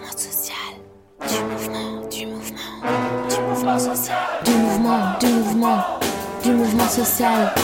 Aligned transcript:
mouvement 0.00 0.16
social, 0.16 0.56
du 1.28 1.44
mouvement, 1.44 2.08
du 2.08 2.26
mouvement, 2.26 3.28
du 3.28 3.40
mouvement 3.48 3.78
social, 3.78 4.16
du 4.44 4.50
mouvement, 4.50 5.18
du 5.20 5.26
mouvement, 5.26 5.78
du 6.42 6.50
mouvement 6.50 6.88
social. 6.88 7.54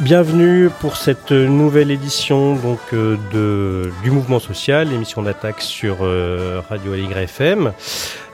Bienvenue 0.00 0.70
pour 0.80 0.96
cette 0.96 1.30
nouvelle 1.30 1.90
édition 1.90 2.56
donc 2.56 2.80
euh, 2.94 3.16
de, 3.32 3.92
du 4.02 4.10
mouvement 4.10 4.40
social, 4.40 4.92
émission 4.92 5.22
d'attaque 5.22 5.60
sur 5.60 5.98
euh, 6.00 6.60
Radio 6.68 6.94
Aligre 6.94 7.18
FM. 7.18 7.72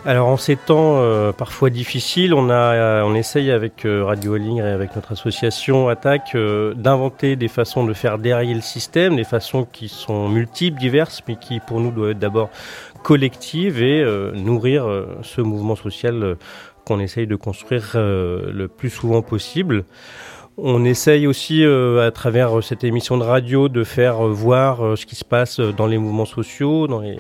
Alors 0.07 0.29
en 0.29 0.37
ces 0.37 0.57
temps 0.57 0.99
euh, 0.99 1.33
parfois 1.33 1.71
difficiles, 1.71 2.35
on, 2.35 2.51
a, 2.51 3.03
on 3.05 3.15
essaye 3.15 3.51
avec 3.51 3.87
Radio 3.87 4.35
Aligre 4.35 4.67
et 4.67 4.71
avec 4.71 4.95
notre 4.97 5.13
association 5.13 5.89
Attaque 5.89 6.37
d'inventer 6.77 7.37
des 7.37 7.49
façons 7.49 7.85
de 7.85 7.95
faire 7.95 8.19
derrière 8.19 8.55
le 8.55 8.61
système, 8.61 9.17
des 9.17 9.25
façons 9.25 9.67
qui 9.71 9.89
sont 9.89 10.29
multiples, 10.29 10.79
diverses, 10.79 11.23
mais 11.27 11.37
qui 11.37 11.61
pour 11.61 11.81
nous 11.81 11.91
doivent 11.91 12.11
être 12.11 12.19
d'abord 12.19 12.51
collectives 13.03 13.83
et 13.83 14.05
nourrir 14.35 14.87
ce 15.23 15.41
mouvement 15.41 15.77
social 15.77 16.37
qu'on 16.85 17.01
essaye 17.01 17.27
de 17.27 17.37
construire 17.37 17.93
le 17.95 18.67
plus 18.67 18.91
souvent 18.91 19.23
possible. 19.23 19.85
On 20.57 20.85
essaye 20.85 21.27
aussi, 21.27 21.65
euh, 21.65 22.07
à 22.07 22.13
travers 22.13 22.59
euh, 22.59 22.63
cette 22.63 22.85
émission 22.85 23.19
de 23.19 23.25
radio, 23.25 23.69
de 23.69 23.83
faire 23.83 24.25
euh, 24.25 24.31
voir 24.31 24.97
ce 24.97 25.05
qui 25.05 25.17
se 25.17 25.25
passe 25.25 25.59
dans 25.59 25.89
les 25.89 25.99
mouvements 25.99 26.27
sociaux, 26.27 26.87
dans 26.87 27.01
les 27.01 27.19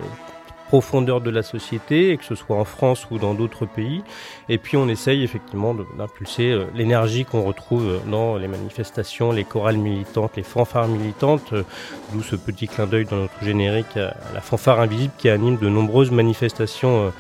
profondeurs 0.69 1.21
de 1.21 1.31
la 1.31 1.43
société, 1.43 2.17
que 2.17 2.25
ce 2.25 2.35
soit 2.35 2.57
en 2.57 2.65
France 2.65 3.07
ou 3.11 3.19
dans 3.19 3.35
d'autres 3.35 3.67
pays. 3.67 4.03
Et 4.49 4.59
puis 4.59 4.77
on 4.77 4.89
essaye 4.89 5.23
effectivement 5.23 5.75
d'impulser 5.75 6.59
l'énergie 6.75 7.25
qu'on 7.25 7.43
retrouve 7.43 8.01
dans 8.07 8.37
les 8.37 8.49
manifestations, 8.49 9.33
les 9.33 9.45
chorales 9.45 9.77
militantes, 9.77 10.33
les 10.37 10.43
fanfares 10.43 10.89
militantes, 10.89 11.55
d'où 12.13 12.23
ce 12.23 12.37
petit 12.37 12.69
clin 12.69 12.87
d'œil 12.87 13.05
dans 13.05 13.17
notre 13.17 13.43
générique 13.43 13.97
à 13.97 14.15
la 14.33 14.41
fanfare 14.41 14.81
invisible 14.81 15.13
qui 15.19 15.29
anime 15.29 15.59
de 15.59 15.69
nombreuses 15.69 16.11
manifestations 16.11 17.13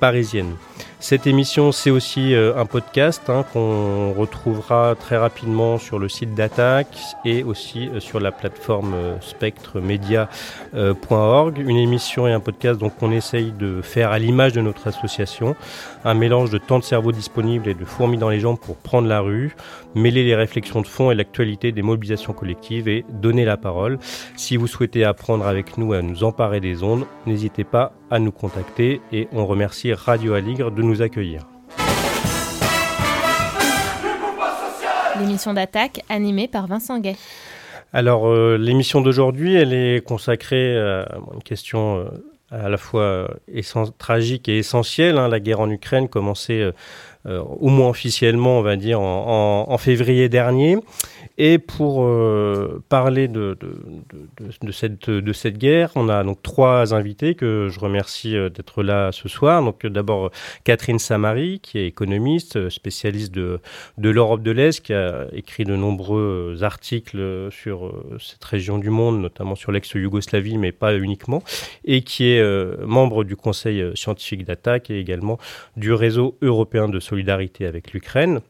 parisiennes. 0.00 0.54
Cette 1.00 1.28
émission, 1.28 1.70
c'est 1.70 1.90
aussi 1.90 2.34
euh, 2.34 2.56
un 2.56 2.66
podcast 2.66 3.30
hein, 3.30 3.44
qu'on 3.52 4.12
retrouvera 4.14 4.96
très 4.98 5.16
rapidement 5.16 5.78
sur 5.78 6.00
le 6.00 6.08
site 6.08 6.34
d'Attaque 6.34 6.98
et 7.24 7.44
aussi 7.44 7.88
euh, 7.88 8.00
sur 8.00 8.18
la 8.18 8.32
plateforme 8.32 8.94
euh, 8.94 9.14
spectremedia.org. 9.20 11.58
Une 11.58 11.76
émission 11.76 12.26
et 12.26 12.32
un 12.32 12.40
podcast 12.40 12.80
donc 12.80 12.96
qu'on 12.96 13.12
essaye 13.12 13.52
de 13.52 13.80
faire 13.80 14.10
à 14.10 14.18
l'image 14.18 14.54
de 14.54 14.60
notre 14.60 14.88
association, 14.88 15.54
un 16.04 16.14
mélange 16.14 16.50
de 16.50 16.58
temps 16.58 16.80
de 16.80 16.84
cerveau 16.84 17.12
disponible 17.12 17.68
et 17.68 17.74
de 17.74 17.84
fourmis 17.84 18.18
dans 18.18 18.30
les 18.30 18.40
jambes 18.40 18.58
pour 18.58 18.76
prendre 18.76 19.06
la 19.06 19.20
rue, 19.20 19.54
mêler 19.94 20.24
les 20.24 20.34
réflexions 20.34 20.80
de 20.80 20.88
fond 20.88 21.12
et 21.12 21.14
l'actualité 21.14 21.70
des 21.70 21.82
mobilisations 21.82 22.32
collectives 22.32 22.88
et 22.88 23.04
donner 23.08 23.44
la 23.44 23.56
parole. 23.56 24.00
Si 24.34 24.56
vous 24.56 24.66
souhaitez 24.66 25.04
apprendre 25.04 25.46
avec 25.46 25.78
nous 25.78 25.92
à 25.92 26.02
nous 26.02 26.24
emparer 26.24 26.58
des 26.58 26.82
ondes, 26.82 27.06
n'hésitez 27.24 27.62
pas 27.62 27.92
à 28.10 28.18
nous 28.18 28.32
contacter 28.32 29.00
et 29.12 29.28
on 29.32 29.46
remercie 29.46 29.92
Radio 29.92 30.34
Aligre 30.34 30.70
de 30.70 30.82
nous 30.82 30.87
accueillir. 31.02 31.46
L'émission 35.18 35.52
d'attaque 35.52 36.00
animée 36.08 36.48
par 36.48 36.66
Vincent 36.66 36.98
Gay. 36.98 37.16
Alors 37.92 38.28
euh, 38.28 38.58
l'émission 38.58 39.00
d'aujourd'hui, 39.00 39.54
elle 39.54 39.72
est 39.72 40.04
consacrée 40.04 40.78
à 40.78 41.08
une 41.34 41.42
question 41.42 41.98
euh, 41.98 42.04
à 42.50 42.68
la 42.68 42.76
fois 42.76 43.02
euh, 43.02 43.90
tragique 43.96 44.48
et 44.48 44.58
essentielle. 44.58 45.16
Hein. 45.16 45.28
la 45.28 45.40
guerre 45.40 45.60
en 45.60 45.70
Ukraine 45.70 46.08
commençait 46.08 46.72
au 47.26 47.68
moins 47.68 47.88
officiellement, 47.88 48.58
on 48.58 48.62
va 48.62 48.76
dire, 48.76 49.00
en 49.00 49.78
février 49.78 50.28
dernier. 50.28 50.78
Et 51.40 51.58
pour 51.58 52.02
euh, 52.02 52.82
parler 52.88 53.28
de, 53.28 53.56
de, 54.60 54.72
cette, 54.72 55.08
de 55.08 55.32
cette 55.32 55.56
guerre, 55.56 55.92
on 55.94 56.08
a 56.08 56.24
donc 56.24 56.42
trois 56.42 56.94
invités 56.94 57.36
que 57.36 57.68
je 57.70 57.78
remercie 57.78 58.36
euh, 58.36 58.48
d'être 58.50 58.82
là 58.82 59.12
ce 59.12 59.28
soir. 59.28 59.62
Donc 59.62 59.86
d'abord 59.86 60.32
Catherine 60.64 60.98
Samari, 60.98 61.60
qui 61.60 61.78
est 61.78 61.86
économiste, 61.86 62.56
euh, 62.56 62.70
spécialiste 62.70 63.32
de, 63.32 63.60
de 63.98 64.10
l'Europe 64.10 64.42
de 64.42 64.50
l'Est, 64.50 64.80
qui 64.80 64.92
a 64.92 65.28
écrit 65.32 65.62
de 65.62 65.76
nombreux 65.76 66.56
articles 66.62 67.48
sur 67.52 67.92
cette 68.18 68.44
région 68.44 68.78
du 68.78 68.90
monde, 68.90 69.20
notamment 69.20 69.54
sur 69.54 69.70
l'ex-Yougoslavie, 69.70 70.58
mais 70.58 70.72
pas 70.72 70.96
uniquement, 70.96 71.44
et 71.84 72.02
qui 72.02 72.32
est 72.32 72.42
membre 72.84 73.22
du 73.22 73.36
Conseil 73.36 73.84
scientifique 73.94 74.44
d'attaque 74.44 74.90
et 74.90 74.98
également 74.98 75.38
du 75.76 75.92
réseau 75.92 76.36
européen 76.42 76.88
de 76.88 76.98
solidarité 77.08 77.66
avec 77.66 77.92
l'Ukraine. 77.92 78.40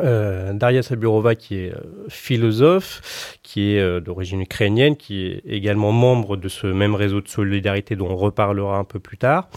Euh, 0.00 0.52
Daria 0.52 0.82
Sabirova, 0.82 1.36
qui 1.36 1.56
est 1.56 1.72
euh, 1.72 1.78
philosophe, 2.08 3.38
qui 3.44 3.74
est 3.74 3.80
euh, 3.80 4.00
d'origine 4.00 4.40
ukrainienne, 4.40 4.96
qui 4.96 5.26
est 5.26 5.42
également 5.46 5.92
membre 5.92 6.36
de 6.36 6.48
ce 6.48 6.66
même 6.66 6.96
réseau 6.96 7.20
de 7.20 7.28
solidarité 7.28 7.94
dont 7.94 8.08
on 8.10 8.16
reparlera 8.16 8.76
un 8.76 8.84
peu 8.84 8.98
plus 8.98 9.18
tard. 9.18 9.48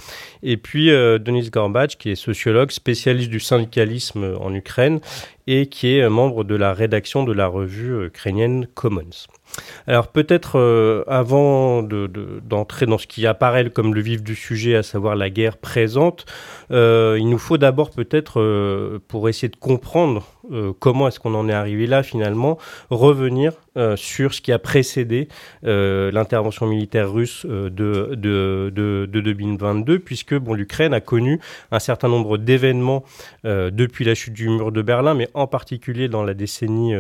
Et 0.43 0.57
puis 0.57 0.89
Denis 0.89 1.49
Gorbach, 1.49 1.97
qui 1.97 2.11
est 2.11 2.15
sociologue, 2.15 2.69
spécialiste 2.69 3.31
du 3.31 3.39
syndicalisme 3.39 4.35
en 4.39 4.53
Ukraine 4.53 4.99
et 5.47 5.67
qui 5.67 5.97
est 5.97 6.07
membre 6.07 6.43
de 6.43 6.55
la 6.55 6.73
rédaction 6.73 7.23
de 7.23 7.33
la 7.33 7.47
revue 7.47 8.05
ukrainienne 8.05 8.67
Commons. 8.75 9.27
Alors 9.87 10.07
peut-être 10.09 10.59
euh, 10.59 11.03
avant 11.07 11.81
d'entrer 11.81 12.85
dans 12.85 12.97
ce 12.97 13.07
qui 13.07 13.25
apparaît 13.25 13.69
comme 13.69 13.95
le 13.95 14.01
vif 14.01 14.21
du 14.21 14.35
sujet, 14.35 14.75
à 14.75 14.83
savoir 14.83 15.15
la 15.15 15.29
guerre 15.29 15.57
présente, 15.57 16.25
euh, 16.71 17.17
il 17.19 17.29
nous 17.29 17.37
faut 17.37 17.57
d'abord 17.57 17.91
peut-être, 17.91 18.41
euh, 18.41 18.99
pour 19.07 19.29
essayer 19.29 19.49
de 19.49 19.55
comprendre 19.55 20.25
comment 20.79 21.07
est-ce 21.07 21.19
qu'on 21.19 21.35
en 21.35 21.49
est 21.49 21.53
arrivé 21.53 21.87
là 21.87 22.03
finalement, 22.03 22.57
revenir 22.89 23.53
sur 23.95 24.33
ce 24.33 24.41
qui 24.41 24.51
a 24.51 24.59
précédé 24.59 25.27
l'intervention 25.63 26.65
militaire 26.65 27.11
russe 27.11 27.45
de, 27.45 27.69
de, 28.15 28.71
de, 28.73 29.21
2022, 29.21 29.99
puisque 29.99 30.35
bon, 30.35 30.53
l'Ukraine 30.53 30.93
a 30.93 31.01
connu 31.01 31.39
un 31.71 31.79
certain 31.79 32.07
nombre 32.07 32.37
d'événements 32.37 33.03
depuis 33.43 34.05
la 34.05 34.15
chute 34.15 34.33
du 34.33 34.49
mur 34.49 34.71
de 34.71 34.81
Berlin, 34.81 35.13
mais 35.13 35.29
en 35.33 35.47
particulier 35.47 36.07
dans 36.07 36.23
la 36.23 36.33
décennie 36.33 36.95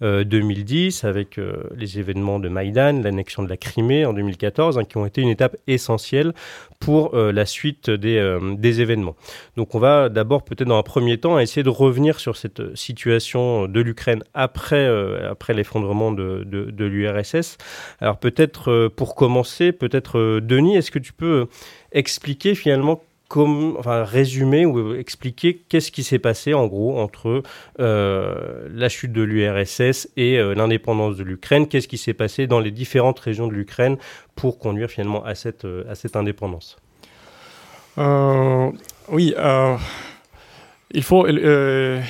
2010, 0.00 1.04
avec 1.04 1.38
les 1.76 1.98
événements 1.98 2.38
de 2.38 2.48
Maïdan, 2.48 3.02
l'annexion 3.02 3.42
de 3.42 3.48
la 3.48 3.56
Crimée 3.56 4.04
en 4.04 4.12
2014, 4.12 4.78
hein, 4.78 4.84
qui 4.84 4.96
ont 4.96 5.06
été 5.06 5.20
une 5.20 5.28
étape 5.28 5.56
essentielle 5.66 6.32
pour 6.80 7.14
euh, 7.14 7.32
la 7.32 7.46
suite 7.46 7.90
des, 7.90 8.18
euh, 8.18 8.54
des, 8.56 8.80
événements. 8.80 9.16
Donc 9.56 9.74
on 9.74 9.78
va 9.78 10.08
d'abord 10.08 10.44
peut-être 10.44 10.68
dans 10.68 10.78
un 10.78 10.82
premier 10.82 11.18
temps 11.18 11.38
essayer 11.38 11.62
de 11.62 11.70
revenir 11.70 12.20
sur 12.20 12.36
cette 12.36 12.74
situation 12.86 13.66
de 13.68 13.80
l'Ukraine 13.80 14.22
après, 14.34 14.86
euh, 14.86 15.30
après 15.30 15.54
l'effondrement 15.54 16.12
de, 16.12 16.44
de, 16.44 16.84
l'URSS. 16.84 17.58
Alors 18.00 18.18
peut-être 18.18 18.88
pour 18.88 19.14
commencer, 19.14 19.72
peut-être 19.72 20.40
Denis, 20.40 20.76
est-ce 20.76 20.90
que 20.90 20.98
tu 20.98 21.12
peux 21.12 21.46
expliquer 21.92 22.54
finalement 22.54 23.02
enfin, 23.34 24.04
résumer 24.04 24.66
ou 24.66 24.94
expliquer 24.94 25.56
qu'est-ce 25.68 25.90
qui 25.90 26.04
s'est 26.04 26.18
passé 26.18 26.54
en 26.54 26.66
gros 26.66 26.98
entre 26.98 27.42
euh, 27.80 28.68
la 28.72 28.88
chute 28.88 29.12
de 29.12 29.22
l'URSS 29.22 30.08
et 30.16 30.38
euh, 30.38 30.54
l'indépendance 30.54 31.16
de 31.16 31.24
l'Ukraine, 31.24 31.66
qu'est-ce 31.66 31.88
qui 31.88 31.98
s'est 31.98 32.14
passé 32.14 32.46
dans 32.46 32.60
les 32.60 32.70
différentes 32.70 33.18
régions 33.18 33.48
de 33.48 33.52
l'Ukraine 33.52 33.96
pour 34.34 34.58
conduire 34.58 34.90
finalement 34.90 35.24
à 35.24 35.34
cette, 35.34 35.64
euh, 35.64 35.84
à 35.90 35.94
cette 35.94 36.16
indépendance? 36.16 36.76
Oui, 39.08 39.34
il, 40.92 41.02
faut, 41.02 41.26
il, 41.26 42.02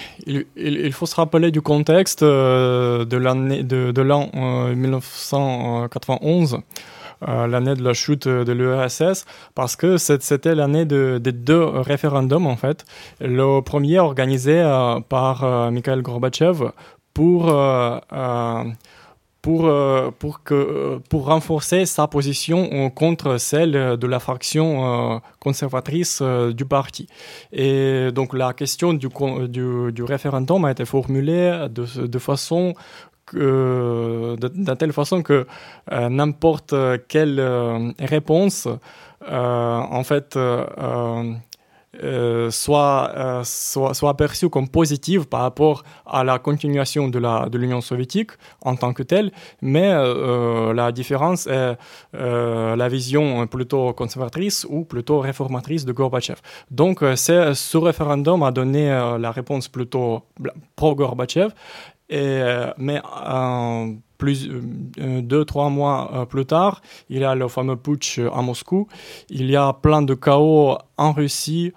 il, 0.56 0.92
faut 0.92 1.06
se 1.06 1.14
rappeler 1.14 1.50
du 1.50 1.62
contexte 1.62 2.22
de 2.22 3.16
l'année 3.16 3.62
de, 3.62 3.90
de 3.92 4.02
l'an 4.02 4.30
1991. 4.74 6.58
Euh, 7.26 7.46
l'année 7.46 7.74
de 7.74 7.82
la 7.82 7.94
chute 7.94 8.28
de 8.28 8.52
l'URSS, 8.52 9.24
parce 9.54 9.74
que 9.74 9.96
c'était 9.96 10.54
l'année 10.54 10.84
de, 10.84 11.16
des 11.18 11.32
deux 11.32 11.64
référendums, 11.64 12.46
en 12.46 12.56
fait. 12.56 12.84
Le 13.20 13.60
premier 13.62 14.00
organisé 14.00 14.60
euh, 14.60 15.00
par 15.00 15.42
euh, 15.42 15.70
Mikhail 15.70 16.02
Gorbatchev 16.02 16.72
pour 17.14 17.46
pour, 19.46 19.62
pour, 20.18 20.42
que, 20.42 20.98
pour 21.08 21.26
renforcer 21.26 21.86
sa 21.86 22.08
position 22.08 22.90
contre 22.90 23.38
celle 23.38 23.96
de 23.96 24.06
la 24.08 24.18
fraction 24.18 25.20
conservatrice 25.38 26.20
du 26.60 26.64
parti. 26.64 27.06
Et 27.52 28.10
donc 28.12 28.34
la 28.34 28.52
question 28.54 28.92
du, 28.92 29.08
du, 29.56 29.92
du 29.92 30.02
référendum 30.02 30.64
a 30.64 30.72
été 30.72 30.84
formulée 30.84 31.68
de, 31.70 32.06
de 32.06 32.18
façon 32.18 32.74
euh, 33.34 34.36
de, 34.36 34.74
telle 34.74 34.92
façon 34.92 35.22
que 35.22 35.46
euh, 35.90 36.08
n'importe 36.08 36.74
quelle 37.08 37.40
euh, 37.40 37.90
réponse, 37.98 38.68
en 39.28 40.04
fait, 40.04 40.38
soit, 42.50 43.42
soit, 43.44 43.94
soit 43.94 44.10
aperçue 44.10 44.48
comme 44.48 44.68
positive 44.68 45.26
par 45.26 45.42
rapport 45.42 45.82
à 46.06 46.24
la 46.24 46.38
continuation 46.38 47.08
de 47.08 47.58
l'Union 47.58 47.80
soviétique 47.80 48.30
en 48.62 48.76
tant 48.76 48.92
que 48.92 49.02
telle, 49.02 49.32
mais 49.62 49.92
la 50.74 50.92
différence 50.92 51.46
est 51.46 51.76
la 52.12 52.88
vision 52.88 53.46
plutôt 53.46 53.92
conservatrice 53.92 54.66
ou 54.68 54.84
plutôt 54.84 55.20
réformatrice 55.20 55.84
de 55.84 55.92
Gorbatchev. 55.92 56.40
Donc 56.70 57.00
ce 57.00 57.76
référendum 57.76 58.42
a 58.42 58.50
donné 58.50 58.88
la 59.18 59.30
réponse 59.30 59.68
plutôt 59.68 60.22
pro-Gorbatchev 60.76 61.52
Et, 62.08 62.40
mais 62.78 63.00
plus, 64.18 64.48
deux, 64.48 65.44
trois 65.44 65.68
mois 65.68 66.26
plus 66.28 66.46
tard, 66.46 66.80
il 67.08 67.18
y 67.18 67.24
a 67.24 67.34
le 67.34 67.48
fameux 67.48 67.76
putsch 67.76 68.18
à 68.18 68.42
Moscou. 68.42 68.88
Il 69.28 69.50
y 69.50 69.56
a 69.56 69.72
plein 69.72 70.02
de 70.02 70.14
chaos 70.14 70.78
en 70.96 71.12
Russie, 71.12 71.72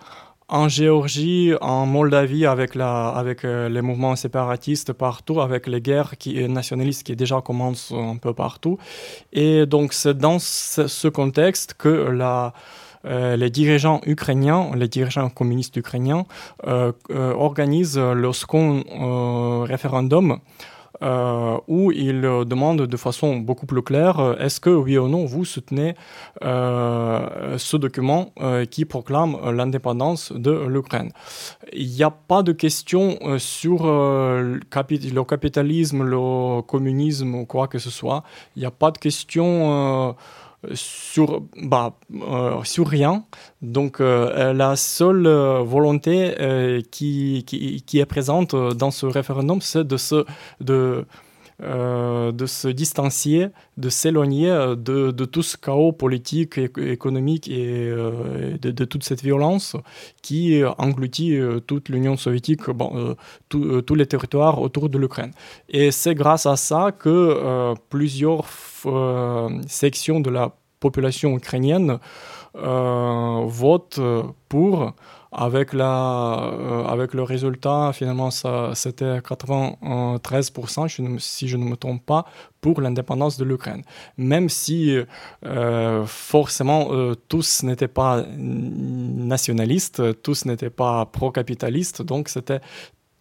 en 0.50 0.68
Géorgie, 0.68 1.54
en 1.62 1.86
Moldavie, 1.86 2.46
avec, 2.46 2.76
euh, 2.76 3.70
les 3.70 3.82
mouvements 3.82 4.16
séparatistes 4.16 4.94
partout, 4.94 5.42
avec 5.42 5.68
les 5.68 5.80
guerres 5.80 6.16
nationalistes 6.50 7.04
qui 7.04 7.16
déjà 7.16 7.40
commencent 7.42 7.94
un 7.96 8.18
peu 8.18 8.34
partout. 8.34 8.78
Et 9.32 9.68
donc 9.68 9.94
c'est 9.94 10.18
dans 10.18 10.40
ce, 10.40 11.08
contexte 11.08 11.76
que 11.76 11.88
la, 11.88 12.48
euh, 12.48 12.50
les 13.04 13.50
dirigeants 13.50 14.02
ukrainiens, 14.06 14.72
les 14.76 14.88
dirigeants 14.88 15.30
communistes 15.30 15.78
ukrainiens, 15.78 16.26
euh, 16.68 16.92
organisent 17.10 18.00
le 18.00 18.34
second 18.34 18.84
référendum 19.66 20.40
euh, 21.02 21.58
où 21.70 21.94
il 21.94 22.22
demande 22.22 22.82
de 22.82 22.98
façon 22.98 23.38
beaucoup 23.38 23.66
plus 23.66 23.82
claire 23.82 24.20
euh, 24.20 24.36
est-ce 24.38 24.60
que 24.60 24.70
oui 24.70 24.98
ou 24.98 25.08
non 25.08 25.24
vous 25.24 25.46
soutenez 25.46 25.96
euh, 26.44 27.58
ce 27.58 27.78
document 27.78 28.34
qui 28.70 28.84
proclame 28.84 29.38
l'indépendance 29.52 30.34
de 30.34 30.52
l'Ukraine. 30.52 31.12
Il 31.72 31.88
n'y 31.88 32.04
a 32.04 32.10
pas 32.10 32.44
de 32.44 32.52
question 32.52 33.18
sur 33.38 33.86
le 33.86 34.60
capitalisme, 34.70 36.04
le 36.04 36.62
communisme 36.62 37.36
ou 37.36 37.46
quoi 37.46 37.68
que 37.68 37.80
ce 37.80 37.90
soit. 37.90 38.24
Il 38.56 38.60
n'y 38.60 38.66
a 38.66 38.72
pas 38.72 38.92
de 38.92 38.98
question 38.98 40.16
sur, 40.74 41.44
bah, 41.62 41.96
euh, 42.14 42.64
sur 42.64 42.88
rien. 42.88 43.24
Donc 43.62 44.02
euh, 44.02 44.54
la 44.54 44.76
seule 44.76 45.26
euh, 45.26 45.62
volonté 45.62 46.36
qui, 46.92 47.44
qui, 47.46 48.00
est 48.00 48.06
présente 48.06 48.56
dans 48.56 48.92
ce 48.92 49.06
référendum, 49.06 49.62
c'est 49.62 49.86
de 49.86 49.98
se, 49.98 50.26
de, 50.62 51.06
de 51.62 52.46
se 52.46 52.68
distancier, 52.68 53.48
de 53.78 53.90
s'éloigner 53.90 54.50
de, 54.78 55.12
de, 55.12 55.26
tout 55.26 55.44
ce 55.44 55.58
chaos 55.58 55.92
politique, 55.92 56.58
économique 56.58 57.50
et 57.50 57.90
de, 57.90 58.72
de, 58.72 58.86
toute 58.86 59.04
cette 59.04 59.22
violence 59.22 59.76
qui 60.22 60.62
engloutit 60.78 61.38
toute 61.68 61.90
l'Union 61.90 62.16
soviétique, 62.16 62.70
bon, 62.70 63.16
tous 63.50 63.96
les 63.96 64.06
territoires 64.06 64.62
autour 64.62 64.90
de 64.90 64.98
l'Ukraine. 64.98 65.32
Et 65.68 65.92
c'est 65.92 66.16
grâce 66.16 66.46
à 66.46 66.56
ça 66.56 66.92
que 66.98 67.74
plusieurs 67.90 68.46
sections 69.68 70.20
de 70.20 70.30
la 70.30 70.54
population 70.80 71.36
ukrainienne 71.36 72.00
euh, 72.56 73.44
vote 73.46 74.00
pour 74.48 74.94
avec, 75.32 75.74
la, 75.74 76.50
euh, 76.52 76.86
avec 76.86 77.14
le 77.14 77.22
résultat, 77.22 77.92
finalement, 77.94 78.32
c'était 78.32 79.20
93%, 79.20 81.20
si 81.20 81.48
je 81.48 81.58
ne 81.58 81.66
me 81.66 81.76
trompe 81.76 82.04
pas, 82.04 82.26
pour 82.62 82.82
l'indépendance 82.82 83.38
de 83.38 83.46
l'Ukraine. 83.46 83.84
Même 84.18 84.50
si, 84.50 84.98
euh, 85.46 86.06
forcément, 86.08 86.90
tous 87.28 87.62
n'étaient 87.62 87.88
pas 87.88 88.26
nationalistes, 88.36 90.24
tous 90.24 90.46
n'étaient 90.46 90.72
pas 90.72 91.06
pro-capitalistes, 91.06 92.02
donc 92.02 92.30
c'était 92.30 92.62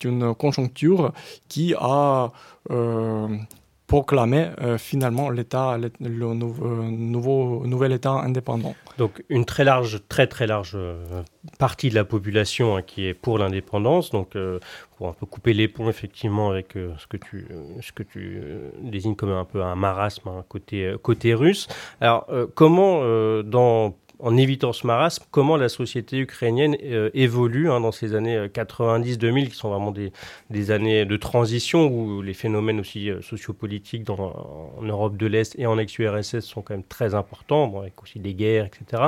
une 0.02 0.34
conjoncture 0.34 1.12
qui 1.48 1.74
a 1.78 2.30
proclamer 3.88 4.50
euh, 4.60 4.76
finalement 4.76 5.30
l'État, 5.30 5.78
le, 5.78 5.90
euh, 6.00 6.26
nouveau, 6.90 7.66
nouvel 7.66 7.92
État 7.92 8.12
indépendant. 8.12 8.76
Donc 8.98 9.24
une 9.30 9.46
très 9.46 9.64
large, 9.64 10.02
très 10.08 10.26
très 10.26 10.46
large 10.46 10.74
euh, 10.74 11.22
partie 11.58 11.88
de 11.88 11.94
la 11.94 12.04
population 12.04 12.76
hein, 12.76 12.82
qui 12.82 13.06
est 13.06 13.14
pour 13.14 13.38
l'indépendance. 13.38 14.10
Donc 14.10 14.36
pour 14.96 15.08
un 15.08 15.12
peu 15.12 15.26
couper 15.26 15.54
les 15.54 15.68
ponts 15.68 15.88
effectivement 15.88 16.50
avec 16.50 16.74
ce 16.74 17.06
que 17.06 17.16
tu, 17.16 17.48
ce 17.80 17.92
que 17.92 18.02
tu 18.02 18.42
désignes 18.82 19.16
comme 19.16 19.30
un 19.30 19.44
peu 19.44 19.62
un 19.62 19.74
marasme 19.74 20.28
hein, 20.28 20.44
côté, 20.48 20.94
côté 21.02 21.34
russe. 21.34 21.66
Alors 22.00 22.26
comment 22.54 23.00
dans 23.42 23.94
en 24.20 24.36
évitant 24.36 24.72
ce 24.72 24.86
marasme, 24.86 25.24
comment 25.30 25.56
la 25.56 25.68
société 25.68 26.18
ukrainienne 26.18 26.76
euh, 26.82 27.10
évolue 27.14 27.70
hein, 27.70 27.80
dans 27.80 27.92
ces 27.92 28.14
années 28.14 28.46
90-2000, 28.48 29.44
euh, 29.44 29.46
qui 29.46 29.54
sont 29.54 29.70
vraiment 29.70 29.92
des, 29.92 30.70
années 30.70 31.04
de 31.04 31.16
transition, 31.16 31.86
où 31.86 32.22
les 32.22 32.34
phénomènes 32.34 32.80
aussi 32.80 33.10
euh, 33.10 33.22
sociopolitiques 33.22 34.08
en 34.10 34.82
Europe 34.82 35.16
de 35.16 35.26
l'Est 35.26 35.54
et 35.58 35.66
en 35.66 35.78
ex-URSS 35.78 36.40
sont 36.40 36.62
quand 36.62 36.74
même 36.74 36.84
très 36.84 37.14
importants, 37.14 37.78
avec 37.78 38.02
aussi 38.02 38.18
des 38.18 38.34
guerres, 38.34 38.66
etc. 38.66 39.04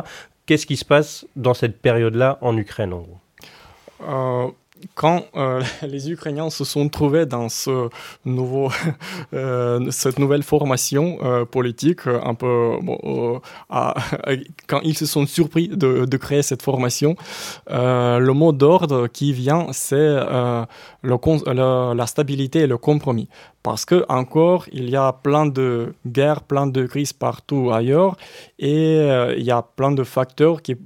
Qu'est-ce 0.46 0.66
qui 0.66 0.76
se 0.76 0.84
passe 0.84 1.26
dans 1.36 1.54
cette 1.54 1.80
période-là 1.80 2.38
en 2.40 2.56
Ukraine, 2.56 2.92
en 2.92 3.00
gros? 3.00 4.54
Quand 4.94 5.24
euh, 5.36 5.62
les 5.82 6.10
Ukrainiens 6.10 6.50
se 6.50 6.64
sont 6.64 6.88
trouvés 6.88 7.26
dans 7.26 7.48
ce 7.48 7.88
nouveau, 8.24 8.70
euh, 9.34 9.90
cette 9.90 10.18
nouvelle 10.18 10.42
formation 10.42 11.18
euh, 11.22 11.44
politique, 11.44 12.06
un 12.06 12.34
peu, 12.34 12.72
quand 14.66 14.80
ils 14.82 14.96
se 14.96 15.06
sont 15.06 15.26
surpris 15.26 15.68
de 15.68 16.16
créer 16.16 16.42
cette 16.42 16.62
formation, 16.62 17.16
le 17.68 18.30
mot 18.32 18.52
d'ordre 18.52 19.06
qui 19.06 19.32
vient, 19.32 19.68
c'est 19.72 20.16
la 21.02 22.06
stabilité 22.06 22.60
et 22.60 22.66
le 22.66 22.78
compromis 22.78 23.28
parce 23.62 23.84
que 23.84 24.04
encore 24.08 24.66
il 24.72 24.88
y 24.88 24.96
a 24.96 25.12
plein 25.12 25.46
de 25.46 25.94
guerres, 26.06 26.42
plein 26.42 26.66
de 26.66 26.86
crises 26.86 27.12
partout 27.12 27.70
ailleurs 27.72 28.16
et 28.58 28.96
euh, 28.98 29.34
il 29.36 29.44
y 29.44 29.50
a 29.50 29.62
plein 29.62 29.92
de 29.92 30.02
facteurs 30.04 30.62
qui, 30.62 30.76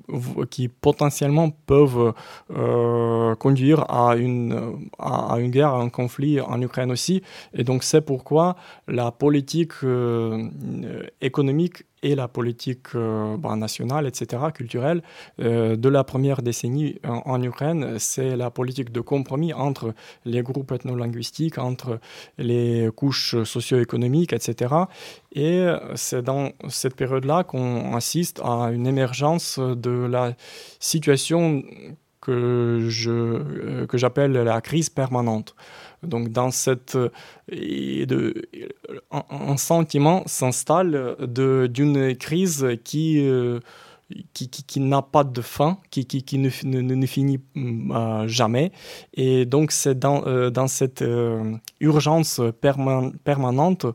qui 0.51 0.69
potentiellement 0.69 1.51
peuvent 1.51 2.15
euh, 2.51 3.35
conduire 3.37 3.85
à 3.91 4.17
une, 4.17 4.89
à, 4.99 5.37
une 5.39 5.51
guerre, 5.51 5.75
à 5.75 5.81
un 5.81 5.89
conflit 5.89 6.41
en 6.41 6.61
Ukraine 6.61 6.91
aussi. 6.91 7.23
Et 7.53 7.65
donc 7.65 7.85
c'est 7.85 8.01
pourquoi 8.01 8.57
la 8.89 9.11
politique 9.13 9.73
euh, 9.85 10.49
économique 11.21 11.85
et 12.05 12.15
la 12.15 12.29
politique 12.29 12.95
euh, 12.95 13.37
bah, 13.37 13.57
nationale, 13.57 14.07
etc., 14.07 14.43
culturelle, 14.55 15.03
euh, 15.41 15.75
de 15.75 15.89
la 15.89 16.05
première 16.05 16.43
décennie 16.43 17.01
en, 17.05 17.43
Ukraine, 17.43 17.99
c'est 17.99 18.37
la 18.37 18.51
politique 18.51 18.93
de 18.93 19.01
compromis 19.01 19.53
entre 19.53 19.95
les 20.25 20.43
groupes 20.43 20.71
ethno-linguistiques, 20.71 21.59
entre 21.59 21.99
les 22.39 22.89
couches 22.95 23.43
socio-économiques, 23.43 24.33
etc. 24.33 24.75
Et 25.33 25.67
c'est 25.97 26.23
dans 26.23 26.51
cette 26.69 26.95
période-là 26.95 27.43
qu'on 27.43 27.95
assiste 27.97 28.41
à 28.45 28.71
une 28.71 28.87
émergence 28.87 29.59
de 29.59 30.07
la 30.07 30.35
situation 30.79 31.63
que 32.25 32.89
euh, 33.07 33.87
que 33.87 33.99
j'appelle 33.99 34.33
la 34.33 34.61
crise 34.61 34.91
permanente. 34.91 35.55
Donc 36.07 36.31
dans 36.31 36.51
cette 36.51 36.97
de, 37.49 38.49
un, 39.11 39.57
sentiment 39.57 40.23
s'installe 40.27 41.17
d'une 41.29 42.17
crise 42.17 42.67
qui 42.85 43.27
euh, 43.27 43.61
qui, 44.35 44.49
qui, 44.49 44.81
n'a 44.81 45.01
pas 45.01 45.25
de 45.25 45.41
fin, 45.41 45.79
qui, 45.91 46.05
qui, 46.05 46.23
qui 46.23 46.39
ne, 46.39 46.51
ne, 46.63 47.07
finit 47.07 47.41
euh, 47.57 48.29
jamais. 48.29 48.71
Et 49.15 49.47
donc, 49.47 49.73
c'est 49.73 49.99
dans, 49.99 50.27
euh, 50.27 50.51
dans 50.51 50.69
cette 50.69 51.03
urgence 51.81 52.41
permanente 52.61 53.87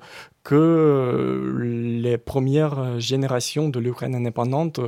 que 0.43 1.57
les 1.61 2.17
premières 2.17 2.99
générations 2.99 3.69
de 3.69 3.79
l'Ukraine 3.79 4.15
indépendante 4.15 4.79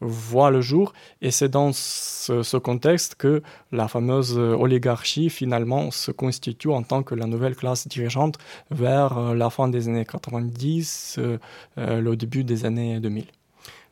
voient 0.00 0.50
le 0.50 0.60
jour. 0.60 0.92
Et 1.22 1.30
c'est 1.30 1.48
dans 1.48 1.72
ce, 1.72 2.56
contexte 2.58 3.14
que 3.14 3.42
la 3.72 3.88
fameuse 3.88 4.36
oligarchie 4.38 5.30
finalement 5.30 5.90
se 5.90 6.10
constitue 6.10 6.70
en 6.70 6.82
tant 6.82 7.02
que 7.02 7.14
la 7.14 7.26
nouvelle 7.26 7.56
classe 7.56 7.88
dirigeante 7.88 8.38
vers 8.70 9.34
la 9.34 9.50
fin 9.50 9.68
des 9.68 9.88
années 9.88 10.04
90, 10.04 11.18
euh, 11.18 11.38
le 11.76 12.16
début 12.16 12.44
des 12.44 12.64
années 12.64 13.00
2000. 13.00 13.26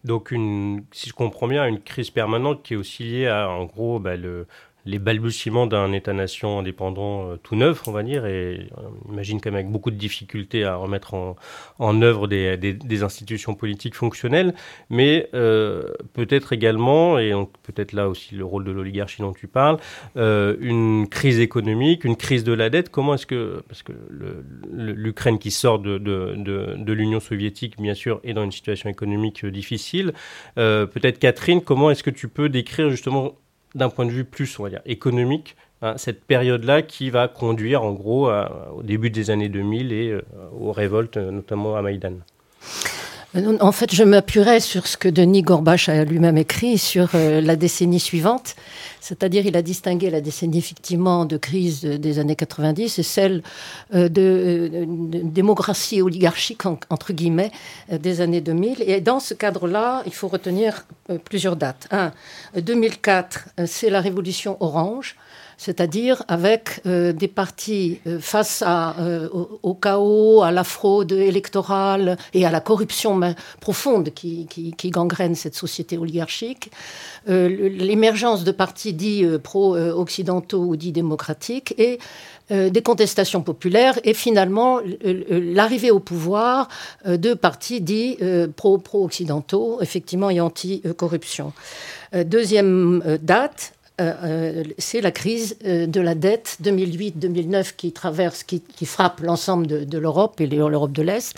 Donc, 0.04 0.30
une, 0.30 0.85
si 0.92 1.08
je 1.08 1.14
comprends 1.14 1.49
bien, 1.49 1.66
une 1.66 1.80
crise 1.80 2.11
permanente 2.11 2.62
qui 2.62 2.75
est 2.75 2.76
aussi 2.76 3.02
liée 3.02 3.26
à, 3.26 3.50
en 3.50 3.64
gros, 3.64 3.99
bah, 3.99 4.16
le, 4.16 4.46
les 4.87 5.00
balbutiements 5.00 5.66
d'un 5.66 5.93
État-nation 5.93 6.61
indépendant 6.61 7.28
euh, 7.28 7.37
tout 7.43 7.57
neuf, 7.57 7.87
on 7.88 7.93
va 7.93 8.02
dire, 8.05 8.25
et 8.25 8.69
on 9.09 9.12
imagine 9.12 9.40
quand 9.40 9.50
même 9.50 9.57
avec 9.57 9.71
beaucoup 9.71 9.90
de 9.90 9.97
difficultés 9.97 10.64
à 10.64 10.76
remettre 10.76 11.14
en, 11.78 12.02
œuvre 12.02 12.28
des, 12.28 13.02
institutions 13.02 13.55
politiques 13.55 13.95
fonctionnelles, 13.95 14.55
mais 14.88 15.28
euh, 15.35 15.93
peut-être 16.12 16.52
également, 16.52 17.19
et 17.19 17.33
peut-être 17.62 17.93
là 17.93 18.09
aussi 18.09 18.35
le 18.35 18.45
rôle 18.45 18.64
de 18.64 18.71
l'oligarchie 18.71 19.23
dont 19.23 19.33
tu 19.33 19.49
parles, 19.49 19.78
euh, 20.16 20.57
une 20.61 21.09
crise 21.09 21.40
économique, 21.40 22.05
une 22.05 22.16
crise 22.16 22.45
de 22.45 22.52
la 22.52 22.71
dette. 22.71 22.88
Comment 22.90 23.14
est-ce 23.14 23.26
que, 23.26 23.62
parce 23.69 23.83
que 23.83 23.93
l'Ukraine 24.73 25.38
qui 25.38 25.50
sort 25.50 25.81
de 25.81 26.93
l'Union 26.93 27.21
soviétique, 27.21 27.76
bien 27.81 27.95
sûr, 27.95 28.21
est 28.23 28.35
dans 28.35 28.45
une 28.45 28.52
situation 28.52 28.88
économique 28.88 29.45
difficile, 29.45 30.12
peut-être 30.55 31.19
Catherine, 31.19 31.61
comment 31.61 31.90
est-ce 31.90 32.02
que 32.02 32.11
tu 32.11 32.28
peux 32.28 32.49
décrire 32.49 32.90
justement 32.90 33.35
d'un 33.75 33.88
point 33.88 34.06
de 34.06 34.11
vue 34.11 34.25
plus, 34.25 34.58
on 34.58 34.64
va 34.64 34.70
dire, 34.70 34.82
économique, 34.87 35.56
hein, 35.82 35.94
cette 35.96 36.25
période-là 36.25 36.82
qui 36.82 37.11
va 37.11 37.28
conduire 37.28 37.82
en 37.82 37.92
gros 37.92 38.30
au 38.75 38.82
début 38.82 39.11
des 39.11 39.30
années 39.30 39.49
2000 39.49 39.92
et 39.92 40.11
euh, 40.11 40.23
aux 40.58 40.73
révoltes, 40.73 41.16
notamment 41.16 41.76
à 41.76 41.82
Maïdan 41.82 42.14
En 43.35 43.73
fait, 43.73 43.95
je 43.95 44.02
m'appuierai 44.02 44.61
sur 44.61 44.87
ce 44.87 44.97
que 44.97 45.09
Denis 45.09 45.42
Gorbach 45.42 45.88
a 45.88 46.04
lui-même 46.04 46.38
écrit 46.38 46.78
sur 46.78 47.11
la 47.14 47.56
décennie 47.56 48.00
suivante. 48.00 48.54
C'est-à-dire, 49.00 49.45
il 49.45 49.56
a 49.56 49.62
distingué 49.62 50.09
la 50.09 50.23
décennie 50.23 50.59
effectivement 50.59 51.26
de 51.26 51.37
crise 51.37 51.83
des 51.83 52.18
années 52.18 52.37
90 52.37 52.99
et 52.99 53.02
celle 53.02 53.42
de, 53.92 54.87
démocratie 55.23 56.00
oligarchique, 56.00 56.64
entre 56.64 57.12
guillemets, 57.12 57.50
des 57.90 58.23
années 58.23 58.40
2000. 58.40 58.83
Et 58.87 59.00
dans 59.02 59.21
ce 59.21 59.35
cadre-là, 59.35 60.02
il 60.06 60.14
faut 60.14 60.28
retenir 60.28 60.87
plusieurs 61.25 61.56
dates. 61.56 61.88
Un, 61.90 62.12
2004, 62.56 63.49
c'est 63.66 63.90
la 63.90 64.00
révolution 64.00 64.56
orange 64.61 65.16
c'est-à-dire 65.56 66.22
avec 66.28 66.80
euh, 66.86 67.12
des 67.12 67.28
partis 67.28 68.00
euh, 68.06 68.18
face 68.20 68.62
euh, 68.66 69.28
au, 69.62 69.75
chaos, 69.75 70.42
à 70.42 70.50
la 70.50 70.64
fraude 70.64 71.12
électorale 71.12 72.18
et 72.34 72.44
à 72.44 72.50
la 72.50 72.60
corruption 72.60 73.20
profonde 73.60 74.10
qui, 74.10 74.46
qui 74.46 74.90
gangrène 74.90 75.34
cette 75.34 75.54
société 75.54 75.98
oligarchique, 75.98 76.70
l'émergence 77.26 78.44
de 78.44 78.52
partis 78.52 78.92
dits 78.92 79.25
pro-occidentaux 79.42 80.62
ou 80.62 80.76
dits 80.76 80.92
démocratiques 80.92 81.75
et 81.78 81.98
des 82.50 82.82
contestations 82.82 83.42
populaires 83.42 83.98
et 84.04 84.14
finalement 84.14 84.80
l'arrivée 85.30 85.90
au 85.90 85.98
pouvoir 85.98 86.68
de 87.04 87.34
partis 87.34 87.80
dits 87.80 88.18
pro-occidentaux, 88.54 89.78
effectivement, 89.80 90.30
et 90.30 90.40
anti-corruption. 90.40 91.52
Deuxième 92.12 93.18
date, 93.22 93.72
euh, 93.98 94.12
euh, 94.24 94.64
c'est 94.76 95.00
la 95.00 95.10
crise 95.10 95.56
euh, 95.64 95.86
de 95.86 96.02
la 96.02 96.14
dette 96.14 96.58
2008-2009 96.62 97.72
qui 97.78 97.92
traverse, 97.92 98.42
qui, 98.42 98.60
frappe 98.84 99.20
l'ensemble 99.20 99.66
de, 99.66 99.98
l'Europe 99.98 100.38
et 100.40 100.46
l'Europe 100.46 100.92
de 100.92 101.02
l'Est. 101.02 101.34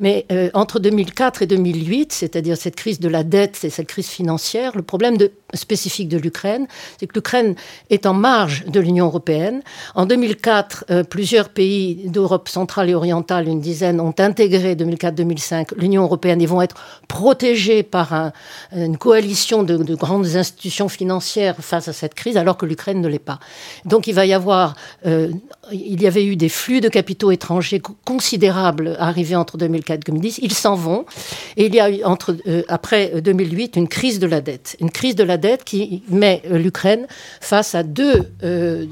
Mais 0.00 0.26
entre 0.54 0.80
2004 0.80 1.42
et 1.42 1.46
2008, 1.46 2.12
c'est-à-dire 2.12 2.56
cette 2.56 2.74
crise 2.74 2.98
de 2.98 3.08
la 3.08 3.22
dette 3.22 3.62
et 3.62 3.70
cette 3.70 3.86
crise 3.86 4.08
financière, 4.08 4.72
le 4.74 4.82
problème 4.82 5.16
spécifique 5.54 6.08
de 6.08 6.18
l'Ukraine, 6.18 6.66
c'est 6.98 7.06
que 7.06 7.14
l'Ukraine 7.14 7.54
est 7.90 8.06
en 8.06 8.12
marge 8.12 8.64
de 8.66 8.80
l'Union 8.80 9.06
européenne. 9.06 9.62
En 9.94 10.04
2004, 10.04 11.04
plusieurs 11.08 11.48
pays 11.48 12.08
d'Europe 12.08 12.48
centrale 12.48 12.90
et 12.90 12.94
orientale, 12.94 13.46
une 13.46 13.60
dizaine, 13.60 14.00
ont 14.00 14.14
intégré 14.18 14.74
2004-2005 14.74 15.68
l'Union 15.76 16.02
européenne 16.02 16.42
et 16.42 16.46
vont 16.46 16.60
être 16.60 16.76
protégés 17.06 17.84
par 17.84 18.32
une 18.72 18.98
coalition 18.98 19.62
de, 19.62 19.76
de 19.76 19.94
grandes 19.94 20.34
institutions 20.36 20.88
financières 20.88 21.56
face 21.60 21.83
à 21.88 21.92
cette 21.92 22.14
crise, 22.14 22.36
alors 22.36 22.56
que 22.56 22.66
l'Ukraine 22.66 23.00
ne 23.00 23.08
l'est 23.08 23.18
pas. 23.18 23.38
Donc 23.84 24.06
il 24.06 24.14
va 24.14 24.26
y 24.26 24.32
avoir, 24.32 24.74
euh, 25.06 25.30
il 25.72 26.02
y 26.02 26.06
avait 26.06 26.24
eu 26.24 26.36
des 26.36 26.48
flux 26.48 26.80
de 26.80 26.88
capitaux 26.88 27.30
étrangers 27.30 27.80
considérables 28.04 28.96
arrivés 28.98 29.36
entre 29.36 29.56
2004 29.56 29.96
et 29.96 30.12
2010. 30.12 30.40
Ils 30.42 30.52
s'en 30.52 30.74
vont. 30.74 31.04
Et 31.56 31.66
il 31.66 31.74
y 31.74 31.80
a 31.80 31.90
eu, 31.90 32.04
entre, 32.04 32.36
euh, 32.46 32.62
après 32.68 33.20
2008, 33.20 33.76
une 33.76 33.88
crise 33.88 34.18
de 34.18 34.26
la 34.26 34.40
dette. 34.40 34.76
Une 34.80 34.90
crise 34.90 35.16
de 35.16 35.24
la 35.24 35.36
dette 35.36 35.64
qui 35.64 36.02
met 36.08 36.42
euh, 36.50 36.58
l'Ukraine 36.58 37.06
face 37.40 37.74
à 37.74 37.82
deux, 37.82 38.30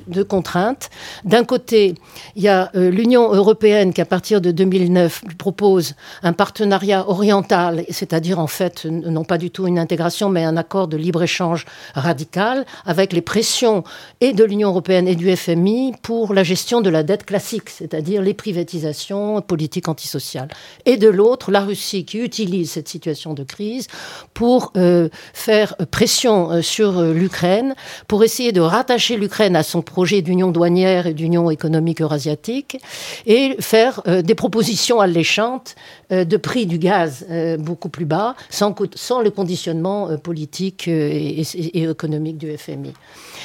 deux 0.09 0.25
contraintes. 0.25 0.91
D'un 1.25 1.45
côté, 1.45 1.95
il 2.37 2.43
y 2.43 2.49
a 2.49 2.71
l'Union 2.75 3.33
européenne 3.33 3.93
qui, 3.93 4.00
à 4.00 4.05
partir 4.05 4.41
de 4.41 4.50
2009, 4.50 5.23
propose 5.38 5.95
un 6.23 6.33
partenariat 6.33 7.09
oriental, 7.09 7.85
c'est-à-dire 7.91 8.38
en 8.38 8.47
fait, 8.47 8.85
non 8.85 9.25
pas 9.25 9.38
du 9.38 9.50
tout 9.50 9.67
une 9.67 9.79
intégration, 9.79 10.29
mais 10.29 10.45
un 10.45 10.57
accord 10.57 10.88
de 10.88 10.97
libre-échange 10.97 11.67
radical 11.95 12.64
avec 12.85 13.12
les 13.12 13.23
pressions 13.23 13.85
et 14.21 14.33
de 14.33 14.45
l'Union 14.45 14.69
européenne 14.69 15.09
et 15.09 15.17
du 15.17 15.35
FMI 15.35 15.95
pour 16.02 16.35
la 16.35 16.43
gestion 16.43 16.62
de 16.62 16.90
la 16.90 17.02
dette 17.02 17.25
classique, 17.25 17.69
c'est-à-dire 17.69 18.23
les 18.23 18.35
privatisations, 18.35 19.42
politiques 19.42 19.88
antisociales. 19.88 20.49
Et 20.87 20.97
de 20.97 21.09
l'autre, 21.09 21.50
la 21.50 21.61
Russie 21.61 22.04
qui 22.04 22.19
utilise 22.19 22.71
cette 22.71 22.88
situation 22.88 23.35
de 23.35 23.42
crise 23.42 23.88
pour 24.33 24.73
euh, 24.76 25.09
faire 25.35 25.75
pression 25.90 26.50
euh, 26.50 26.62
sur 26.62 26.99
euh, 26.99 27.12
l'Ukraine, 27.12 27.75
pour 28.07 28.23
essayer 28.23 28.52
de 28.52 28.61
rattacher 28.61 29.16
l'Ukraine 29.16 29.57
à 29.57 29.62
son 29.62 29.83
projet 29.83 30.23
d'union 30.23 30.50
douanière 30.50 31.07
et 31.07 31.14
d'union 31.14 31.50
économique 31.50 32.00
eurasiatique, 32.00 32.78
et 33.26 33.57
faire 33.61 34.02
des 34.23 34.35
propositions 34.35 35.00
alléchantes 35.00 35.75
de 36.11 36.37
prix 36.37 36.66
du 36.66 36.78
gaz 36.78 37.26
beaucoup 37.59 37.88
plus 37.88 38.04
bas, 38.04 38.35
sans, 38.50 38.75
le 39.21 39.31
conditionnement 39.31 40.16
politique 40.19 40.88
et, 40.88 41.40
et 41.40 41.83
économique 41.83 42.38
du 42.38 42.57
FMI. 42.57 42.92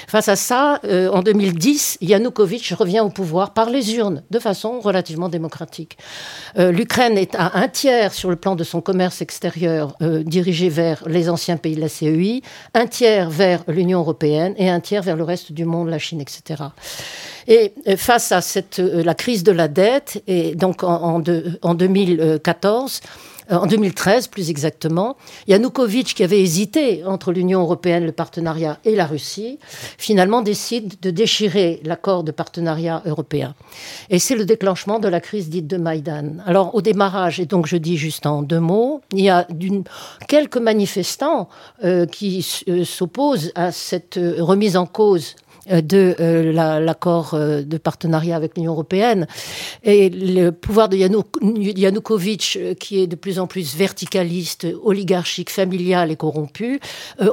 Face 0.08 0.28
à 0.28 0.36
ça, 0.36 0.80
en 0.84 1.22
2010, 1.22 1.98
Yanukovych 2.02 2.74
revient 2.78 3.07
au 3.08 3.10
pouvoir 3.10 3.54
par 3.54 3.70
les 3.70 3.96
urnes, 3.96 4.24
de 4.30 4.40
façon 4.40 4.80
relativement 4.80 5.30
démocratique. 5.30 5.98
Euh, 6.58 6.72
L'Ukraine 6.72 7.18
est 7.18 7.36
à 7.36 7.58
un 7.58 7.68
tiers 7.68 8.14
sur 8.14 8.30
le 8.30 8.36
plan 8.36 8.56
de 8.56 8.64
son 8.64 8.82
commerce 8.82 9.22
extérieur 9.22 9.96
euh, 10.02 10.24
dirigé 10.24 10.70
vers 10.70 11.08
les 11.08 11.30
anciens 11.30 11.58
pays 11.58 11.76
de 11.76 11.82
la 11.82 11.90
CEI, 11.90 12.42
un 12.74 12.88
tiers 12.88 13.30
vers 13.30 13.64
l'Union 13.68 14.00
européenne 14.00 14.54
et 14.58 14.70
un 14.70 14.80
tiers 14.80 15.02
vers 15.02 15.16
le 15.16 15.24
reste 15.24 15.52
du 15.52 15.66
monde, 15.66 15.90
la 15.90 16.00
Chine, 16.00 16.22
etc. 16.22 16.64
Et 17.48 17.74
face 17.96 18.32
à 18.34 18.42
la 18.78 19.16
crise 19.16 19.44
de 19.44 19.54
la 19.54 19.70
dette, 19.70 20.22
et 20.28 20.54
donc 20.56 20.84
en, 20.84 21.24
en 21.62 21.74
2014, 21.76 23.02
euh, 23.04 23.08
en 23.50 23.66
2013 23.66 24.28
plus 24.28 24.50
exactement. 24.50 25.18
Yanukovych, 25.48 26.14
qui 26.14 26.24
avait 26.24 26.42
hésité 26.42 27.04
entre 27.06 27.32
l'Union 27.32 27.62
européenne, 27.62 28.06
le 28.06 28.12
partenariat 28.12 28.80
et 28.86 28.96
la 28.96 29.06
Russie, 29.06 29.60
finalement 29.98 30.42
décide 30.42 30.94
de 31.02 31.12
déchirer 31.12 31.82
l'accord 31.84 32.24
de 32.24 32.32
partenariat 32.32 33.02
européen. 33.06 33.56
Et 34.10 34.20
c'est 34.20 34.36
le 34.36 34.46
déclenchement 34.46 35.00
de 35.00 35.08
la 35.08 35.20
crise 35.20 35.50
dite 35.50 35.68
de 35.68 35.78
Maïdan. 35.78 36.38
Alors 36.46 36.76
au 36.76 36.82
démarrage, 36.82 37.40
et 37.40 37.46
donc 37.46 37.68
je 37.68 37.78
dis 37.78 37.98
juste 37.98 38.26
en 38.26 38.42
deux 38.42 38.60
mots, 38.60 39.02
il 39.14 39.22
y 39.22 39.30
a 39.30 39.48
quelques 40.28 40.58
manifestants 40.58 41.50
euh, 41.84 42.06
qui 42.06 42.46
euh, 42.68 42.84
s'opposent 42.84 43.52
à 43.56 43.72
cette 43.72 44.20
remise 44.40 44.78
en 44.78 44.86
cause 44.86 45.36
euh, 45.36 45.47
de 45.70 46.16
euh, 46.20 46.80
l'accord 46.80 47.34
euh, 47.34 47.62
de 47.62 47.78
partenariat 47.78 48.36
avec 48.36 48.56
l'Union 48.56 48.74
européenne. 48.74 49.28
Et 49.84 50.10
le 50.10 50.52
pouvoir 50.52 50.90
de 50.90 50.98
Yanukovych, 50.98 52.60
qui 52.80 53.00
est 53.00 53.08
de 53.08 53.16
plus 53.16 53.40
en 53.40 53.48
plus 53.48 53.76
verticaliste, 53.76 54.68
oligarchique, 54.84 55.50
familial 55.50 56.12
et 56.12 56.16
corrompu, 56.16 56.80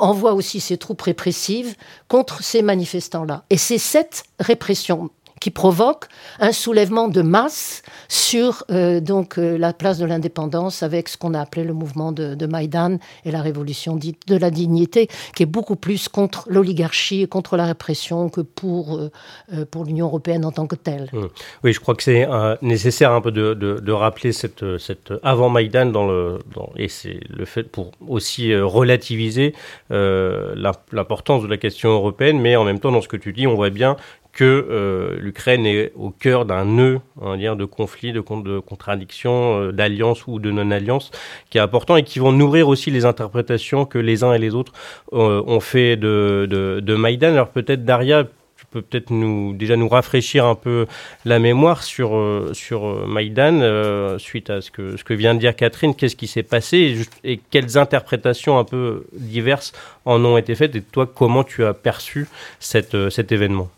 envoie 0.00 0.34
aussi 0.34 0.60
ses 0.60 0.76
troupes 0.76 1.02
répressives 1.02 1.74
contre 2.08 2.42
ces 2.42 2.62
manifestants-là. 2.62 3.44
Et 3.50 3.56
c'est 3.56 3.78
cette 3.78 4.24
répression 4.40 5.10
qui 5.44 5.50
provoque 5.50 6.06
un 6.40 6.52
soulèvement 6.52 7.06
de 7.06 7.20
masse 7.20 7.82
sur 8.08 8.64
euh, 8.70 9.00
donc 9.00 9.38
euh, 9.38 9.58
la 9.58 9.74
place 9.74 9.98
de 9.98 10.06
l'indépendance 10.06 10.82
avec 10.82 11.06
ce 11.10 11.18
qu'on 11.18 11.34
a 11.34 11.40
appelé 11.42 11.64
le 11.64 11.74
mouvement 11.74 12.12
de, 12.12 12.34
de, 12.34 12.46
Maïdan 12.46 12.96
et 13.26 13.30
la 13.30 13.42
révolution 13.42 13.94
dite 13.94 14.26
de 14.26 14.38
la 14.38 14.50
dignité, 14.50 15.06
qui 15.36 15.42
est 15.42 15.46
beaucoup 15.46 15.76
plus 15.76 16.08
contre 16.08 16.46
l'oligarchie 16.48 17.20
et 17.20 17.26
contre 17.26 17.58
la 17.58 17.66
répression 17.66 18.30
que 18.30 18.40
pour, 18.40 18.98
euh, 18.98 19.66
pour 19.70 19.84
l'Union 19.84 20.06
européenne 20.06 20.46
en 20.46 20.50
tant 20.50 20.66
que 20.66 20.76
telle. 20.76 21.10
Mmh. 21.12 21.26
Oui, 21.62 21.74
je 21.74 21.80
crois 21.80 21.94
que 21.94 22.02
c'est 22.02 22.26
nécessaire 22.62 23.12
un 23.12 23.20
peu 23.20 23.30
de, 23.30 23.52
de, 23.52 23.92
rappeler 23.92 24.32
cette, 24.32 24.78
cette 24.78 25.12
avant 25.22 25.50
Maïdan 25.50 25.84
dans 25.84 26.06
le, 26.06 26.38
et 26.76 26.88
c'est 26.88 27.20
le 27.28 27.44
fait 27.44 27.64
pour 27.64 27.90
aussi 28.08 28.56
relativiser 28.56 29.54
l'importance 29.90 31.42
de 31.42 31.48
la 31.48 31.58
question 31.58 31.90
européenne, 31.90 32.40
mais 32.40 32.56
en 32.56 32.64
même 32.64 32.80
temps, 32.80 32.92
dans 32.92 33.02
ce 33.02 33.08
que 33.08 33.18
tu 33.18 33.34
dis, 33.34 33.46
on 33.46 33.54
voit 33.54 33.68
bien 33.68 33.96
que 34.34 34.44
euh, 34.44 35.16
l'Ukraine 35.20 35.64
est 35.64 35.92
au 35.96 36.10
cœur 36.10 36.44
d'un 36.44 36.64
nœud 36.64 37.00
on 37.20 37.36
de 37.36 37.64
conflits, 37.64 38.12
de, 38.12 38.20
contradictions, 38.20 39.60
euh, 39.60 39.72
d'alliances 39.72 40.26
ou 40.26 40.40
de 40.40 40.50
non-alliances 40.50 41.12
qui 41.50 41.58
est 41.58 41.60
important 41.60 41.96
et 41.96 42.02
qui 42.02 42.18
vont 42.18 42.32
nourrir 42.32 42.68
aussi 42.68 42.90
les 42.90 43.04
interprétations 43.04 43.86
que 43.86 43.98
les 43.98 44.24
uns 44.24 44.34
et 44.34 44.38
les 44.38 44.54
autres 44.54 44.72
euh, 45.12 45.42
ont 45.46 45.60
fait 45.60 45.96
de, 45.96 46.46
de, 46.50 46.94
Maïdan. 46.94 47.28
Alors 47.28 47.48
peut-être 47.48 47.84
Daria, 47.84 48.24
tu 48.24 48.66
peux 48.70 48.82
peut-être 48.82 49.10
nous 49.10 49.52
déjà 49.52 49.76
nous 49.76 49.88
rafraîchir 49.88 50.46
un 50.46 50.54
peu 50.56 50.86
la 51.24 51.38
mémoire 51.38 51.82
sur 51.82 52.10
sur 52.52 53.06
Maïdan 53.06 54.18
suite 54.18 54.50
à 54.50 54.60
ce 54.60 54.70
que 54.70 54.96
ce 54.96 55.04
que 55.04 55.14
vient 55.14 55.34
de 55.34 55.40
dire 55.40 55.54
Catherine. 55.54 55.94
Qu'est-ce 55.94 56.16
qui 56.16 56.26
s'est 56.26 56.44
passé 56.44 57.06
et, 57.24 57.32
et, 57.32 57.40
quelles 57.50 57.78
interprétations 57.78 58.58
un 58.58 58.64
peu 58.64 59.06
diverses 59.12 59.72
en 60.04 60.24
ont 60.24 60.38
été 60.38 60.54
faites 60.54 60.74
et 60.74 60.82
toi 60.82 61.06
comment 61.12 61.44
tu 61.44 61.64
as 61.64 61.74
perçu 61.74 62.28
cette, 62.58 63.10
cet 63.10 63.32
événement? 63.32 63.70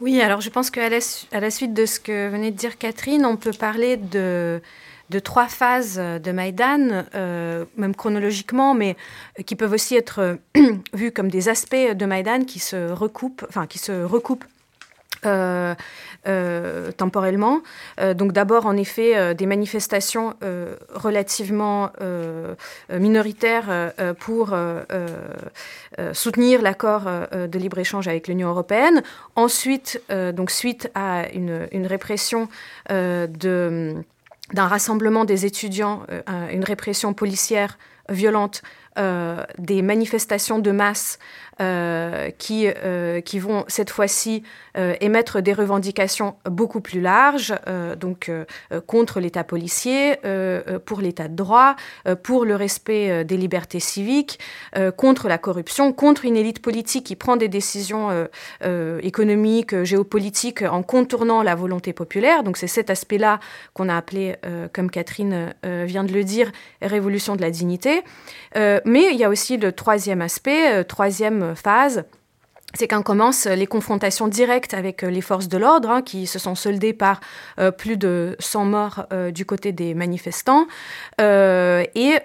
Oui, 0.00 0.20
alors 0.20 0.40
je 0.40 0.50
pense 0.50 0.70
qu'à 0.70 0.88
la, 0.88 0.98
à 1.32 1.40
la 1.40 1.50
suite 1.50 1.74
de 1.74 1.86
ce 1.86 1.98
que 1.98 2.28
venait 2.28 2.50
de 2.50 2.56
dire 2.56 2.78
Catherine, 2.78 3.24
on 3.26 3.36
peut 3.36 3.52
parler 3.52 3.96
de, 3.96 4.60
trois 5.24 5.48
phases 5.48 5.98
de 5.98 6.32
Maïdan, 6.32 7.04
euh, 7.14 7.64
même 7.76 7.94
chronologiquement, 7.94 8.74
mais 8.74 8.96
qui 9.46 9.56
peuvent 9.56 9.72
aussi 9.72 9.96
être 9.96 10.38
vues 10.92 11.10
comme 11.10 11.30
des 11.30 11.48
aspects 11.48 11.74
de 11.74 12.06
Maïdan 12.06 12.44
qui 12.44 12.58
se 12.58 12.90
recoupent, 12.92 13.44
enfin 13.48 13.66
qui 13.66 13.78
se 13.78 14.04
recoupent 14.04 14.44
euh, 15.26 15.74
euh, 16.26 16.92
temporellement. 16.92 17.60
Euh, 18.00 18.12
donc 18.12 18.32
d'abord, 18.32 18.66
en 18.66 18.76
effet, 18.76 19.34
des 19.34 19.46
manifestations 19.46 20.34
relativement 20.94 21.90
minoritaires 22.90 23.92
pour 24.18 24.54
soutenir 26.12 26.62
l'accord 26.62 27.02
de 27.04 27.58
libre-échange 27.58 28.08
avec 28.08 28.28
l'Union 28.28 28.48
européenne. 28.48 29.02
Ensuite, 29.36 30.02
donc 30.10 30.50
suite 30.50 30.90
à 30.94 31.28
une, 31.32 31.86
répression 31.86 32.48
d'un 32.88 34.04
rassemblement 34.54 35.24
des 35.24 35.46
étudiants, 35.46 36.02
une 36.52 36.64
répression 36.64 37.14
policière 37.14 37.78
violente, 38.08 38.62
des 38.96 39.82
manifestations 39.82 40.58
de 40.58 40.70
masse 40.72 41.18
euh, 41.60 42.30
qui, 42.38 42.68
euh, 42.68 43.20
qui 43.20 43.40
vont 43.40 43.64
cette 43.66 43.90
fois-ci 43.90 44.44
euh, 44.76 44.94
émettre 45.00 45.42
des 45.42 45.52
revendications 45.52 46.36
beaucoup 46.48 46.80
plus 46.80 47.00
larges, 47.00 47.52
donc 47.98 48.30
contre 48.86 49.18
l'État 49.18 49.42
policier, 49.42 50.16
pour 50.86 51.00
l'État 51.00 51.26
de 51.26 51.34
droit, 51.34 51.74
pour 52.22 52.44
le 52.44 52.54
respect 52.54 53.24
des 53.24 53.36
libertés 53.36 53.80
civiques, 53.80 54.38
contre 54.96 55.28
la 55.28 55.38
corruption, 55.38 55.92
contre 55.92 56.24
une 56.24 56.36
élite 56.36 56.60
politique 56.60 57.06
qui 57.06 57.16
prend 57.16 57.36
des 57.36 57.48
décisions 57.48 58.28
économiques, 59.02 59.82
géopolitiques 59.84 60.62
en 60.62 60.82
contournant 60.82 61.42
la 61.42 61.54
volonté 61.54 61.92
populaire. 61.92 62.42
Donc 62.42 62.56
c'est 62.56 62.66
cet 62.66 62.90
aspect-là 62.90 63.40
qu'on 63.74 63.88
a 63.88 63.96
appelé, 63.96 64.36
comme 64.72 64.90
Catherine 64.90 65.54
vient 65.64 66.04
de 66.04 66.12
le 66.12 66.24
dire, 66.24 66.50
révolution 66.82 67.36
de 67.36 67.42
la 67.42 67.50
dignité. 67.50 68.02
mais 68.54 69.08
il 69.12 69.16
y 69.16 69.24
a 69.24 69.28
aussi 69.28 69.56
le 69.56 69.72
troisième 69.72 70.20
aspect, 70.20 70.84
troisième 70.84 71.47
phase 71.54 72.04
c'est 72.74 72.86
qu'on 72.86 73.02
commence 73.02 73.46
les 73.46 73.66
confrontations 73.66 74.28
directes 74.28 74.74
avec 74.74 75.02
euh, 75.02 75.08
les 75.08 75.22
forces 75.22 75.48
de 75.48 75.56
l'ordre, 75.56 75.88
hein, 75.90 76.02
qui 76.02 76.26
se 76.26 76.38
sont 76.38 76.54
soldées 76.54 76.92
par 76.92 77.20
euh, 77.58 77.70
plus 77.70 77.96
de 77.96 78.36
100 78.40 78.64
morts 78.66 79.06
euh, 79.10 79.30
du 79.30 79.46
côté 79.46 79.72
des 79.72 79.94
manifestants. 79.94 80.66
et 81.18 82.18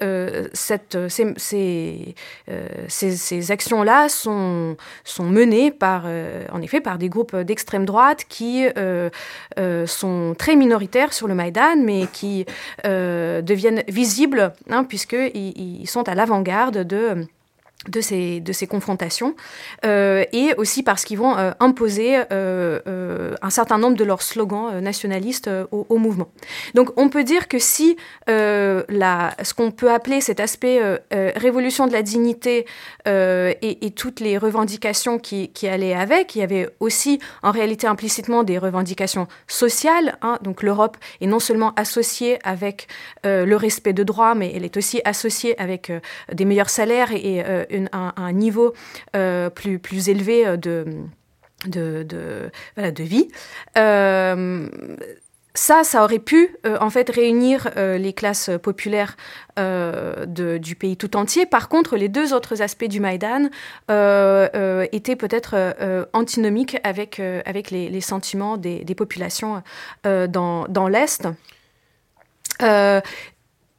ces, 2.90 3.52
actions-là 3.52 4.10
sont, 4.10 4.76
sont 5.06 5.24
menées 5.24 5.72
par, 5.72 6.06
en 6.52 6.62
effet 6.62 6.82
par 6.82 6.98
des 6.98 7.10
groupes 7.10 7.36
d'extrême 7.36 7.86
droite 7.86 8.26
qui 8.28 8.66
sont 9.86 10.36
très 10.38 10.56
minoritaires 10.56 11.14
sur 11.14 11.28
le 11.28 11.36
Maïdan, 11.36 11.78
mais 11.78 12.08
qui 12.12 12.46
deviennent 12.84 13.84
visibles, 13.88 14.54
hein, 14.70 14.84
puisqu'ils 14.84 15.82
ils 15.82 15.88
sont 15.88 16.08
à 16.08 16.16
l'avant-garde 16.16 16.80
de 16.80 17.26
de 17.88 18.02
ces, 18.02 18.40
de 18.40 18.54
ces 18.54 18.68
confrontations, 18.68 19.36
euh, 19.86 20.24
et 20.32 20.54
aussi 20.58 20.84
parce 20.84 21.04
qu'ils 21.04 21.18
vont 21.18 21.38
euh, 21.38 21.52
imposer 21.60 22.22
euh, 22.32 23.36
un 23.42 23.50
certain 23.50 23.78
nombre 23.78 23.98
de 23.98 24.04
leurs 24.04 24.22
slogans 24.22 24.80
nationalistes 24.80 25.50
au, 25.72 25.98
mouvement. 25.98 26.28
Donc 26.74 26.90
on 26.98 27.10
peut 27.10 27.24
dire 27.24 27.48
que 27.48 27.60
si 27.60 27.98
la, 28.28 29.36
ce 29.42 29.54
qu'on 29.54 29.72
peut 29.72 29.92
appeler 29.92 30.22
cet 30.22 30.40
aspect 30.40 30.82
révolution 31.12 31.88
de 31.88 31.94
la 31.94 32.02
dignité 32.02 32.66
et, 33.06 33.92
toutes 33.96 34.20
les 34.20 34.38
revendications 34.38 35.20
qui, 35.20 35.50
qui, 35.50 35.68
allaient 35.68 35.94
avec, 35.94 36.36
il 36.36 36.40
y 36.40 36.42
avait 36.42 36.70
aussi 36.80 37.20
en 37.42 37.52
réalité 37.52 37.88
implicitement 37.88 38.44
des 38.44 38.58
revendications 38.58 39.28
sociales. 39.48 40.18
Hein, 40.22 40.40
donc 40.42 40.64
l'Europe 40.64 40.98
est 41.22 41.28
non 41.28 41.40
seulement 41.40 41.74
associée 41.76 42.40
avec 42.44 42.88
le 43.24 43.56
respect 43.56 43.94
de 43.94 44.04
droits, 44.04 44.36
mais 44.36 44.52
elle 44.56 44.66
est 44.66 44.78
aussi 44.78 45.02
associée 45.06 45.60
avec 45.60 45.92
des 46.32 46.46
meilleurs 46.46 46.70
salaires 46.70 47.12
et, 47.12 47.44
et 47.73 47.73
un, 47.92 48.32
niveau 48.34 48.74
euh, 49.16 49.50
plus, 49.50 49.80
plus 49.80 50.10
élevé 50.10 50.46
euh, 50.46 50.58
de, 50.58 50.86
de, 51.66 52.04
de, 52.78 53.04
vie. 53.04 53.30
Euh, 53.78 54.68
ça, 55.56 55.84
ça 55.84 56.04
aurait 56.04 56.20
pu 56.20 56.58
en 56.66 56.90
fait 56.90 57.12
réunir 57.12 57.70
les 57.76 58.12
classes 58.12 58.50
populaires 58.64 59.16
du 59.56 60.76
pays 60.76 60.98
tout 60.98 61.16
entier. 61.16 61.46
Par 61.46 61.70
contre, 61.70 61.96
les 61.96 62.10
deux 62.10 62.34
autres 62.34 62.64
aspects 62.64 62.88
du 62.88 63.00
Maïdan 63.00 63.50
étaient 63.88 65.16
peut-être 65.16 65.76
antinomiques 66.14 66.78
avec, 66.84 67.20
avec 67.20 67.70
les, 67.70 68.02
sentiments 68.02 68.58
des, 68.58 68.96
populations 68.96 69.62
dans, 70.04 70.66
dans 70.68 70.88
l'Est. 70.88 71.28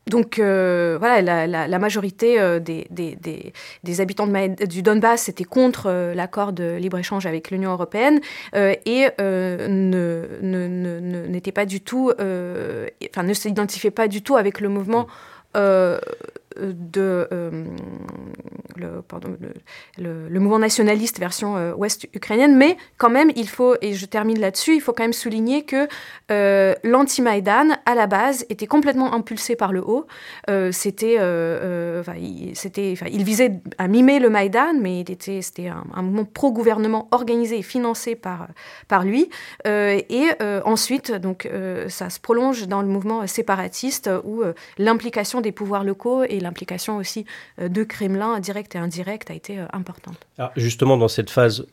Donc 0.06 0.38
euh, 0.38 0.96
voilà, 0.98 1.46
la, 1.46 1.78
majorité 1.78 2.38
euh, 2.38 2.60
des, 2.60 2.86
des, 2.90 4.00
habitants 4.00 4.26
de 4.26 4.66
du 4.66 4.82
Donbass 4.82 5.28
étaient 5.28 5.44
contre 5.44 5.86
euh, 5.86 6.14
l'accord 6.14 6.52
de 6.52 6.76
libre-échange 6.76 7.26
avec 7.26 7.50
l'Union 7.50 7.72
européenne 7.72 8.20
et 8.54 9.08
ne, 9.18 11.26
n'étaient 11.26 11.52
pas 11.52 11.64
du 11.64 11.80
tout, 11.80 12.12
enfin 12.12 13.22
ne 13.22 13.34
s'identifiaient 13.34 13.90
pas 13.90 14.08
du 14.08 14.22
tout 14.22 14.36
avec 14.36 14.60
le 14.60 14.68
mouvement 14.68 15.06
de 16.56 17.28
euh, 17.32 17.64
le, 19.96 20.40
mouvement 20.40 20.58
nationaliste 20.58 21.18
version 21.18 21.56
euh, 21.56 21.72
ouest 21.74 22.06
ukrainienne, 22.14 22.56
mais 22.56 22.76
quand 22.98 23.10
même, 23.10 23.30
il 23.36 23.48
faut, 23.48 23.76
et 23.80 23.94
je 23.94 24.06
termine 24.06 24.40
là-dessus, 24.40 24.74
il 24.74 24.80
faut 24.80 24.92
quand 24.92 25.04
même 25.04 25.12
souligner 25.12 25.62
que 25.64 25.88
euh, 26.30 26.74
l'anti-Maïdan, 26.82 27.76
à 27.86 27.94
la 27.94 28.06
base, 28.06 28.44
était 28.50 28.66
complètement 28.66 29.14
impulsé 29.14 29.56
par 29.56 29.72
le 29.72 29.80
haut. 29.80 30.06
c'était, 30.72 31.14
il, 32.16 33.24
visait 33.24 33.60
à 33.78 33.88
mimer 33.88 34.18
le 34.18 34.30
Maïdan, 34.30 34.74
mais 34.80 35.04
c'était 35.40 35.68
un, 35.68 36.02
mouvement 36.02 36.24
pro-gouvernement 36.24 37.08
organisé 37.10 37.58
et 37.58 37.62
financé 37.62 38.14
par, 38.14 38.48
par 38.88 39.04
lui. 39.04 39.28
et 39.64 40.28
ensuite, 40.64 41.12
donc, 41.12 41.48
ça 41.88 42.10
se 42.10 42.20
prolonge 42.20 42.66
dans 42.66 42.82
le 42.82 42.88
mouvement 42.88 43.26
séparatiste 43.26 44.10
où 44.24 44.42
l'implication 44.78 45.40
des 45.40 45.52
pouvoirs 45.52 45.84
locaux 45.84 46.22
et 46.24 46.40
l'implication 46.44 46.96
aussi 46.96 47.26
euh, 47.58 47.68
de 47.68 47.82
Kremlin, 47.82 48.38
direct 48.38 48.74
et 48.76 48.78
indirect, 48.78 49.30
a 49.30 49.34
été 49.34 49.58
euh, 49.58 49.66
importante. 49.72 50.18
justement, 50.56 50.96
dans 50.96 51.08
cette 51.08 51.30
phase 51.30 51.66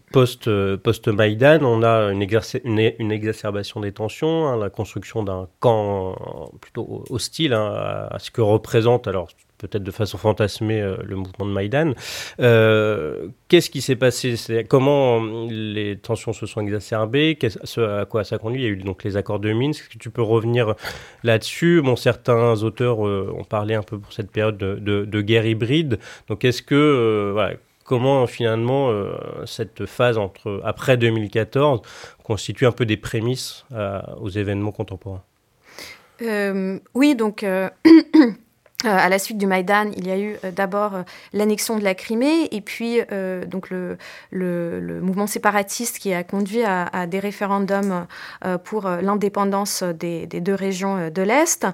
euh, 0.48 0.78
post-Maïdan, 0.78 1.60
on 1.64 1.84
a 1.84 2.12
une, 2.12 3.12
exacerbation 3.12 3.82
des 3.82 3.92
tensions, 3.92 4.48
hein, 4.48 4.58
la 4.58 4.70
construction 4.70 5.24
d'un 5.24 5.48
camp 5.60 6.16
plutôt 6.60 7.04
hostile 7.10 7.54
hein, 7.54 8.08
à, 8.10 8.18
ce 8.20 8.32
que 8.32 8.42
représente, 8.42 9.08
alors 9.08 9.28
peut-être 9.68 9.84
de 9.84 9.92
façon 9.92 10.18
fantasmée, 10.18 10.82
le 11.04 11.16
mouvement 11.16 11.46
de 11.46 11.52
Maïdan. 11.52 11.94
Qu'est-ce 13.48 13.70
qui 13.70 13.82
s'est 13.82 13.96
passé? 13.96 14.36
Comment 14.68 15.22
les 15.50 15.98
tensions 15.98 16.34
se 16.34 16.46
sont 16.46 16.62
exacerbées? 16.62 17.38
À 17.78 18.06
quoi 18.06 18.24
ça 18.24 18.38
conduit? 18.38 18.62
Il 18.62 18.64
y 18.64 18.68
a 18.68 18.72
eu 18.72 18.78
donc 18.78 19.04
les 19.04 19.18
accords 19.18 19.40
de 19.40 19.54
Minsk. 19.54 19.82
Est-ce 19.82 19.90
que 19.90 19.98
tu 19.98 20.10
peux 20.10 20.22
revenir 20.22 20.76
là-dessus? 21.24 21.82
Bon, 21.84 21.96
certains 21.96 22.64
auteurs 22.64 23.06
euh, 23.06 23.34
ont 23.38 23.44
parlé 23.44 23.76
un 23.76 23.84
peu 23.84 24.00
pour 24.00 24.14
cette 24.14 24.32
période 24.32 24.58
de, 24.58 25.22
guerre 25.22 25.46
hybride. 25.46 26.00
Donc, 26.28 26.44
est-ce 26.46 26.62
que 26.62 26.76
euh, 26.76 27.54
comment 27.84 28.28
finalement 28.28 28.90
euh, 28.90 29.14
cette 29.46 29.86
phase 29.86 30.18
entre 30.18 30.62
après 30.64 30.98
2014 30.98 31.82
constitue 32.24 32.66
un 32.66 32.72
peu 32.72 32.86
des 32.86 32.98
prémices 32.98 33.66
aux 34.20 34.30
événements 34.30 34.72
contemporains? 34.72 35.24
Oui, 36.94 37.16
donc 37.16 37.44
Euh, 37.44 37.70
à 38.84 39.10
la 39.10 39.20
suite 39.20 39.38
du 39.38 39.48
Maïdan, 39.48 39.92
il 39.96 40.08
y 40.08 40.12
a 40.12 40.18
eu 40.18 40.38
euh, 40.44 40.52
d'abord 40.52 40.96
euh, 40.96 41.04
l'annexion 41.34 41.78
de 41.78 41.84
la 41.84 41.96
Crimée 41.96 42.48
et 42.52 42.62
puis 42.62 43.00
donc 43.48 43.70
le, 43.70 43.98
mouvement 45.02 45.28
séparatiste 45.28 46.00
qui 46.00 46.14
a 46.14 46.24
conduit 46.24 46.64
à, 46.64 47.08
des 47.08 47.20
référendums 47.20 48.06
pour 48.64 48.90
l'indépendance 48.90 49.84
des, 49.84 50.28
des, 50.28 50.42
deux 50.42 50.56
régions 50.56 51.10
de 51.10 51.22
l'Est. 51.22 51.66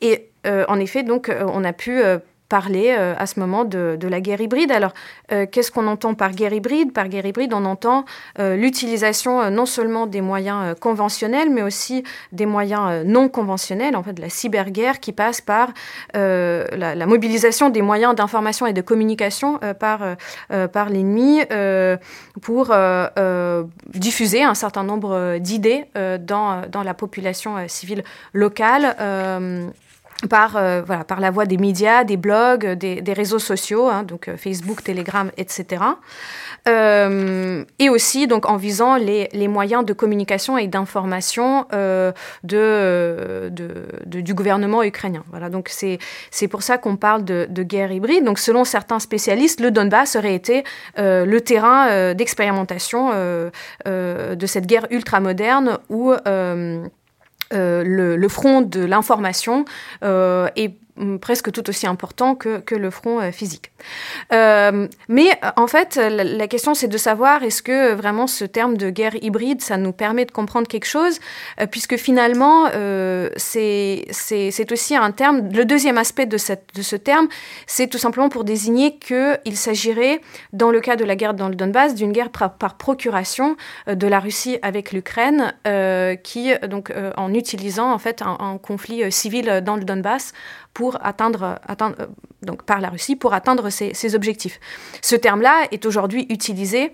et 0.00 0.30
en 0.46 0.80
effet, 0.80 1.02
donc, 1.02 1.30
on 1.40 1.64
a 1.64 1.72
pu 1.72 2.02
parler 2.48 2.94
euh, 2.96 3.14
à 3.18 3.26
ce 3.26 3.40
moment 3.40 3.64
de, 3.64 3.98
la 4.02 4.20
guerre 4.20 4.40
hybride. 4.40 4.70
Alors, 4.70 4.92
euh, 5.32 5.46
qu'est-ce 5.50 5.70
qu'on 5.70 5.86
entend 5.86 6.14
par 6.14 6.32
guerre 6.32 6.52
hybride? 6.52 6.92
Par 6.92 7.08
guerre 7.08 7.26
hybride, 7.26 7.54
on 7.54 7.64
entend 7.64 8.04
euh, 8.38 8.56
l'utilisation 8.56 9.50
non 9.50 9.66
seulement 9.66 10.06
des 10.06 10.20
moyens 10.20 10.78
conventionnels, 10.78 11.50
mais 11.50 11.62
aussi 11.62 12.04
des 12.32 12.46
moyens 12.46 13.04
non 13.04 13.28
conventionnels, 13.28 13.96
en 13.96 14.02
fait, 14.02 14.12
de 14.12 14.20
la 14.20 14.28
cyberguerre 14.28 15.00
qui 15.00 15.12
passe 15.12 15.40
par 15.40 15.68
la, 16.12 17.06
mobilisation 17.06 17.70
des 17.70 17.82
moyens 17.82 18.14
d'information 18.14 18.66
et 18.66 18.72
de 18.72 18.80
communication 18.80 19.60
par, 19.78 20.00
l'ennemi 20.90 21.40
pour 22.40 22.74
diffuser 23.94 24.42
un 24.42 24.54
certain 24.54 24.84
nombre 24.84 25.38
d'idées 25.38 25.86
dans, 25.94 26.62
dans 26.70 26.82
la 26.82 26.94
population 26.94 27.56
civile 27.68 28.04
locale 28.32 28.96
par, 30.28 30.56
euh, 30.56 30.82
voilà, 30.84 31.04
par 31.04 31.20
la 31.20 31.30
voie 31.30 31.46
des 31.46 31.56
médias, 31.56 32.04
des 32.04 32.16
blogs, 32.16 32.66
des, 32.72 33.12
réseaux 33.12 33.38
sociaux, 33.38 33.88
hein, 33.88 34.02
donc 34.02 34.28
euh, 34.28 34.36
Facebook, 34.36 34.82
Telegram, 34.82 35.30
etc. 35.36 35.82
Euh, 36.66 37.64
et 37.78 37.88
aussi 37.90 38.26
donc 38.26 38.46
en 38.46 38.56
visant 38.56 38.96
les, 38.96 39.28
les 39.32 39.48
moyens 39.48 39.84
de 39.84 39.92
communication 39.92 40.56
et 40.56 40.66
d'information 40.66 41.66
de, 41.72 42.12
de, 42.42 44.20
du 44.20 44.34
gouvernement 44.34 44.82
ukrainien. 44.82 45.22
Voilà, 45.30 45.50
donc 45.50 45.68
c'est 45.68 45.98
c'est 46.30 46.48
pour 46.48 46.62
ça 46.62 46.78
qu'on 46.78 46.96
parle 46.96 47.24
de, 47.24 47.46
de, 47.48 47.62
guerre 47.62 47.92
hybride. 47.92 48.24
Donc 48.24 48.38
selon 48.38 48.64
certains 48.64 48.98
spécialistes, 48.98 49.60
le 49.60 49.70
Donbass 49.70 50.16
aurait 50.16 50.34
été 50.34 50.64
le 50.96 51.38
terrain 51.38 52.14
d'expérimentation 52.14 53.10
de 53.84 54.46
cette 54.46 54.66
guerre 54.66 54.86
ultramoderne 54.90 55.78
où 55.88 56.12
euh, 57.52 57.82
le, 57.84 58.28
front 58.28 58.62
de 58.62 58.80
l'information 58.84 59.64
euh, 60.02 60.48
est 60.56 60.76
presque 61.20 61.50
tout 61.50 61.68
aussi 61.68 61.86
important 61.86 62.34
que, 62.34 62.62
le 62.74 62.90
front 62.90 63.20
physique. 63.32 63.72
mais 64.30 65.30
en 65.56 65.66
fait, 65.66 65.96
la, 65.96 66.48
question 66.48 66.74
c'est 66.74 66.88
de 66.88 66.98
savoir 66.98 67.42
est-ce 67.42 67.62
que 67.62 67.92
vraiment 67.94 68.26
ce 68.26 68.44
terme 68.44 68.76
de 68.76 68.90
guerre 68.90 69.14
hybride, 69.22 69.60
ça 69.60 69.76
nous 69.76 69.92
permet 69.92 70.24
de 70.24 70.30
comprendre 70.30 70.66
quelque 70.66 70.86
chose, 70.86 71.18
puisque 71.70 71.96
finalement, 71.96 72.66
c'est 73.36 74.72
aussi 74.72 74.96
un 74.96 75.10
terme, 75.10 75.48
le 75.52 75.64
deuxième 75.64 75.98
aspect 75.98 76.26
de, 76.26 76.38
ce 76.38 76.96
terme, 76.96 77.28
c'est 77.66 77.86
tout 77.86 77.98
simplement 77.98 78.28
pour 78.28 78.44
désigner 78.44 78.98
qu'il 78.98 79.56
s'agirait, 79.56 80.20
dans 80.52 80.70
le 80.70 80.80
cas 80.80 80.96
de 80.96 81.04
la 81.04 81.16
guerre 81.16 81.34
dans 81.34 81.48
le 81.48 81.54
Donbass, 81.54 81.94
d'une 81.94 82.12
guerre 82.12 82.30
par, 82.30 82.54
par 82.54 82.76
procuration 82.76 83.56
de 83.86 84.06
la 84.06 84.20
Russie 84.20 84.58
avec 84.62 84.92
l'Ukraine, 84.92 85.54
qui, 86.22 86.52
donc, 86.68 86.92
en 87.16 87.34
utilisant 87.34 87.92
en 87.92 87.98
fait 87.98 88.22
un, 88.22 88.58
conflit 88.58 89.10
civil 89.10 89.62
dans 89.64 89.76
le 89.76 89.84
Donbass 89.84 90.32
pour 90.74 90.98
atteindre, 91.04 91.58
atteindre 91.66 92.08
donc 92.42 92.64
par 92.64 92.80
la 92.80 92.90
Russie 92.90 93.16
pour 93.16 93.32
atteindre 93.32 93.70
ses 93.70 94.14
objectifs. 94.14 94.60
Ce 95.00 95.16
terme-là 95.16 95.68
est 95.70 95.86
aujourd'hui 95.86 96.26
utilisé 96.28 96.92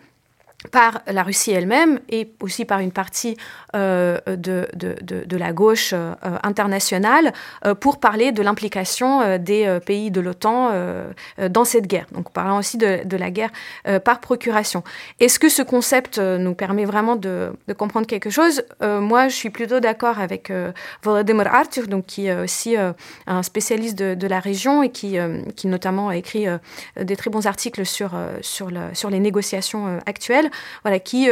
par 0.70 1.00
la 1.06 1.22
Russie 1.22 1.52
elle-même 1.52 2.00
et 2.08 2.34
aussi 2.40 2.64
par 2.64 2.80
une 2.80 2.92
partie 2.92 3.36
euh, 3.76 4.18
de, 4.26 5.37
la 5.37 5.52
gauche 5.52 5.92
euh, 5.94 6.14
internationale 6.42 7.33
euh, 7.64 7.74
pour 7.74 8.00
parler 8.00 8.33
de 8.33 8.42
l'implication 8.42 9.38
des 9.38 9.78
pays 9.87 10.11
de 10.11 10.20
l'OTAN 10.20 10.72
dans 11.48 11.64
cette 11.64 11.87
guerre. 11.87 12.06
Donc 12.12 12.30
parlant 12.33 12.59
aussi 12.59 12.76
de, 12.78 13.16
la 13.16 13.30
guerre 13.30 13.50
par 14.04 14.20
procuration. 14.20 14.83
Est-ce 15.18 15.38
que 15.38 15.48
ce 15.48 15.62
concept 15.62 16.18
nous 16.18 16.54
permet 16.54 16.85
vraiment 16.85 17.16
de, 17.16 17.52
comprendre 17.76 18.06
quelque 18.06 18.30
chose? 18.30 18.62
Moi, 18.83 19.28
je 19.28 19.35
suis 19.35 19.50
plutôt 19.50 19.80
d'accord 19.80 20.18
avec 20.18 20.52
Volodymyr 21.02 21.46
Artur, 21.46 21.87
donc, 21.87 22.06
qui 22.06 22.26
est 22.26 22.38
aussi 22.38 22.76
un 23.26 23.42
spécialiste 23.42 23.98
de, 23.98 24.26
la 24.26 24.40
région 24.40 24.83
et 24.83 24.90
qui, 24.90 25.16
qui 25.56 25.66
notamment 25.66 26.09
a 26.09 26.16
écrit 26.16 26.46
des 27.00 27.16
très 27.16 27.30
bons 27.30 27.46
articles 27.46 27.87
sur, 27.87 28.12
sur, 28.42 28.70
le, 28.70 28.80
sur 28.94 29.11
les 29.11 29.20
négociations 29.20 29.98
actuelles 30.06 30.50
voilà, 30.83 30.98
qui 30.98 31.28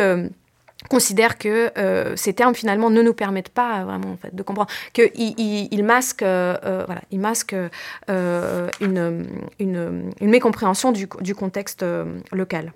considère 0.88 1.38
que 1.38 1.70
euh, 1.76 2.14
ces 2.16 2.32
termes 2.32 2.54
finalement 2.54 2.90
ne 2.90 3.02
nous 3.02 3.14
permettent 3.14 3.48
pas 3.48 3.84
vraiment 3.84 4.12
en 4.12 4.16
fait, 4.16 4.34
de 4.34 4.42
comprendre 4.42 4.70
qu'ils 4.92 5.10
il, 5.16 5.86
euh, 6.22 6.84
voilà, 6.86 7.02
une, 8.80 9.26
une, 9.60 10.12
une, 10.20 10.30
mécompréhension 10.30 10.92
du, 10.92 11.08
du 11.20 11.34
contexte 11.34 11.84
local. 12.32 12.72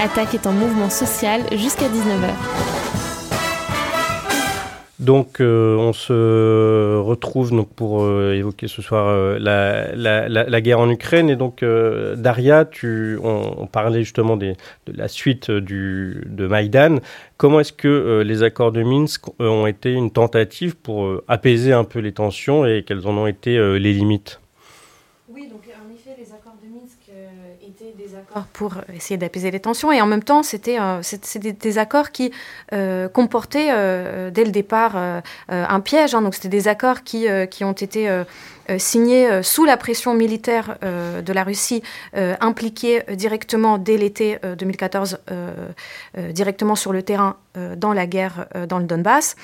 Attaque 0.00 0.34
est 0.34 0.46
en 0.46 0.52
mouvement 0.52 0.90
social 0.90 1.42
jusqu'à 1.52 1.88
19h. 1.88 2.95
Donc, 5.06 5.40
euh, 5.40 5.76
on 5.76 5.92
se 5.92 6.98
retrouve 6.98 7.52
donc, 7.52 7.72
pour 7.72 8.02
euh, 8.02 8.34
évoquer 8.34 8.66
ce 8.66 8.82
soir 8.82 9.06
euh, 9.06 9.38
la, 9.38 10.60
guerre 10.60 10.80
en 10.80 10.90
Ukraine. 10.90 11.30
Et 11.30 11.36
donc, 11.36 11.64
Daria, 12.16 12.64
tu, 12.64 13.16
on, 13.22 13.68
parlait 13.68 14.02
justement 14.02 14.36
de 14.36 14.54
la 14.92 15.06
suite 15.06 15.48
de 15.48 16.46
Maïdan. 16.48 16.96
Comment 17.36 17.60
est-ce 17.60 17.72
que 17.72 18.22
les 18.26 18.42
accords 18.42 18.72
de 18.72 18.82
Minsk 18.82 19.26
ont 19.38 19.68
été 19.68 19.92
une 19.92 20.10
tentative 20.10 20.74
pour 20.74 21.22
apaiser 21.28 21.72
un 21.72 21.84
peu 21.84 22.00
les 22.00 22.12
tensions 22.12 22.66
et 22.66 22.82
quelles 22.84 23.06
en 23.06 23.16
ont 23.16 23.28
été 23.28 23.78
les 23.78 23.92
limites? 23.92 24.40
Pour 28.52 28.74
essayer 28.94 29.16
d'apaiser 29.16 29.50
les 29.50 29.60
tensions. 29.60 29.92
Et 29.92 30.00
en 30.00 30.06
même 30.06 30.22
temps, 30.22 30.42
c'était 30.42 30.78
euh, 30.80 31.00
des, 31.40 31.78
accords 31.78 32.10
qui 32.10 32.32
euh, 32.72 33.08
comportaient 33.08 33.68
euh, 33.70 34.30
dès 34.30 34.44
le 34.44 34.50
départ 34.50 34.96
un 35.48 35.80
piège. 35.80 36.14
Hein. 36.14 36.22
Donc, 36.22 36.34
c'était 36.34 36.48
des 36.48 36.68
accords 36.68 37.02
qui, 37.02 37.26
qui 37.50 37.64
ont 37.64 37.72
été 37.72 38.08
signés 38.78 39.42
sous 39.42 39.64
la 39.64 39.76
pression 39.76 40.14
militaire 40.14 40.78
de 40.82 41.32
la 41.32 41.44
Russie, 41.44 41.82
impliqués 42.14 43.02
directement 43.12 43.78
dès 43.78 43.96
l'été 43.96 44.38
2014, 44.58 45.18
directement 46.30 46.74
sur 46.74 46.92
le 46.92 47.02
terrain 47.02 47.36
dans 47.76 47.92
la 47.92 48.06
guerre 48.06 48.46
dans 48.68 48.78
le 48.78 48.84
Donbass 48.84 49.36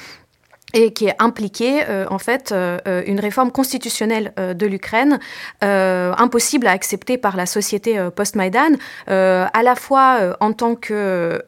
et 0.73 0.93
qui 0.93 1.07
est 1.07 1.15
impliqué 1.19 1.83
euh, 1.89 2.07
en 2.11 2.19
fait 2.19 2.53
euh, 2.53 2.79
euh, 2.87 3.03
une 3.07 3.21
réforme 3.21 3.51
constitutionnelle 3.51 4.33
de 4.37 4.67
l'Ukraine 4.67 5.19
impossible 5.61 6.67
à 6.67 6.73
accepter 6.73 7.19
par 7.19 7.37
la 7.37 7.47
société 7.47 7.99
post-Maïdan, 8.15 8.77
à 9.07 9.63
la 9.63 9.75
fois 9.75 10.37
en 10.41 10.53
tant 10.53 10.75
que 10.75 11.43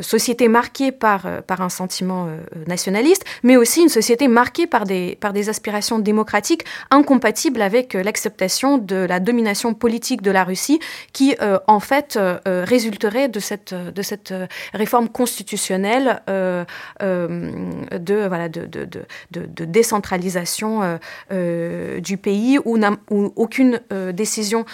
société 0.00 0.48
marquée 0.48 0.92
par, 0.92 1.26
par 1.46 1.60
un 1.60 1.68
sentiment 1.68 2.28
nationaliste, 2.66 3.24
mais 3.42 3.56
aussi 3.56 3.82
une 3.82 3.88
société 3.88 4.28
marquée 4.28 4.66
par 4.66 4.84
des, 4.84 5.16
par 5.20 5.32
des 5.32 5.48
aspirations 5.48 5.98
démocratiques 5.98 6.64
incompatibles 6.90 7.62
avec 7.62 7.94
l'acceptation 7.94 8.78
de 8.78 8.96
la 8.96 9.20
domination 9.20 9.74
politique 9.74 10.22
de 10.22 10.30
la 10.30 10.44
Russie 10.44 10.80
qui 11.12 11.36
en 11.66 11.80
fait 11.80 12.18
résulterait 12.46 13.28
de 13.28 13.40
cette, 13.40 13.74
de 13.74 14.02
cette 14.02 14.34
réforme 14.74 15.08
constitutionnelle 15.08 16.22
de 16.28 18.27
de, 18.28 19.64
décentralisation 19.64 20.82
euh, 20.82 20.96
euh, 21.32 22.00
du 22.00 22.16
pays 22.16 22.58
où, 22.64 22.78
où 23.10 23.32
aucune 23.36 23.80
euh, 23.92 24.12
décision 24.12 24.64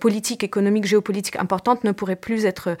politique, 0.00 0.44
économique, 0.44 0.84
géopolitique 0.84 1.36
importante 1.36 1.84
ne 1.84 1.92
pourrait 1.92 2.16
plus 2.16 2.44
être 2.44 2.76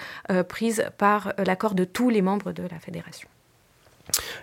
prise 0.48 0.84
par 0.98 1.32
l'accord 1.44 1.74
de 1.74 1.84
tous 1.84 2.10
les 2.10 2.22
membres 2.22 2.52
de 2.52 2.62
la 2.62 2.78
fédération. 2.78 3.28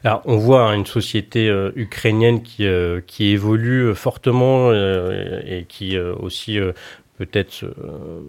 Alors, 0.03 0.21
on 0.25 0.37
voit 0.37 0.63
hein, 0.63 0.73
une 0.73 0.85
société 0.85 1.47
ukrainienne 1.75 2.41
qui, 2.41 2.65
qui 3.07 3.27
évolue 3.27 3.93
fortement 3.95 4.71
et 4.73 5.65
qui 5.67 5.97
aussi 5.97 6.59
peut-être 7.25 7.63
euh, 7.63 8.21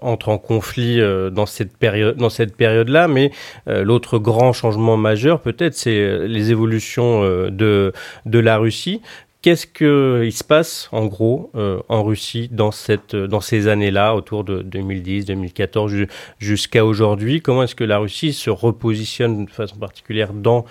entre 0.00 0.30
en 0.30 0.38
conflit 0.38 0.98
euh, 0.98 1.28
dans 1.28 1.44
cette 1.44 1.76
période 1.76 2.16
dans 2.16 2.30
cette 2.30 2.56
période 2.56 2.88
là 2.88 3.06
mais 3.06 3.32
euh, 3.68 3.84
l'autre 3.84 4.18
grand 4.18 4.54
changement 4.54 4.96
majeur 4.96 5.40
peut-être 5.40 5.74
c'est 5.74 6.26
les 6.26 6.50
évolutions 6.50 7.22
de 7.50 7.92
de 8.24 8.38
la 8.38 8.56
Russie. 8.56 9.02
Qu'est-ce 9.42 9.66
qu'il 9.66 10.32
se 10.32 10.42
passe 10.42 10.88
en 10.90 11.04
gros 11.04 11.52
en 11.90 12.02
Russie 12.02 12.48
dans, 12.50 12.70
cette, 12.70 13.14
dans 13.14 13.42
ces 13.42 13.68
années-là, 13.68 14.14
autour 14.14 14.42
de 14.42 14.62
2010, 14.62 15.26
2014 15.26 15.92
jusqu'à 16.38 16.82
aujourd'hui? 16.82 17.42
Comment 17.42 17.64
est-ce 17.64 17.74
que 17.74 17.84
la 17.84 17.98
Russie 17.98 18.32
se 18.32 18.48
repositionne 18.48 19.44
de 19.44 19.50
façon 19.50 19.76
particulière 19.76 20.32
dans, 20.32 20.64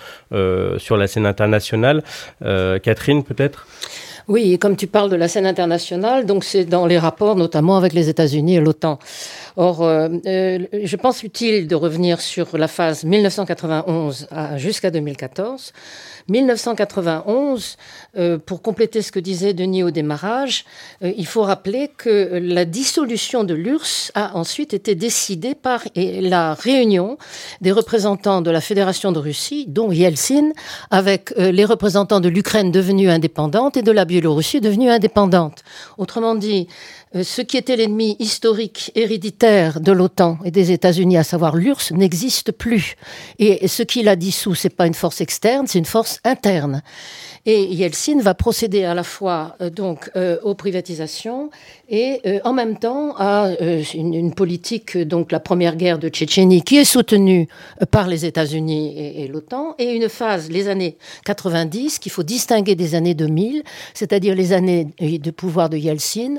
sur 0.80 0.98
la 0.98 1.06
scène 1.06 1.28
internationale? 1.28 2.02
Catherine, 2.42 3.24
peut-être? 3.24 3.68
Oui, 4.28 4.58
comme 4.58 4.76
tu 4.76 4.88
parles 4.88 5.10
de 5.10 5.16
la 5.16 5.28
scène 5.28 5.46
internationale, 5.46 6.26
donc 6.26 6.44
c'est 6.44 6.66
dans 6.66 6.86
les 6.86 6.98
rapports 6.98 7.36
notamment 7.36 7.78
avec 7.78 7.94
les 7.94 8.10
États-Unis 8.10 8.56
et 8.56 8.60
l'OTAN. 8.60 9.00
Or, 9.56 9.84
euh, 9.84 10.10
euh, 10.26 10.60
je 10.84 10.96
pense 10.96 11.24
utile 11.24 11.68
de 11.68 11.76
revenir 11.76 12.22
sur 12.22 12.58
la 12.58 12.68
phase 12.68 13.04
1991 13.04 14.28
jusqu'à 14.58 14.92
2014. 14.92 15.74
1991, 16.30 17.78
euh, 18.18 18.38
pour 18.38 18.62
compléter 18.62 19.02
ce 19.02 19.12
que 19.12 19.20
disait 19.20 19.54
Denis 19.54 19.84
au 19.84 19.92
démarrage, 19.92 20.66
il 21.02 21.26
faut 21.26 21.42
rappeler 21.42 21.90
que 21.96 22.40
la 22.42 22.66
dissolution 22.66 23.44
de 23.44 23.54
l'URSS 23.54 24.12
a 24.16 24.36
ensuite 24.36 24.74
été 24.74 24.96
décidée 24.96 25.56
par 25.56 25.84
la 25.96 26.54
réunion 26.54 27.18
des 27.62 27.72
représentants 27.72 28.42
de 28.42 28.52
la 28.52 28.62
Fédération 28.62 29.12
de 29.12 29.20
Russie, 29.20 29.66
dont 29.68 29.92
Yeltsin, 29.92 30.52
avec 30.92 31.34
les 31.38 31.66
représentants 31.66 32.20
de 32.20 32.30
l'Ukraine 32.30 32.72
devenue 32.72 33.10
indépendante 33.10 33.78
et 33.78 33.82
de 33.82 33.92
la 33.92 34.06
Biélorussie 34.06 34.62
devenue 34.62 34.90
indépendante. 34.90 35.64
Autrement 35.98 36.36
dit, 36.36 36.68
euh, 36.68 37.03
ce 37.22 37.42
qui 37.42 37.58
était 37.58 37.76
l'ennemi 37.76 38.16
historique, 38.20 38.92
héréditaire 38.96 39.80
de 39.80 39.92
l'OTAN 39.92 40.40
et 40.46 40.52
des 40.52 40.72
États-Unis, 40.72 41.18
à 41.18 41.24
savoir 41.24 41.56
l'URSS, 41.56 41.92
n'existe 41.92 42.52
plus. 42.52 42.96
Et 43.38 43.68
ce 43.68 43.84
qui 43.84 44.02
l'a 44.02 44.16
dissous, 44.16 44.56
c'est 44.56 44.70
pas 44.70 44.88
une 44.88 44.94
force 44.94 45.22
externe, 45.22 45.68
c'est 45.68 45.80
une 45.80 45.86
force 45.86 46.20
interne. 46.24 46.82
Et 47.46 47.66
Yeltsin 47.66 48.22
va 48.22 48.34
procéder 48.34 48.86
à 48.86 48.94
la 48.94 49.04
fois 49.04 49.58
euh, 49.60 49.70
donc 49.70 50.10
euh, 50.16 50.38
aux 50.44 50.56
privatisations 50.56 51.50
et 51.90 52.22
en 52.46 52.54
même 52.54 52.80
temps 52.80 53.16
à 53.18 53.50
une, 53.94 54.34
politique 54.34 54.98
donc 54.98 55.32
la 55.32 55.42
première 55.42 55.76
guerre 55.76 56.00
de 56.00 56.08
Tchétchénie 56.08 56.64
qui 56.64 56.78
est 56.78 56.86
soutenue 56.86 57.48
par 57.92 58.08
les 58.08 58.26
États-Unis 58.26 58.98
et, 58.98 59.24
et 59.24 59.28
l'OTAN 59.28 59.76
et 59.78 59.92
une 59.92 60.08
phase 60.08 60.50
les 60.50 60.70
années 60.70 60.98
90 61.26 62.00
qu'il 62.00 62.12
faut 62.12 62.24
distinguer 62.24 62.76
des 62.76 62.96
années 62.96 63.14
2000, 63.14 63.64
c'est-à-dire 63.94 64.34
les 64.34 64.54
années 64.54 64.88
de 65.00 65.32
pouvoir 65.32 65.70
de 65.70 65.78
Yeltsin 65.78 66.38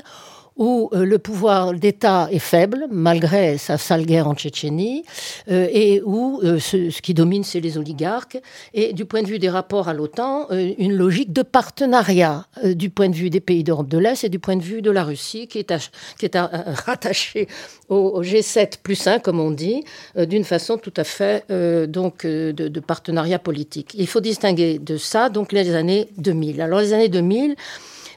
où 0.57 0.89
euh, 0.93 1.05
le 1.05 1.19
pouvoir 1.19 1.73
d'État 1.73 2.27
est 2.31 2.39
faible, 2.39 2.87
malgré 2.89 3.57
sa 3.57 3.77
sale 3.77 4.05
guerre 4.05 4.27
en 4.27 4.35
Tchétchénie, 4.35 5.03
euh, 5.51 5.67
et 5.71 6.01
où 6.05 6.39
euh, 6.43 6.59
ce, 6.59 7.01
qui 7.01 7.13
domine, 7.13 7.43
c'est 7.43 7.59
les 7.59 7.77
oligarques, 7.77 8.39
et 8.73 8.93
du 8.93 9.05
point 9.05 9.21
de 9.21 9.27
vue 9.27 9.39
des 9.39 9.49
rapports 9.49 9.89
à 9.89 9.93
l'OTAN, 9.93 10.47
une 10.51 10.95
logique 10.95 11.33
de 11.33 11.41
partenariat 11.41 12.45
du 12.63 12.89
point 12.89 13.09
de 13.09 13.15
vue 13.15 13.29
des 13.29 13.39
pays 13.39 13.63
d'Europe 13.63 13.89
de 13.89 13.97
l'Est 13.97 14.23
et 14.23 14.29
du 14.29 14.39
point 14.39 14.55
de 14.55 14.61
vue 14.61 14.81
de 14.81 14.91
la 14.91 15.03
Russie, 15.03 15.47
qui 15.47 15.59
est, 15.59 15.73
qui 16.17 16.25
est 16.25 16.35
rattachée 16.85 17.47
au, 17.89 18.23
G7 18.23 18.77
plus 18.81 19.07
1, 19.07 19.19
comme 19.19 19.39
on 19.39 19.51
dit, 19.51 19.83
d'une 20.17 20.43
façon 20.43 20.77
tout 20.77 20.93
à 20.95 21.03
fait 21.03 21.45
donc 21.87 22.25
de, 22.25 22.51
de, 22.51 22.79
partenariat 22.79 23.39
politique. 23.39 23.93
Il 23.97 24.07
faut 24.07 24.21
distinguer 24.21 24.79
de 24.79 24.97
ça 24.97 25.29
donc 25.29 25.51
les 25.51 25.75
années 25.75 26.09
2000. 26.17 26.61
Alors 26.61 26.79
les 26.79 26.93
années 26.93 27.09
2000, 27.09 27.55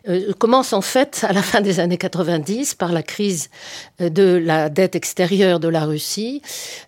euh, 0.09 0.33
commence 0.39 0.73
en 0.73 0.81
fait 0.81 1.25
à 1.29 1.33
la 1.33 1.43
fin 1.43 1.61
des 1.61 1.81
années 1.81 1.99
90 1.99 2.75
par 2.75 2.93
la 2.93 3.03
crise 3.03 3.51
euh, 4.01 4.09
de 4.09 4.37
la 4.37 4.69
dette 4.69 4.97
extérieure 4.97 5.61
de 5.61 5.69
la 5.69 5.85
Russie 5.85 6.43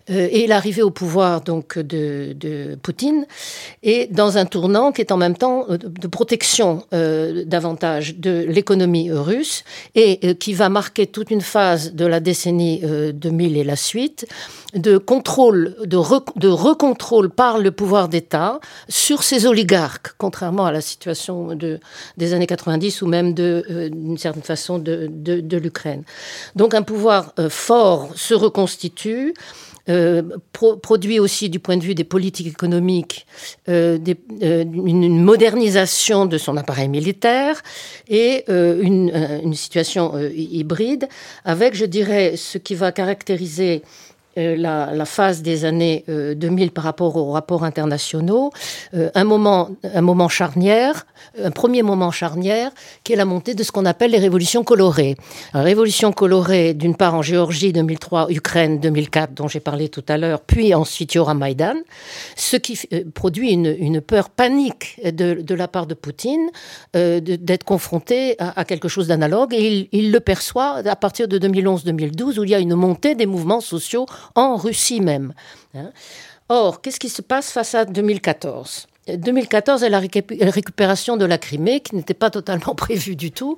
euh, 0.09 0.27
et 0.31 0.47
l'arrivée 0.47 0.81
au 0.81 0.89
pouvoir 0.89 1.41
donc 1.41 1.77
de, 1.77 2.35
Poutine 2.81 3.25
et 3.83 4.07
dans 4.11 4.37
un 4.37 4.45
tournant 4.45 4.91
qui 4.91 5.01
est 5.01 5.11
en 5.11 5.17
même 5.17 5.37
temps 5.37 5.65
de 5.69 6.07
protection 6.07 6.83
davantage 6.91 8.17
de 8.17 8.45
l'économie 8.47 9.11
russe 9.11 9.63
et 9.95 10.35
qui 10.35 10.53
va 10.53 10.69
marquer 10.69 11.07
toute 11.07 11.31
une 11.31 11.41
phase 11.41 11.93
de 11.93 12.05
la 12.05 12.19
décennie 12.19 12.81
2000 13.13 13.57
et 13.57 13.63
la 13.63 13.75
suite 13.75 14.27
de 14.73 14.97
contrôle, 14.97 15.75
de, 15.85 15.97
de 16.39 16.47
recontrôle 16.47 17.29
par 17.29 17.57
le 17.57 17.71
pouvoir 17.71 18.07
d'État 18.07 18.59
sur 18.87 19.23
ces 19.23 19.45
oligarques, 19.45 20.13
contrairement 20.17 20.65
à 20.65 20.71
la 20.71 20.81
situation 20.81 21.55
de, 21.55 21.79
des 22.17 22.33
années 22.33 22.47
90 22.47 23.01
ou 23.01 23.07
même 23.11 23.35
euh, 23.37 23.89
d'une 23.89 24.17
certaine 24.17 24.41
façon 24.43 24.79
de, 24.79 25.07
de, 25.11 25.57
l'Ukraine. 25.57 26.03
Donc 26.55 26.73
un 26.73 26.81
pouvoir 26.81 27.33
euh, 27.37 27.49
fort 27.49 28.09
se 28.15 28.33
reconstitue. 28.33 29.33
Euh, 29.89 30.21
produit 30.51 31.19
aussi 31.19 31.49
du 31.49 31.59
point 31.59 31.75
de 31.75 31.81
vue 31.83 31.95
des 31.95 32.03
politiques 32.03 32.45
économiques 32.45 33.25
des, 33.67 34.15
une 34.39 35.23
modernisation 35.23 36.27
de 36.27 36.37
son 36.37 36.55
appareil 36.55 36.87
militaire 36.87 37.63
et 38.07 38.45
une, 38.47 39.11
une, 39.43 39.55
situation 39.55 40.13
hybride 40.35 41.09
avec, 41.45 41.73
je 41.73 41.85
dirais, 41.85 42.35
ce 42.37 42.59
qui 42.59 42.75
va 42.75 42.91
caractériser 42.91 43.81
euh, 44.37 44.55
la, 44.55 45.05
phase 45.05 45.41
des 45.41 45.65
années 45.65 46.05
2000 46.07 46.67
euh, 46.67 46.71
par 46.71 46.85
rapport 46.85 47.17
aux 47.17 47.31
rapports 47.31 47.65
internationaux, 47.65 48.51
euh, 48.93 49.09
un, 49.13 49.25
moment, 49.25 49.71
un 49.83 50.01
moment 50.01 50.29
charnière, 50.29 51.05
un 51.41 51.51
premier 51.51 51.83
moment 51.83 52.11
charnière, 52.11 52.71
qui 53.03 53.11
est 53.11 53.17
la 53.17 53.25
montée 53.25 53.55
de 53.55 53.63
ce 53.63 53.73
qu'on 53.73 53.85
appelle 53.85 54.11
les 54.11 54.19
révolutions 54.19 54.63
colorées. 54.63 55.17
Révolution 55.53 56.13
colorée, 56.13 56.73
d'une 56.73 56.95
part 56.95 57.15
en 57.15 57.21
Géorgie 57.21 57.73
2003, 57.73 58.31
Ukraine 58.31 58.79
2004, 58.79 59.33
dont 59.33 59.49
j'ai 59.49 59.59
parlé 59.59 59.89
tout 59.89 60.03
à 60.07 60.17
l'heure, 60.17 60.39
puis 60.39 60.73
ensuite 60.73 61.17
Maïdan, 61.17 61.75
ce 62.35 62.55
qui 62.55 62.79
produit 63.13 63.51
une, 63.51 64.01
peur 64.01 64.29
panique 64.29 64.99
de, 65.03 65.53
la 65.53 65.67
part 65.67 65.87
de 65.87 65.93
Poutine 65.93 66.49
d'être 66.93 67.63
confronté 67.63 68.35
à, 68.39 68.63
quelque 68.65 68.87
chose 68.87 69.07
d'analogue, 69.07 69.53
et 69.53 69.89
il 69.91 70.11
le 70.11 70.19
perçoit 70.19 70.77
à 70.85 70.95
partir 70.95 71.27
de 71.27 71.37
2011-2012, 71.39 72.39
où 72.39 72.43
il 72.43 72.49
y 72.49 72.55
a 72.55 72.59
une 72.59 72.75
montée 72.75 73.15
des 73.15 73.25
mouvements 73.25 73.61
sociaux 73.61 74.05
en 74.35 74.55
Russie 74.55 75.01
même. 75.01 75.33
Hein. 75.73 75.91
Or, 76.49 76.81
qu'est-ce 76.81 76.99
qui 76.99 77.09
se 77.09 77.21
passe 77.21 77.51
face 77.51 77.75
à 77.75 77.85
2014 77.85 78.87
2014 79.07 79.83
est 79.83 79.89
la 79.89 79.99
récupération 79.99 81.17
de 81.17 81.25
la 81.25 81.37
Crimée, 81.37 81.79
qui 81.79 81.95
n'était 81.95 82.13
pas 82.13 82.29
totalement 82.29 82.75
prévue 82.75 83.15
du 83.15 83.31
tout, 83.31 83.57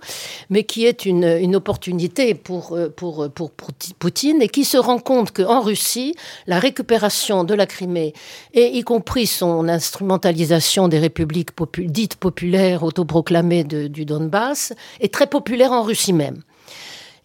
mais 0.49 0.63
qui 0.63 0.85
est 0.85 1.05
une, 1.05 1.55
opportunité 1.55 2.33
pour, 2.33 2.73
euh, 2.73 2.89
pour, 2.89 3.29
pour, 3.29 3.51
Poutine 3.99 4.41
et 4.41 4.47
qui 4.47 4.63
se 4.63 4.77
rend 4.77 4.99
compte 4.99 5.31
qu'en 5.31 5.61
Russie, 5.61 6.15
la 6.47 6.59
récupération 6.59 7.43
de 7.43 7.53
la 7.53 7.65
Crimée, 7.65 8.13
et 8.53 8.77
y 8.77 8.83
compris 8.83 9.27
son 9.27 9.67
instrumentalisation 9.67 10.87
des 10.87 10.99
républiques 10.99 11.49
dites 11.77 12.15
populaires 12.15 12.83
autoproclamées 12.83 13.63
du 13.63 14.05
Donbass, 14.05 14.73
est 14.99 15.13
très 15.13 15.27
populaire 15.27 15.71
en 15.71 15.83
Russie 15.83 16.13
même. 16.13 16.41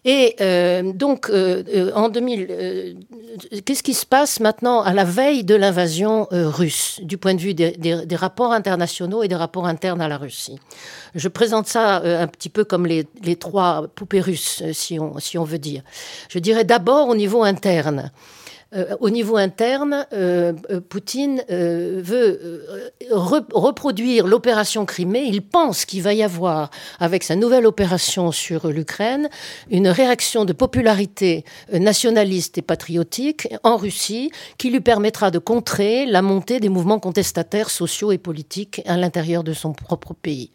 Et 0.05 0.35
euh, 0.39 0.93
donc, 0.93 1.29
euh, 1.29 1.63
euh, 1.75 1.91
en 1.93 2.09
2000, 2.09 2.95
qu'est-ce 3.65 3.83
qui 3.83 3.93
se 3.93 4.05
passe 4.05 4.39
maintenant 4.39 4.81
à 4.81 4.93
la 4.93 5.03
veille 5.03 5.43
de 5.43 5.55
l'invasion 5.55 6.27
russe, 6.31 6.99
du 7.03 7.17
point 7.17 7.33
de 7.33 7.41
vue 7.41 7.53
des, 7.53 8.15
rapports 8.15 8.53
internationaux 8.53 9.23
et 9.23 9.27
des 9.27 9.35
rapports 9.35 9.67
internes 9.67 10.01
à 10.01 10.07
la 10.07 10.17
Russie? 10.17 10.57
Je 11.15 11.27
présente 11.27 11.67
ça 11.67 11.97
un 11.97 12.27
petit 12.27 12.49
peu 12.49 12.63
comme 12.63 12.85
les, 12.85 13.05
trois 13.35 13.87
poupées 13.87 14.21
russes, 14.21 14.63
si 14.71 14.99
on 14.99 15.43
veut 15.43 15.59
dire. 15.59 15.81
Je 16.29 16.39
dirais 16.39 16.63
d'abord 16.63 17.09
au 17.09 17.15
niveau 17.15 17.43
interne. 17.43 18.11
Euh, 18.75 18.95
au 18.99 19.09
niveau 19.09 19.35
interne, 19.35 20.05
euh, 20.13 20.53
euh, 20.69 20.79
Poutine 20.79 21.43
veut 21.49 22.63
reproduire 23.11 24.27
l'opération 24.27 24.85
Crimée. 24.85 25.23
Il 25.25 25.41
pense 25.41 25.85
qu'il 25.85 26.03
va 26.03 26.13
y 26.13 26.21
avoir, 26.21 26.69
avec 26.99 27.23
sa 27.23 27.35
nouvelle 27.35 27.65
opération 27.65 28.31
sur 28.31 28.67
l'Ukraine, 28.67 29.29
une 29.71 29.87
réaction 29.87 30.45
de 30.45 30.53
popularité 30.53 31.45
nationaliste 31.71 32.59
et 32.59 32.61
patriotique 32.61 33.47
en 33.63 33.77
Russie 33.77 34.31
qui 34.57 34.69
lui 34.69 34.81
permettra 34.81 35.31
de 35.31 35.39
contrer 35.39 36.05
la 36.05 36.21
montée 36.21 36.59
des 36.59 36.69
mouvements 36.69 36.99
contestataires 36.99 37.69
sociaux 37.69 38.11
et 38.11 38.17
politiques 38.17 38.81
à 38.85 38.97
l'intérieur 38.97 39.43
de 39.43 39.53
son 39.53 39.73
propre 39.73 40.13
pays. 40.13 40.51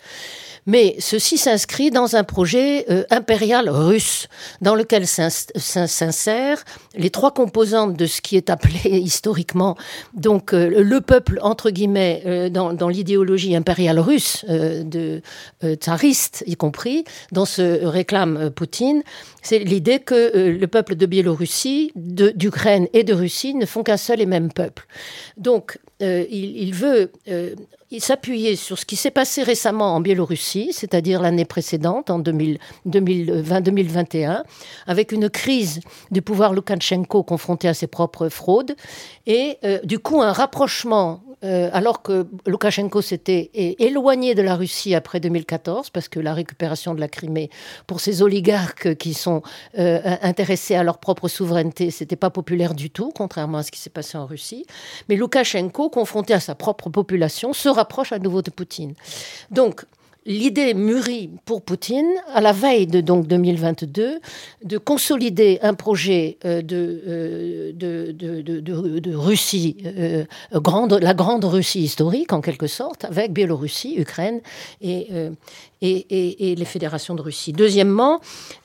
Mais 0.66 0.96
ceci 0.98 1.36
s'inscrit 1.36 1.90
dans 1.90 2.16
un 2.16 2.24
projet 2.24 2.86
impérial 3.10 3.68
russe, 3.68 4.28
dans 4.62 4.74
lequel 4.74 5.06
s'insèrent 5.06 6.64
les 6.96 7.10
trois 7.10 7.32
composantes 7.32 7.96
de 7.96 8.03
ce 8.06 8.20
qui 8.20 8.36
est 8.36 8.50
appelé 8.50 8.80
historiquement 8.84 9.76
donc 10.14 10.52
euh, 10.52 10.82
le 10.82 11.00
peuple 11.00 11.38
entre 11.42 11.70
guillemets 11.70 12.22
euh, 12.26 12.48
dans, 12.48 12.88
l'idéologie 12.88 13.54
impériale 13.56 13.98
russe 13.98 14.44
euh, 14.48 14.82
de 14.84 15.22
tsariste 15.74 16.44
y 16.46 16.56
compris 16.56 17.04
dont 17.32 17.44
se 17.44 17.84
réclame 17.84 18.50
Poutine, 18.50 19.02
c'est 19.42 19.58
l'idée 19.58 19.98
que 19.98 20.48
le 20.48 20.66
peuple 20.66 20.94
de 20.94 21.06
Biélorussie, 21.06 21.92
d'Ukraine 21.96 22.88
et 22.92 23.04
de 23.04 23.14
Russie 23.14 23.54
ne 23.54 23.66
font 23.66 23.82
qu'un 23.82 23.96
seul 23.96 24.20
et 24.20 24.26
même 24.26 24.52
peuple. 24.52 24.86
Donc 25.36 25.78
il, 26.00 26.72
veut 26.74 27.10
s'appuyer 28.00 28.56
sur 28.56 28.78
ce 28.78 28.84
qui 28.84 28.96
s'est 28.96 29.10
passé 29.10 29.42
récemment 29.42 29.94
en 29.94 30.00
Biélorussie, 30.00 30.70
c'est-à-dire 30.72 31.22
l'année 31.22 31.44
précédente, 31.44 32.10
en 32.10 32.20
2020-2021, 32.20 34.42
avec 34.86 35.12
une 35.12 35.30
crise 35.30 35.80
du 36.10 36.22
pouvoir 36.22 36.52
Loukachenko 36.52 37.22
confronté 37.22 37.68
à 37.68 37.74
ses 37.74 37.86
propres 37.86 38.28
fraudes, 38.28 38.74
et 39.26 39.58
euh, 39.64 39.78
du 39.84 39.98
coup 39.98 40.22
un 40.22 40.32
rapprochement 40.32 41.22
euh, 41.44 41.70
alors 41.72 42.02
que 42.02 42.26
Loukachenko 42.46 43.02
s'était 43.02 43.50
éloigné 43.54 44.34
de 44.34 44.42
la 44.42 44.56
Russie 44.56 44.94
après 44.94 45.20
2014, 45.20 45.90
parce 45.90 46.08
que 46.08 46.18
la 46.18 46.32
récupération 46.32 46.94
de 46.94 47.00
la 47.00 47.08
Crimée, 47.08 47.50
pour 47.86 48.00
ces 48.00 48.22
oligarques 48.22 48.94
qui 48.96 49.14
sont 49.14 49.42
euh, 49.78 50.00
intéressés 50.22 50.74
à 50.74 50.82
leur 50.82 50.98
propre 50.98 51.28
souveraineté, 51.28 51.90
c'était 51.90 52.16
pas 52.16 52.30
populaire 52.30 52.74
du 52.74 52.90
tout, 52.90 53.12
contrairement 53.14 53.58
à 53.58 53.62
ce 53.62 53.70
qui 53.70 53.78
s'est 53.78 53.90
passé 53.90 54.16
en 54.16 54.26
Russie. 54.26 54.64
Mais 55.08 55.16
Loukachenko, 55.16 55.90
confronté 55.90 56.32
à 56.32 56.40
sa 56.40 56.54
propre 56.54 56.88
population, 56.88 57.52
se 57.52 57.68
rapproche 57.68 58.12
à 58.12 58.18
nouveau 58.18 58.42
de 58.42 58.50
Poutine. 58.50 58.94
Donc, 59.50 59.84
l'idée 60.26 60.74
mûrit 60.74 61.30
pour 61.44 61.62
Poutine, 61.62 62.10
à 62.32 62.40
la 62.40 62.52
veille 62.52 62.86
de 62.86 63.00
donc 63.00 63.26
2022, 63.26 64.20
de 64.64 64.78
consolider 64.78 65.58
un 65.62 65.74
projet 65.74 66.38
euh, 66.44 66.62
euh, 66.72 67.72
de, 67.74 69.14
Russie, 69.14 69.76
euh, 69.84 70.24
grande, 70.54 70.94
la 70.94 71.14
grande 71.14 71.44
Russie 71.44 71.82
historique 71.82 72.32
en 72.32 72.40
quelque 72.40 72.66
sorte, 72.66 73.04
avec 73.04 73.32
Biélorussie, 73.32 73.94
Ukraine 73.96 74.40
et, 74.80 75.08
et, 75.82 76.50
et, 76.50 76.54
les 76.54 76.64
fédérations 76.64 77.14
de 77.14 77.22
Russie. 77.22 77.52
Deuxièmement, 77.52 78.20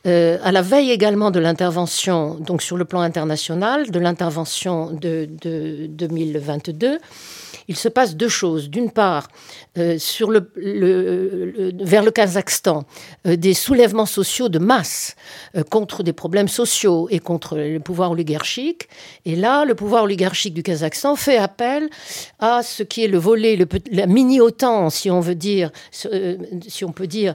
à 0.06 0.52
la 0.52 0.62
veille 0.62 0.92
également 0.92 1.32
de 1.32 1.40
l'intervention, 1.40 2.36
donc 2.36 2.62
sur 2.62 2.78
le 2.78 2.86
plan 2.86 3.02
international, 3.02 3.92
de 3.92 4.00
l'intervention 4.00 4.92
de, 4.92 5.28
2022, 5.90 7.00
il 7.70 7.78
se 7.78 7.88
passe 7.88 8.18
deux 8.18 8.28
choses. 8.28 8.70
D'une 8.70 8.92
part, 8.92 9.30
le 9.76 10.40
vers 11.90 12.04
le 12.04 12.12
Kazakhstan 12.12 12.86
euh, 13.28 13.36
des 13.36 13.54
soulèvements 13.54 14.06
sociaux 14.06 14.50
de 14.50 14.60
masse 14.60 15.16
euh, 15.56 15.64
contre 15.64 16.04
des 16.04 16.14
problèmes 16.14 16.48
sociaux 16.48 17.08
et 17.10 17.20
contre 17.20 17.58
le 17.58 17.80
pouvoir 17.80 18.12
oligarchique. 18.12 18.90
Et 19.26 19.36
là, 19.36 19.66
le 19.66 19.76
pouvoir 19.76 20.04
oligarchique 20.04 20.54
du 20.54 20.64
Kazakhstan 20.64 21.16
fait 21.16 21.38
appel 21.38 21.90
à 22.40 22.64
ce 22.64 22.84
qui 22.84 23.04
est 23.04 23.08
le 23.08 23.18
volet, 23.18 23.56
le, 23.56 23.68
la 23.92 24.08
mini-OTAN, 24.08 24.90
si 24.90 25.12
on 25.12 25.20
veut 25.20 25.36
dire, 25.36 25.72
euh, 26.06 26.38
si 26.68 26.86
on 26.86 26.92
peut 26.92 27.08
dire, 27.08 27.34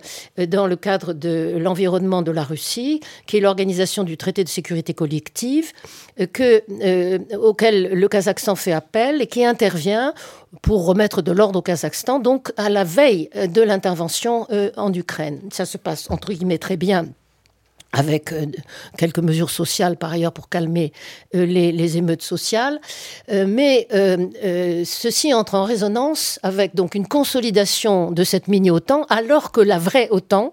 dans 0.48 0.66
le 0.66 0.76
cadre 0.76 1.12
de 1.12 1.56
l'environnement 1.58 2.22
de 2.22 2.30
la 2.30 2.42
Russie, 2.42 3.00
qui 3.26 3.36
est 3.36 3.40
l'organisation 3.40 4.04
du 4.04 4.16
traité 4.16 4.44
de 4.44 4.48
sécurité 4.48 4.94
collective, 4.94 5.72
que, 6.32 6.62
auquel 7.36 7.92
le 7.92 8.08
Kazakhstan 8.08 8.54
fait 8.54 8.72
appel 8.72 9.22
et 9.22 9.26
qui 9.26 9.44
intervient 9.44 10.14
pour 10.62 10.86
remettre 10.86 11.22
de 11.22 11.32
l'ordre 11.32 11.58
au 11.58 11.62
Kazakhstan, 11.62 12.20
donc 12.20 12.52
à 12.56 12.68
la 12.68 12.84
veille 12.84 13.28
de 13.34 13.62
l'intervention 13.62 14.46
euh, 14.50 14.70
en 14.76 14.92
Ukraine. 14.92 15.40
Ça 15.52 15.66
se 15.66 15.78
passe 15.78 16.10
entre 16.10 16.32
guillemets 16.32 16.58
très 16.58 16.76
bien 16.76 17.06
avec 17.94 18.32
euh, 18.32 18.46
quelques 18.98 19.20
mesures 19.20 19.50
sociales 19.50 19.96
par 19.96 20.12
ailleurs 20.12 20.32
pour 20.32 20.48
calmer 20.48 20.92
euh, 21.34 21.46
les, 21.46 21.96
émeutes 21.96 22.22
sociales. 22.22 22.80
Euh, 23.30 23.46
mais 23.46 23.86
ceci 24.84 25.32
entre 25.32 25.54
en 25.54 25.64
résonance 25.64 26.40
avec 26.42 26.74
donc 26.74 26.94
une 26.94 27.06
consolidation 27.06 28.10
de 28.10 28.24
cette 28.24 28.48
mini-OTAN, 28.48 29.04
alors 29.08 29.52
que 29.52 29.60
la 29.60 29.78
vraie 29.78 30.08
OTAN 30.10 30.52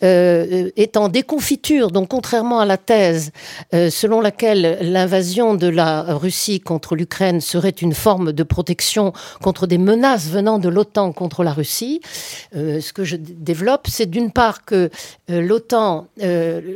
est 0.00 0.96
en 0.96 1.08
déconfiture. 1.08 1.90
Donc 1.90 2.08
contrairement 2.08 2.60
à 2.60 2.64
la 2.64 2.78
thèse 2.78 3.32
selon 3.72 4.20
laquelle 4.20 4.78
l'invasion 4.80 5.54
de 5.54 5.66
la 5.66 6.14
Russie 6.14 6.60
contre 6.60 6.96
l'Ukraine 6.96 7.40
serait 7.40 7.70
une 7.70 7.92
forme 7.92 8.32
de 8.32 8.42
protection 8.42 9.12
contre 9.42 9.66
des 9.66 9.78
menaces 9.78 10.28
venant 10.28 10.58
de 10.58 10.68
l'OTAN 10.68 11.12
contre 11.12 11.44
la 11.44 11.52
Russie, 11.52 12.00
ce 12.54 12.92
que 12.92 13.04
je 13.04 13.16
développe, 13.16 13.88
c'est 13.88 14.06
d'une 14.06 14.30
part 14.30 14.64
que 14.64 14.90
l'OTAN 15.28 16.06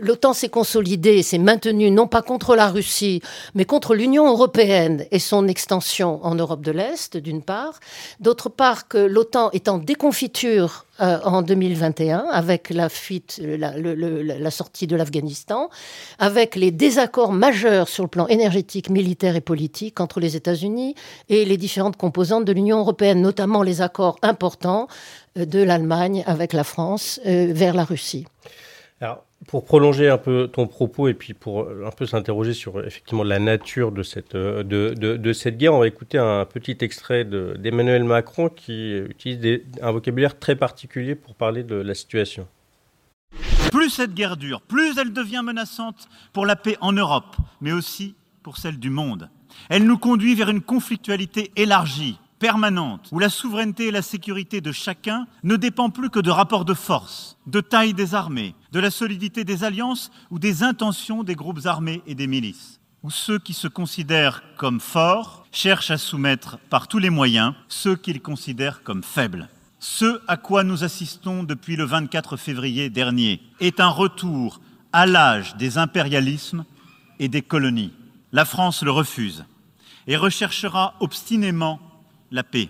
l'OTAN 0.00 0.32
s'est 0.32 0.48
consolidée, 0.48 1.22
s'est 1.22 1.38
maintenue 1.38 1.90
non 1.90 2.06
pas 2.06 2.22
contre 2.22 2.56
la 2.56 2.68
Russie, 2.68 3.22
mais 3.54 3.64
contre 3.64 3.94
l'Union 3.94 4.28
européenne 4.28 5.06
et 5.10 5.18
son 5.18 5.48
extension 5.48 6.24
en 6.24 6.34
Europe 6.34 6.62
de 6.62 6.72
l'Est, 6.72 7.16
d'une 7.16 7.42
part. 7.42 7.80
D'autre 8.20 8.48
part, 8.48 8.88
que 8.88 8.98
l'OTAN 8.98 9.50
est 9.52 9.68
en 9.68 9.78
déconfiture 9.78 10.86
euh, 11.00 11.18
en 11.24 11.42
2021 11.42 12.26
avec 12.30 12.70
la 12.70 12.88
fuite, 12.88 13.40
la, 13.42 14.50
sortie 14.50 14.86
de 14.86 14.94
l'Afghanistan, 14.94 15.68
avec 16.20 16.54
les 16.54 16.70
désaccords 16.70 17.32
majeurs 17.32 17.88
sur 17.88 18.04
le 18.04 18.08
plan 18.08 18.28
énergétique, 18.28 18.90
militaire 18.90 19.34
et 19.34 19.40
politique 19.40 20.00
entre 20.00 20.20
les 20.20 20.36
États-Unis 20.36 20.94
et 21.28 21.44
les 21.44 21.56
différentes 21.56 21.96
composantes 21.96 22.44
de 22.44 22.52
l'Union 22.52 22.78
européenne, 22.78 23.20
notamment 23.20 23.62
les 23.62 23.82
accords 23.82 24.18
importants 24.22 24.86
euh, 25.36 25.44
de 25.44 25.60
l'Allemagne 25.60 26.22
avec 26.26 26.52
la 26.52 26.62
France 26.62 27.20
euh, 27.26 27.48
vers 27.52 27.74
la 27.74 27.84
Russie. 27.84 28.26
Pour 29.46 29.64
prolonger 29.64 30.08
un 30.08 30.18
peu 30.18 30.48
ton 30.48 30.66
propos 30.66 31.08
et 31.08 31.14
puis 31.14 31.34
pour 31.34 31.68
un 31.68 31.90
peu 31.90 32.06
s'interroger 32.06 32.54
sur 32.54 32.84
effectivement 32.84 33.24
la 33.24 33.38
nature 33.38 33.92
de 33.92 34.02
cette, 34.02 34.34
euh, 34.34 34.62
de, 34.62 34.94
de, 34.94 35.32
cette 35.32 35.58
guerre, 35.58 35.74
on 35.74 35.80
va 35.80 35.86
écouter 35.86 36.18
un 36.18 36.44
petit 36.44 36.76
extrait 36.80 37.24
d'Emmanuel 37.24 38.04
Macron 38.04 38.48
qui 38.48 38.96
utilise 38.96 39.62
un 39.82 39.90
vocabulaire 39.90 40.38
très 40.38 40.56
particulier 40.56 41.14
pour 41.14 41.34
parler 41.34 41.62
de 41.62 41.76
la 41.76 41.94
situation. 41.94 42.46
Plus 43.70 43.90
cette 43.90 44.14
guerre 44.14 44.36
dure, 44.36 44.60
plus 44.60 44.96
elle 44.98 45.12
devient 45.12 45.42
menaçante 45.44 46.08
pour 46.32 46.46
la 46.46 46.56
paix 46.56 46.76
en 46.80 46.92
Europe, 46.92 47.36
mais 47.60 47.72
aussi 47.72 48.14
pour 48.42 48.58
celle 48.58 48.78
du 48.78 48.90
monde. 48.90 49.30
Elle 49.68 49.84
nous 49.84 49.98
conduit 49.98 50.34
vers 50.34 50.50
une 50.50 50.60
conflictualité 50.60 51.50
élargie, 51.56 52.18
permanente, 52.44 53.08
où 53.10 53.18
la 53.18 53.30
souveraineté 53.30 53.86
et 53.86 53.90
la 53.90 54.02
sécurité 54.02 54.60
de 54.60 54.70
chacun 54.70 55.26
ne 55.44 55.56
dépendent 55.56 55.94
plus 55.94 56.10
que 56.10 56.20
de 56.20 56.28
rapports 56.28 56.66
de 56.66 56.74
force, 56.74 57.38
de 57.46 57.62
taille 57.62 57.94
des 57.94 58.14
armées, 58.14 58.54
de 58.70 58.80
la 58.80 58.90
solidité 58.90 59.44
des 59.44 59.64
alliances 59.64 60.10
ou 60.30 60.38
des 60.38 60.62
intentions 60.62 61.22
des 61.22 61.36
groupes 61.36 61.64
armés 61.64 62.02
et 62.06 62.14
des 62.14 62.26
milices, 62.26 62.80
où 63.02 63.10
ceux 63.10 63.38
qui 63.38 63.54
se 63.54 63.66
considèrent 63.66 64.42
comme 64.58 64.78
forts 64.78 65.46
cherchent 65.52 65.90
à 65.90 65.96
soumettre 65.96 66.58
par 66.68 66.86
tous 66.86 66.98
les 66.98 67.08
moyens 67.08 67.54
ceux 67.68 67.96
qu'ils 67.96 68.20
considèrent 68.20 68.82
comme 68.82 69.02
faibles. 69.02 69.48
Ce 69.78 70.20
à 70.28 70.36
quoi 70.36 70.64
nous 70.64 70.84
assistons 70.84 71.44
depuis 71.44 71.76
le 71.76 71.84
24 71.84 72.36
février 72.36 72.90
dernier 72.90 73.40
est 73.60 73.80
un 73.80 73.88
retour 73.88 74.60
à 74.92 75.06
l'âge 75.06 75.56
des 75.56 75.78
impérialismes 75.78 76.66
et 77.18 77.28
des 77.28 77.40
colonies. 77.40 77.94
La 78.32 78.44
France 78.44 78.82
le 78.82 78.90
refuse 78.90 79.46
et 80.06 80.18
recherchera 80.18 80.92
obstinément 81.00 81.80
la 82.30 82.42
paix. 82.42 82.68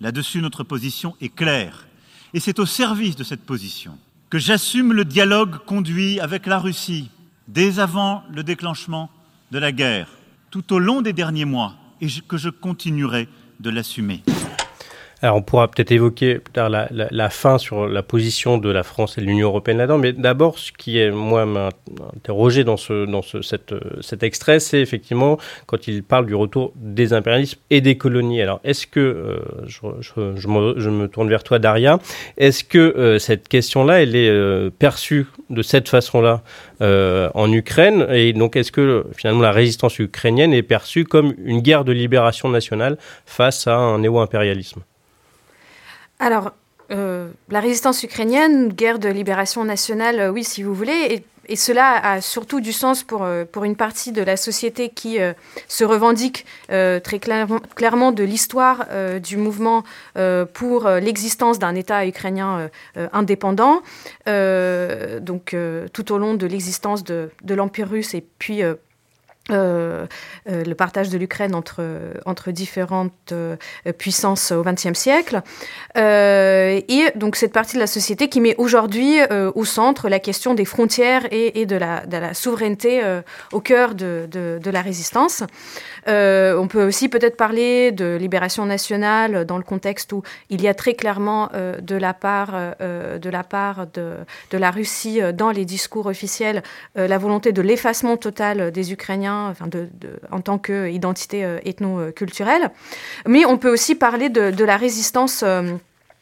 Là-dessus, 0.00 0.40
notre 0.40 0.64
position 0.64 1.16
est 1.20 1.34
claire. 1.34 1.86
Et 2.34 2.40
c'est 2.40 2.58
au 2.58 2.66
service 2.66 3.16
de 3.16 3.24
cette 3.24 3.44
position 3.44 3.98
que 4.32 4.38
j'assume 4.38 4.94
le 4.94 5.04
dialogue 5.04 5.58
conduit 5.58 6.18
avec 6.18 6.46
la 6.46 6.58
Russie 6.58 7.10
dès 7.48 7.78
avant 7.78 8.24
le 8.32 8.42
déclenchement 8.42 9.10
de 9.50 9.58
la 9.58 9.72
guerre, 9.72 10.08
tout 10.50 10.72
au 10.72 10.78
long 10.78 11.02
des 11.02 11.12
derniers 11.12 11.44
mois, 11.44 11.74
et 12.00 12.08
que 12.26 12.38
je 12.38 12.48
continuerai 12.48 13.28
de 13.60 13.68
l'assumer. 13.68 14.22
Alors 15.24 15.36
on 15.36 15.42
pourra 15.42 15.68
peut-être 15.68 15.92
évoquer 15.92 16.40
plus 16.40 16.52
tard 16.52 16.68
la, 16.68 17.30
fin 17.30 17.56
sur 17.56 17.86
la 17.86 18.02
position 18.02 18.58
de 18.58 18.68
la 18.68 18.82
France 18.82 19.18
et 19.18 19.20
de 19.20 19.26
l'Union 19.26 19.46
européenne 19.48 19.78
là-dedans, 19.78 19.98
mais 19.98 20.12
d'abord 20.12 20.58
ce 20.58 20.72
qui 20.72 20.98
est 20.98 21.12
moi 21.12 21.46
m'a 21.46 21.68
interrogé 22.16 22.64
dans 22.64 22.76
ce 22.76 23.06
dans 23.06 23.22
ce, 23.22 23.40
cet 23.40 24.22
extrait, 24.24 24.58
c'est 24.58 24.80
effectivement 24.80 25.38
quand 25.66 25.86
il 25.86 26.02
parle 26.02 26.26
du 26.26 26.34
retour 26.34 26.72
des 26.74 27.12
impérialismes 27.12 27.60
et 27.70 27.80
des 27.80 27.96
colonies. 27.96 28.42
Alors 28.42 28.60
est-ce 28.64 28.88
que 28.88 28.98
euh, 28.98 29.36
je, 29.66 29.78
je, 30.00 30.34
je, 30.34 30.48
me, 30.48 30.80
je, 30.80 30.90
me, 30.90 31.06
tourne 31.06 31.28
vers 31.28 31.44
toi 31.44 31.60
Daria, 31.60 32.00
est-ce 32.36 32.64
que 32.64 32.78
euh, 32.78 33.20
cette 33.20 33.48
question-là, 33.48 34.02
elle 34.02 34.16
est 34.16 34.28
euh, 34.28 34.70
perçue 34.76 35.28
de 35.50 35.62
cette 35.62 35.88
façon-là 35.88 36.42
en 36.80 37.52
Ukraine? 37.52 38.08
Et 38.10 38.32
donc 38.32 38.56
est-ce 38.56 38.72
que 38.72 39.06
finalement 39.16 39.42
la 39.42 39.52
résistance 39.52 40.00
ukrainienne 40.00 40.52
est 40.52 40.64
perçue 40.64 41.04
comme 41.04 41.32
une 41.44 41.60
guerre 41.60 41.84
de 41.84 41.92
libération 41.92 42.48
nationale 42.48 42.98
face 43.24 43.68
à 43.68 43.76
un 43.76 44.00
néo-impérialisme? 44.00 44.82
Alors, 46.22 46.52
euh, 46.92 47.30
la 47.48 47.58
résistance 47.58 48.04
ukrainienne, 48.04 48.68
guerre 48.68 49.00
de 49.00 49.08
libération 49.08 49.64
nationale, 49.64 50.20
euh, 50.20 50.30
oui, 50.30 50.44
si 50.44 50.62
vous 50.62 50.72
voulez, 50.72 51.24
et, 51.48 51.56
cela 51.56 51.96
a 51.96 52.20
surtout 52.20 52.60
du 52.60 52.72
sens 52.72 53.02
pour, 53.02 53.24
euh, 53.24 53.44
pour 53.44 53.64
une 53.64 53.74
partie 53.74 54.12
de 54.12 54.22
la 54.22 54.36
société 54.36 54.88
qui 54.88 55.18
se 55.66 55.84
revendique 55.84 56.46
très 56.68 57.18
clairement 57.18 58.12
de 58.12 58.22
l'histoire 58.22 58.86
du 59.20 59.36
mouvement 59.36 59.82
pour 60.54 60.88
l'existence 60.88 61.58
d'un 61.58 61.74
État 61.74 62.06
ukrainien 62.06 62.70
indépendant, 63.12 63.82
donc 64.24 65.56
tout 65.92 66.12
au 66.12 66.18
long 66.18 66.34
de 66.34 66.46
l'existence 66.46 67.02
de, 67.02 67.30
de 67.42 67.54
l'Empire 67.54 67.90
russe 67.90 68.14
et 68.14 68.24
puis 68.38 68.62
euh, 69.52 70.06
euh, 70.50 70.64
le 70.64 70.74
partage 70.74 71.10
de 71.10 71.18
l'Ukraine 71.18 71.54
entre, 71.54 71.84
entre 72.26 72.50
différentes 72.50 73.12
euh, 73.32 73.56
puissances 73.98 74.52
au 74.52 74.62
XXe 74.62 74.94
siècle. 74.94 75.42
et 75.96 77.04
donc 77.14 77.36
cette 77.36 77.52
partie 77.52 77.74
de 77.74 77.80
la 77.80 77.86
société 77.86 78.28
qui 78.28 78.40
met 78.40 78.54
aujourd'hui 78.56 79.18
au 79.54 79.64
centre 79.64 80.08
la 80.08 80.18
question 80.18 80.54
des 80.54 80.64
frontières 80.64 81.26
et, 81.30 81.66
de, 81.66 81.76
la, 81.76 82.34
souveraineté 82.34 83.02
au 83.52 83.60
cœur 83.60 83.94
de 83.94 84.70
la 84.70 84.82
résistance. 84.82 85.44
On 86.06 86.68
peut 86.68 86.84
aussi 86.86 87.08
peut-être 87.08 87.36
parler 87.36 87.92
de 87.92 88.16
libération 88.20 88.66
nationale 88.66 89.44
dans 89.44 89.56
le 89.56 89.62
contexte 89.62 90.12
où 90.12 90.22
il 90.50 90.62
y 90.62 90.68
a 90.68 90.74
très 90.74 90.94
clairement 90.94 91.50
de 91.80 91.96
la 91.96 92.14
part, 92.14 92.52
de, 92.80 93.30
la, 93.30 93.44
part 93.44 93.86
de, 93.86 94.14
de 94.50 94.58
la 94.58 94.70
Russie 94.70 95.20
dans 95.34 95.50
les 95.50 95.64
discours 95.64 96.06
officiels 96.06 96.62
la 96.94 97.18
volonté 97.18 97.52
de 97.52 97.62
l'effacement 97.62 98.16
total 98.16 98.70
des 98.70 98.92
Ukrainiens 98.92 99.48
enfin 99.50 99.66
de, 99.66 99.88
en 100.30 100.40
tant 100.40 100.58
qu'identité 100.58 101.44
euh, 101.44 101.58
ethno-culturelle. 101.64 102.70
Mais 103.26 103.44
on 103.44 103.58
peut 103.58 103.72
aussi 103.72 103.94
parler 103.94 104.28
de, 104.28 104.64
la 104.64 104.76
résistance. 104.76 105.44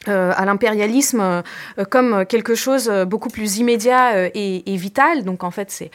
Euh, 0.09 0.21
euh, 0.21 0.33
à 0.35 0.45
l'impérialisme 0.45 1.21
euh, 1.21 1.85
comme 1.89 2.25
quelque 2.25 2.55
chose 2.55 2.89
euh, 2.89 3.05
beaucoup 3.05 3.29
plus 3.29 3.59
immédiat 3.59 4.29
et, 4.35 4.77
vital. 4.77 5.25
Donc 5.25 5.45
en 5.45 5.51
fait, 5.51 5.71
c'est 5.71 5.91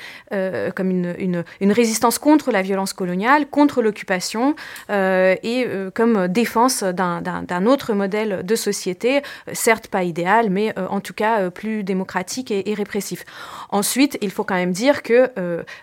comme 0.76 0.92
une, 0.92 1.16
une, 1.18 1.44
une, 1.60 1.72
résistance 1.72 2.20
contre 2.20 2.52
la 2.52 2.62
violence 2.62 2.94
coloniale, 2.94 3.48
contre 3.48 3.82
l'occupation 3.82 4.56
et 4.90 5.68
comme 5.94 6.28
défense 6.28 6.84
d'un 6.84 7.66
autre 7.66 7.94
modèle 7.94 8.46
de 8.46 8.56
société, 8.56 9.22
certes 9.54 9.88
pas 9.88 10.04
idéal, 10.04 10.50
mais 10.50 10.78
en 10.78 11.00
tout 11.00 11.14
cas 11.14 11.50
plus 11.50 11.84
démocratique 11.84 12.52
et, 12.52 12.74
répressif. 12.74 13.26
Ensuite, 13.70 14.18
il 14.22 14.32
faut 14.32 14.44
quand 14.44 14.56
même 14.56 14.72
dire 14.72 15.02
que 15.02 15.32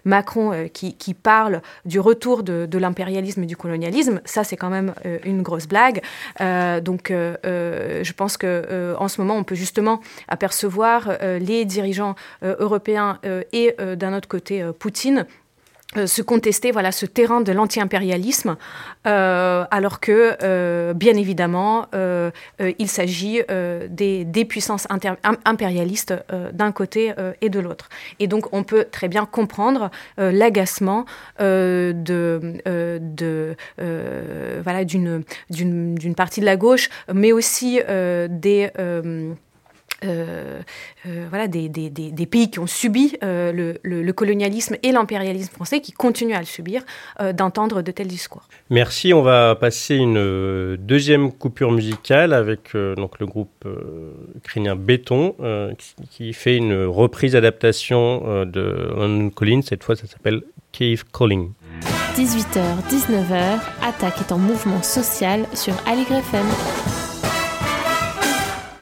Macron, 0.04 0.68
qui, 0.72 0.94
qui, 0.94 1.14
parle 1.14 1.62
du 1.84 1.98
retour 1.98 2.42
de, 2.42 2.66
de 2.66 2.78
l'impérialisme 2.78 3.42
et 3.42 3.46
du 3.46 3.56
colonialisme, 3.56 4.20
ça 4.24 4.44
c'est 4.44 4.56
quand 4.56 4.70
même 4.70 4.94
une 5.24 5.42
grosse 5.42 5.66
blague. 5.66 6.02
donc 6.38 7.08
je 7.10 8.11
je 8.12 8.16
pense 8.16 8.36
qu'en 8.36 8.46
euh, 8.46 8.94
en 8.98 9.08
ce 9.08 9.22
moment, 9.22 9.36
on 9.36 9.42
peut 9.42 9.54
justement 9.54 10.00
apercevoir 10.28 11.08
euh, 11.22 11.38
les 11.38 11.64
dirigeants 11.64 12.14
euh, 12.42 12.56
européens 12.58 13.18
et 13.52 13.74
d'un 13.96 14.14
autre 14.14 14.28
côté 14.28 14.62
Poutine 14.78 15.26
se 16.06 16.22
contester 16.22 16.72
voilà 16.72 16.92
ce 16.92 17.06
terrain 17.06 17.40
de 17.40 17.52
l'anti-impérialisme 17.52 18.56
alors 19.04 20.00
que 20.00 20.92
bien 20.92 21.14
évidemment 21.14 21.86
il 22.78 22.88
s'agit 22.88 23.40
des, 23.90 24.24
des, 24.24 24.44
puissances 24.44 24.86
impérialistes 25.44 26.14
d'un 26.52 26.72
côté 26.72 27.12
et 27.40 27.48
de 27.48 27.60
l'autre. 27.60 27.88
Et 28.18 28.26
donc 28.26 28.52
on 28.52 28.64
peut 28.64 28.86
très 28.90 29.08
bien 29.08 29.26
comprendre 29.26 29.90
l'agacement 30.16 31.04
de, 31.38 31.96
voilà 34.62 34.84
d'une 34.84 36.14
partie 36.16 36.40
de 36.40 36.46
la 36.46 36.56
gauche 36.56 36.88
mais 37.12 37.32
aussi 37.32 37.80
des 37.88 38.70
voilà, 40.02 41.48
des, 41.48 41.68
des, 41.68 41.90
des, 41.90 42.26
pays 42.26 42.50
qui 42.50 42.58
ont 42.58 42.66
subi 42.66 43.16
le, 43.22 43.78
le, 43.82 44.12
colonialisme 44.12 44.76
et 44.82 44.92
l'impérialisme 44.92 45.52
français, 45.52 45.80
qui 45.80 45.92
continuent 45.92 46.34
à 46.34 46.40
le 46.40 46.46
subir, 46.46 46.82
d'entendre 47.34 47.82
de 47.82 47.90
tels 47.90 48.06
discours. 48.06 48.48
Merci. 48.70 49.12
On 49.12 49.22
va 49.22 49.54
passer 49.54 49.96
une 49.96 50.76
deuxième 50.76 51.32
coupure 51.32 51.72
musicale 51.72 52.32
avec 52.32 52.72
donc 52.96 53.18
le 53.18 53.26
groupe 53.26 53.64
ukrainien 54.36 54.76
Béton, 54.76 55.34
qui, 56.10 56.32
fait 56.32 56.56
une 56.56 56.84
reprise 56.84 57.36
adaptation 57.36 58.44
de 58.44 58.92
London 58.96 59.30
Collins. 59.30 59.62
Cette 59.62 59.84
fois, 59.84 59.96
ça 59.96 60.06
s'appelle 60.06 60.42
Cave 60.72 61.04
Calling. 61.12 61.52
18h, 62.16 62.60
19h, 62.90 63.58
Attaque 63.82 64.20
est 64.20 64.32
en 64.32 64.38
mouvement 64.38 64.82
social 64.82 65.46
sur 65.54 65.74
Aligre 65.86 66.16
FM. 66.16 67.11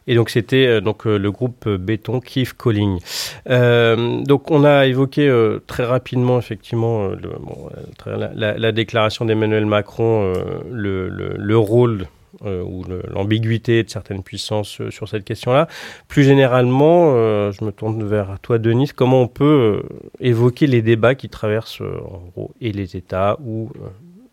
Et 0.07 0.15
donc 0.15 0.31
c'était 0.31 0.67
euh, 0.67 0.81
donc 0.81 1.07
euh, 1.07 1.19
le 1.19 1.31
groupe 1.31 1.67
euh, 1.67 1.79
Béton 1.79 2.21
Keith 2.21 2.55
Calling. 2.57 2.99
donc 3.47 4.51
on 4.51 4.65
a 4.65 4.87
évoqué 4.87 5.31
très 5.67 5.85
rapidement 5.85 6.39
effectivement 6.39 7.11
la, 8.07 8.59
la, 8.59 8.73
déclaration 8.73 9.25
d'Emmanuel 9.25 9.67
Macron, 9.67 10.33
le, 10.71 11.09
le, 11.09 11.35
le, 11.37 11.59
rôle 11.59 12.07
ou 12.45 12.85
l'ambiguïté 13.13 13.83
de 13.83 13.91
certaines 13.91 14.23
puissances 14.23 14.81
sur 14.91 15.09
cette 15.09 15.25
question-là. 15.25 15.69
Plus 16.09 16.25
généralement, 16.25 17.13
je 17.51 17.65
me 17.65 17.71
tourne 17.71 18.05
vers 18.07 18.39
toi, 18.41 18.59
Denis, 18.59 18.91
comment 18.95 19.23
on 19.23 19.29
peut 19.29 19.83
évoquer 20.21 20.67
les 20.67 20.83
débats 20.83 21.15
qui 21.15 21.29
traversent 21.29 21.81
en 21.81 22.23
gros 22.35 22.53
et 22.61 22.73
les 22.73 22.97
États 22.97 23.39
ou 23.45 23.71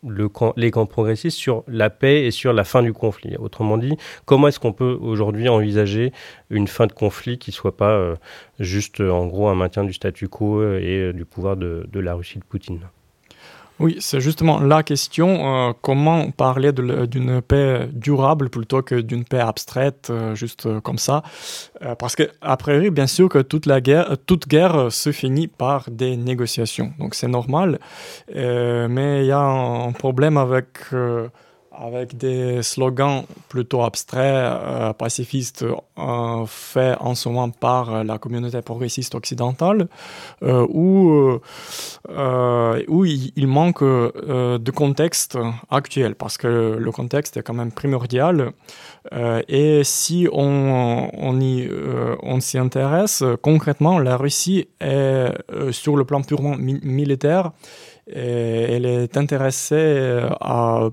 le 0.10 0.30
les 0.55 0.72
camps 0.72 0.86
progressistes 0.86 1.38
sur 1.38 1.64
la 1.68 1.89
paix 1.89 2.26
et 2.26 2.32
sur 2.32 2.53
la 2.53 2.64
fin 2.64 2.84
du 2.84 2.93
conflit. 2.93 3.36
Autrement 3.38 3.78
dit, 3.78 3.95
comment 4.26 4.47
est-ce 4.47 4.60
qu'on 4.60 4.74
peut 4.74 4.97
aujourd'hui 5.01 5.49
envisager 5.49 6.12
une 6.49 6.68
fin 6.68 6.88
de 6.88 6.93
conflit 6.93 7.38
qui 7.38 7.51
soit 7.51 7.78
pas 7.78 8.16
juste 8.60 9.01
en 9.01 9.28
gros 9.28 9.47
un 9.47 9.55
maintien 9.55 9.84
du 9.84 9.93
statu 9.93 10.28
quo 10.28 10.64
et 10.76 11.12
du 11.14 11.26
pouvoir 11.26 11.58
de 11.58 11.99
la 11.99 12.14
Russie 12.14 12.39
de 12.39 12.43
Poutine? 12.43 12.82
Oui, 13.80 13.97
c'est 13.99 14.19
justement 14.19 14.59
la 14.59 14.82
question, 14.82 15.69
euh, 15.69 15.73
comment 15.82 16.32
parler 16.32 16.71
d'une 16.71 17.41
paix 17.43 17.88
durable 17.93 18.49
plutôt 18.49 18.82
que 18.82 18.95
d'une 18.95 19.23
paix 19.23 19.39
abstraite, 19.39 20.07
euh, 20.09 20.34
juste 20.34 20.65
euh, 20.65 20.82
comme 20.82 20.97
ça. 20.97 21.21
parce 21.99 22.15
que, 22.15 22.23
a 22.41 22.57
priori, 22.57 22.89
bien 22.89 23.05
sûr 23.05 23.30
que 23.30 23.39
toute, 23.39 23.67
guerre 24.47 24.91
se 24.91 25.11
finit 25.11 25.47
par 25.47 25.89
des 25.91 26.17
négociations. 26.17 26.91
Donc 26.97 27.13
c'est 27.13 27.28
normal. 27.28 27.80
mais 28.34 29.23
il 29.23 29.28
y 29.28 29.32
a 29.32 29.39
un, 29.39 29.91
problème 29.91 30.38
avec 30.38 30.67
avec 31.80 32.17
des 32.17 32.63
slogans 32.63 33.23
plutôt 33.49 33.84
abstraits, 33.84 34.23
euh, 34.23 34.93
pacifistes, 34.93 35.63
euh, 35.63 36.45
faits 36.47 36.97
en 36.99 37.15
ce 37.15 37.30
moment 37.30 37.49
par 37.49 38.03
la 38.03 38.17
communauté 38.17 38.61
progressiste 38.61 39.15
occidentale, 39.15 39.88
euh, 40.43 40.65
où, 40.69 41.39
où 42.88 43.05
il, 43.05 43.47
manque 43.47 43.84
de 43.84 44.71
contexte 44.71 45.38
actuel, 45.69 46.15
parce 46.15 46.38
que 46.38 46.78
le 46.80 46.91
contexte 46.91 47.38
est 47.38 47.43
quand 47.43 47.53
même 47.53 47.71
primordial. 47.71 48.51
et 49.47 49.84
si 49.84 50.28
on, 50.32 51.09
on, 51.13 51.39
y, 51.39 51.69
on 52.23 52.39
s'y 52.39 52.57
intéresse, 52.57 53.23
concrètement, 53.41 53.99
la 53.99 54.17
Russie 54.17 54.67
est, 54.80 55.32
sur 55.71 55.95
le 55.95 56.05
plan 56.05 56.21
purement 56.21 56.55
militaire, 56.57 57.51
elle 58.14 58.86
est 58.86 59.18
intéressée 59.18 59.76
euh, 59.76 60.30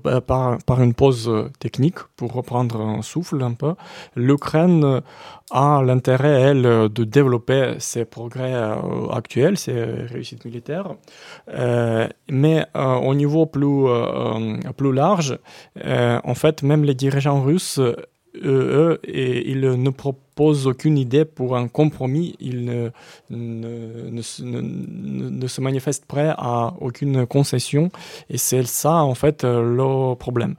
bah, 0.03 0.21
par, 0.21 0.81
une 0.81 0.93
pause 0.93 1.31
technique 1.59 1.99
pour 2.15 2.33
reprendre 2.33 2.79
un 2.81 3.01
souffle 3.01 3.41
un 3.41 3.53
peu. 3.53 3.75
L'Ukraine 4.15 5.01
a 5.51 5.81
l'intérêt, 5.83 6.41
elle, 6.41 6.63
de 6.63 7.03
développer 7.03 7.75
ses 7.79 8.05
progrès 8.05 8.53
euh, 8.53 9.07
actuels, 9.11 9.57
ses 9.57 9.81
réussites 9.83 10.45
militaires. 10.45 10.95
Euh, 11.49 12.07
mais 12.29 12.65
au 12.75 13.13
niveau 13.15 13.45
plus, 13.45 13.85
plus 14.75 14.93
large, 14.93 15.37
en 15.83 16.35
fait, 16.35 16.63
même 16.63 16.83
les 16.83 16.95
dirigeants 16.95 17.41
russes, 17.41 17.79
eux, 18.43 18.99
et 19.03 19.49
ils 19.51 19.61
ne 19.61 19.89
proposent 19.89 20.25
pose 20.35 20.67
aucune 20.67 20.97
idée 20.97 21.25
pour 21.25 21.55
un 21.55 21.67
compromis. 21.67 22.35
Il 22.39 22.65
ne, 23.29 24.21
se 24.21 25.61
manifeste 25.61 26.05
prêt 26.05 26.33
à 26.37 26.73
aucune 26.81 27.25
concession. 27.25 27.89
Et 28.29 28.37
c'est 28.37 28.67
ça, 28.67 28.95
en 28.95 29.15
fait, 29.15 29.43
le 29.43 30.13
problème. 30.15 30.55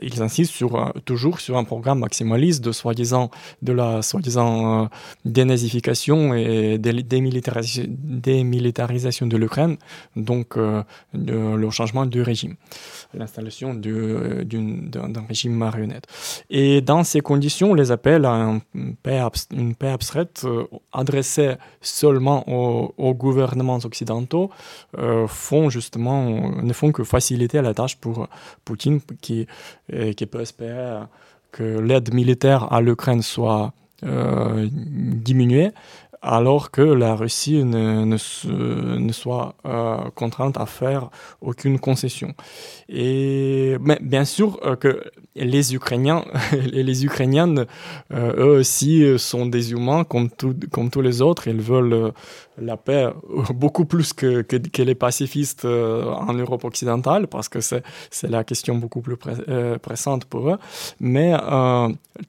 Ils 0.00 0.22
insistent 0.22 0.64
toujours 1.04 1.40
sur 1.40 1.58
un 1.58 1.64
programme 1.64 1.98
maximaliste 1.98 2.64
de 2.64 2.72
soi-disant, 2.72 3.30
de 3.62 3.72
la 3.72 4.02
soi-disant 4.02 4.84
euh, 4.84 4.86
dénazification 5.24 6.34
et 6.34 6.78
démilitarisation, 6.78 7.84
démilitarisation 7.88 9.26
de 9.26 9.36
l'Ukraine, 9.36 9.76
donc 10.14 10.56
euh, 10.56 10.82
le 11.14 11.70
changement 11.70 12.06
du 12.06 12.22
régime, 12.22 12.54
l'installation 13.14 13.74
d'un 13.74 15.26
régime 15.28 15.54
marionnette. 15.54 16.06
Et 16.50 16.80
dans 16.80 17.04
ces 17.04 17.20
conditions, 17.20 17.74
les 17.74 17.90
appels 17.90 18.24
à 18.24 18.58
une 18.74 19.74
paix 19.74 19.88
abstraite 19.88 20.42
euh, 20.44 20.64
adressée 20.92 21.54
seulement 21.80 22.44
aux, 22.48 23.14
gouvernements 23.14 23.78
occidentaux 23.84 24.50
euh, 24.98 25.26
font 25.26 25.70
justement, 25.70 26.50
ne 26.62 26.72
font 26.72 26.92
que 26.92 27.04
faciliter 27.04 27.62
la 27.62 27.74
tâche 27.74 27.96
pour 27.96 28.28
Poutine 28.64 29.00
qui, 29.20 29.46
qui 30.16 30.26
peut 30.26 30.40
espérer 30.40 31.04
que 31.52 31.78
l'aide 31.78 32.12
militaire 32.12 32.72
à 32.72 32.80
l'Ukraine 32.80 33.22
soit 33.22 33.72
euh, 34.04 34.68
diminuée 34.70 35.70
alors 36.26 36.70
que 36.70 36.82
la 36.82 37.14
Russie 37.14 37.64
ne, 37.64 38.16
soit 39.12 39.54
contrainte 40.14 40.58
à 40.58 40.66
faire 40.66 41.10
aucune 41.40 41.78
concession. 41.78 42.34
Et 42.88 43.76
mais 43.80 43.98
bien 44.00 44.24
sûr 44.24 44.60
que 44.80 45.02
les 45.36 45.74
Ukrainiens 45.74 46.24
et 46.52 46.82
les 46.82 47.04
Ukrainiennes, 47.04 47.66
euh, 48.12 48.32
eux 48.36 48.58
aussi, 48.58 49.18
sont 49.18 49.46
des 49.46 49.72
humains 49.72 50.04
comme, 50.04 50.28
comme 50.72 50.90
tous 50.90 51.00
les 51.00 51.22
autres. 51.22 51.48
Ils 51.48 51.60
veulent 51.60 51.92
euh, 51.92 52.10
la 52.58 52.76
paix 52.76 53.08
beaucoup 53.54 53.84
plus 53.84 54.12
que, 54.12 54.44
les 54.82 54.94
pacifistes 54.94 55.64
euh, 55.64 56.04
en 56.04 56.32
Europe 56.32 56.64
occidentale, 56.64 57.26
parce 57.26 57.48
que 57.48 57.60
c'est 57.60 57.82
la 58.22 58.44
question 58.44 58.76
beaucoup 58.76 59.00
plus 59.00 59.16
pressante 59.82 60.24
pour 60.24 60.50
eux. 60.50 60.58
Mais 61.00 61.34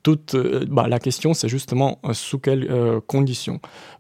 toute, 0.04 0.36
bah, 0.68 0.88
la 0.88 1.00
question, 1.00 1.34
c'est 1.34 1.50
justement 1.50 2.00
sous 2.14 2.40
quelles 2.40 2.68
conditions 3.08 3.60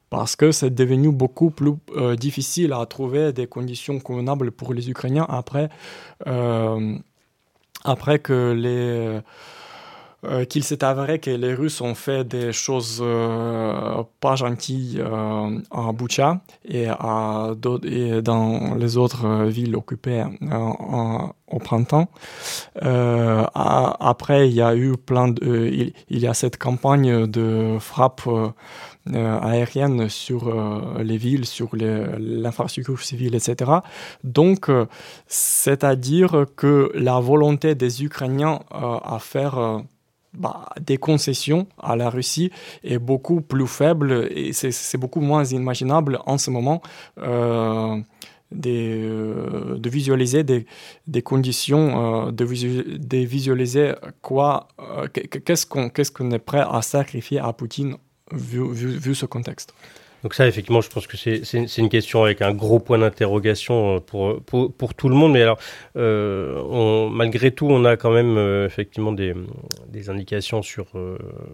parce 0.09 0.37
que 0.37 0.53
c'est 0.53 0.73
devenu 0.73 1.11
beaucoup 1.11 1.49
plus 1.49 1.73
difficile 2.17 2.71
à 2.71 2.85
trouver 2.85 3.33
des 3.33 3.45
conditions 3.45 3.99
convenables 3.99 4.51
pour 4.51 4.73
les 4.73 4.89
Ukrainiens 4.89 5.25
après 5.27 5.69
après 7.83 8.19
que 8.19 8.53
les 8.53 9.19
euh, 10.23 10.45
qu'il 10.45 10.63
s'est 10.63 10.83
avéré 10.83 11.19
que 11.19 11.29
les 11.29 11.53
Russes 11.53 11.79
ont 11.81 11.93
fait 11.93 12.23
des 12.23 12.51
choses 12.51 12.99
euh, 13.01 14.03
pas 14.19 14.35
gentilles 14.35 14.99
euh, 14.99 15.59
à 15.69 15.91
Boucha 15.91 16.41
et, 16.65 16.87
dans 18.21 18.75
les 18.75 18.97
autres 18.97 19.45
villes 19.45 19.75
occupées 19.75 20.23
au 21.47 21.59
printemps. 21.59 22.09
après, 22.81 24.49
il 24.49 24.55
y 24.55 24.61
a 24.61 24.75
eu 24.75 24.97
plein 24.97 25.27
de, 25.27 25.69
il, 25.71 25.93
il, 26.09 26.19
y 26.19 26.27
a 26.27 26.33
cette 26.33 26.57
campagne 26.57 27.27
de 27.27 27.77
frappe 27.79 28.27
euh, 29.13 29.39
aérienne 29.39 30.09
sur 30.09 30.49
euh, 30.49 31.01
les 31.01 31.17
villes, 31.17 31.45
sur 31.45 31.69
l'infrastructure 31.75 32.99
civile, 32.99 33.35
etc. 33.35 33.71
Donc, 34.23 34.69
euh, 34.69 34.85
c'est-à-dire 35.27 36.45
que 36.55 36.91
la 36.93 37.19
volonté 37.19 37.75
des 37.75 38.03
Ukrainiens 38.03 38.59
à 38.71 39.17
faire 39.19 39.83
bah, 40.37 40.69
des 40.79 40.97
concessions 40.97 41.67
à 41.81 41.95
la 41.95 42.09
Russie 42.09 42.51
est 42.83 42.99
beaucoup 42.99 43.41
plus 43.41 43.67
faible 43.67 44.29
et 44.31 44.53
c'est 44.53 44.97
beaucoup 44.97 45.21
moins 45.21 45.43
imaginable 45.45 46.19
en 46.25 46.37
ce 46.37 46.51
moment. 46.51 46.81
de 48.51 49.89
visualiser 49.89 50.43
des, 50.43 51.21
conditions, 51.21 52.31
de, 52.31 52.45
visualiser 53.25 53.93
quoi, 54.21 54.67
qu'est-ce 55.45 55.65
qu'on 55.65 56.31
est 56.31 56.39
prêt 56.39 56.63
à 56.69 56.81
sacrifier 56.81 57.39
à 57.39 57.51
Poutine 57.53 57.97
vu, 58.31 59.15
ce 59.15 59.25
contexte. 59.25 59.73
Donc 60.27 60.33
ça, 60.33 60.45
effectivement, 60.45 60.81
je 60.81 60.89
pense 60.89 61.07
que 61.07 61.15
c'est 61.15 61.77
une 61.77 61.87
question 61.87 62.21
avec 62.21 62.41
un 62.41 62.51
gros 62.51 62.79
point 62.79 62.97
d'interrogation 62.97 63.95
euh, 64.13 64.39
pour, 64.41 64.93
tout 64.93 65.07
le 65.07 65.15
monde. 65.15 65.31
Mais 65.31 65.41
alors, 65.41 65.57
euh, 65.95 67.07
malgré 67.09 67.51
tout, 67.51 67.65
on 67.69 67.85
a 67.85 67.95
quand 67.95 68.11
même 68.11 68.35
euh, 68.35 68.65
effectivement 68.65 69.13
des, 69.13 69.33
des, 69.87 70.09
indications 70.09 70.61
sur 70.61 70.87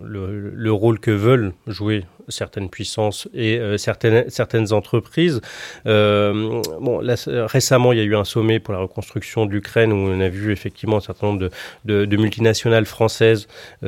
le, 0.03 0.49
le, 0.55 0.71
rôle 0.71 0.99
que 0.99 1.11
veulent 1.11 1.53
jouer 1.67 2.03
certaines 2.28 2.69
puissances 2.69 3.28
et 3.34 3.59
certaines, 3.78 4.30
certaines 4.30 4.74
entreprises. 4.74 5.41
bon, 5.86 7.01
récemment, 7.26 7.93
il 7.93 7.99
y 7.99 8.01
a 8.01 8.05
eu 8.05 8.15
un 8.15 8.24
sommet 8.24 8.59
pour 8.59 8.74
la 8.74 8.80
reconstruction 8.80 9.45
de 9.45 9.51
l'Ukraine 9.51 9.91
où 9.91 9.95
on 9.95 10.19
a 10.19 10.30
vu 10.30 10.51
effectivement 10.51 10.97
un 10.97 11.01
certain 11.01 11.28
nombre 11.28 11.49
de, 11.86 12.05
de, 12.05 12.17
multinationales 12.17 12.86
françaises 12.86 13.47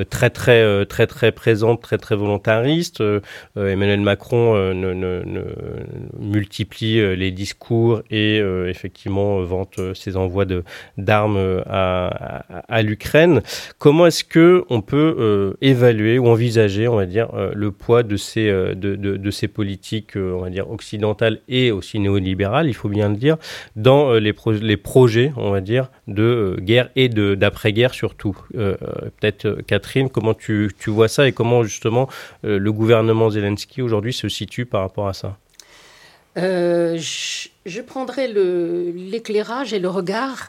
très, 0.09 0.29
très, 0.29 0.85
très, 0.85 1.07
très 1.07 1.31
présentes, 1.31 1.81
très, 1.81 1.97
très 1.97 2.15
volontaristes. 2.15 3.03
Emmanuel 3.55 4.01
Macron 4.01 4.55
multiplie 6.19 7.15
les 7.15 7.31
discours 7.31 8.01
et 8.09 8.37
effectivement 8.67 9.41
vante 9.43 9.79
ses 9.93 10.17
envois 10.17 10.45
d'armes 10.97 11.63
à, 11.65 12.43
à, 12.67 12.81
l'Ukraine. 12.81 13.41
Comment 13.77 14.07
est-ce 14.07 14.23
que 14.23 14.63
on 14.69 14.81
peut 14.81 15.15
euh, 15.19 15.53
évaluer 15.61 16.19
ou 16.19 16.27
envisager, 16.27 16.87
on 16.87 16.95
va 16.95 17.05
dire, 17.05 17.29
euh, 17.33 17.51
le 17.53 17.71
poids 17.71 18.03
de 18.03 18.17
ces, 18.25 18.49
euh, 18.49 18.73
de, 18.75 19.31
ces 19.31 19.47
politiques, 19.47 20.15
on 20.15 20.39
va 20.39 20.49
dire, 20.49 20.69
occidentales 20.69 21.39
et 21.47 21.71
aussi 21.71 21.99
néolibérales, 21.99 22.67
il 22.67 22.73
faut 22.73 22.89
bien 22.89 23.09
le 23.09 23.15
dire, 23.15 23.37
dans 23.75 24.13
les, 24.13 24.33
les 24.61 24.77
projets, 24.77 25.31
on 25.37 25.51
va 25.51 25.61
dire, 25.61 25.89
de 26.07 26.57
guerre 26.59 26.89
et 26.95 27.09
d'après-guerre 27.09 27.93
surtout. 27.93 28.37
Peut-être, 28.53 29.61
Catherine, 29.67 30.09
comment 30.09 30.33
tu, 30.33 30.69
vois 30.87 31.07
ça 31.07 31.27
et 31.27 31.31
comment 31.31 31.63
justement 31.63 32.09
le 32.43 32.71
gouvernement 32.71 33.29
Zelensky 33.29 33.81
aujourd'hui 33.81 34.13
se 34.13 34.29
situe 34.29 34.65
par 34.65 34.81
rapport 34.81 35.07
à 35.07 35.13
ça? 35.13 35.37
Je, 36.35 37.81
prendrai 37.81 38.27
l'éclairage 38.27 39.73
et 39.73 39.79
le 39.79 39.89
regard 39.89 40.47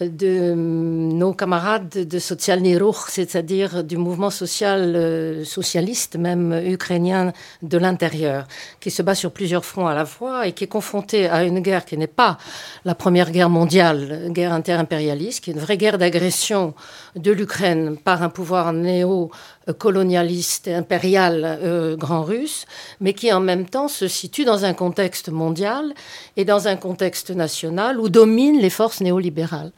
de 0.00 0.54
nos 0.54 1.32
camarades 1.32 2.06
de 2.08 2.18
Social 2.18 2.60
Niruch, 2.60 3.08
c'est-à-dire 3.08 3.82
du 3.84 3.96
mouvement 3.96 4.30
social 4.30 4.94
euh, 4.94 5.44
socialiste, 5.44 6.16
même 6.16 6.52
ukrainien 6.64 7.32
de 7.62 7.78
l'intérieur, 7.78 8.46
qui 8.80 8.90
se 8.90 9.02
bat 9.02 9.14
sur 9.14 9.32
plusieurs 9.32 9.64
fronts 9.64 9.86
à 9.86 9.94
la 9.94 10.06
fois 10.06 10.46
et 10.46 10.52
qui 10.52 10.64
est 10.64 10.68
confronté 10.68 11.28
à 11.28 11.44
une 11.44 11.60
guerre 11.60 11.84
qui 11.84 11.96
n'est 11.96 12.06
pas 12.06 12.38
la 12.84 12.94
première 12.94 13.30
guerre 13.30 13.50
mondiale, 13.50 14.30
guerre 14.30 14.52
interimpérialiste, 14.52 15.44
qui 15.44 15.50
est 15.50 15.54
une 15.54 15.60
vraie 15.60 15.76
guerre 15.76 15.98
d'agression 15.98 16.74
de 17.16 17.32
l'Ukraine 17.32 17.96
par 17.96 18.22
un 18.22 18.28
pouvoir 18.28 18.72
néo 18.72 19.30
colonialiste 19.72 20.68
impérial 20.68 21.42
euh, 21.44 21.96
grand 21.96 22.22
russe, 22.22 22.66
mais 23.00 23.12
qui 23.12 23.32
en 23.32 23.40
même 23.40 23.66
temps 23.66 23.88
se 23.88 24.08
situe 24.08 24.44
dans 24.44 24.64
un 24.64 24.74
contexte 24.74 25.28
mondial 25.28 25.94
et 26.36 26.44
dans 26.44 26.68
un 26.68 26.76
contexte 26.76 27.30
national 27.30 28.00
où 28.00 28.08
dominent 28.08 28.60
les 28.60 28.70
forces 28.70 29.00
néolibérales. 29.00 29.72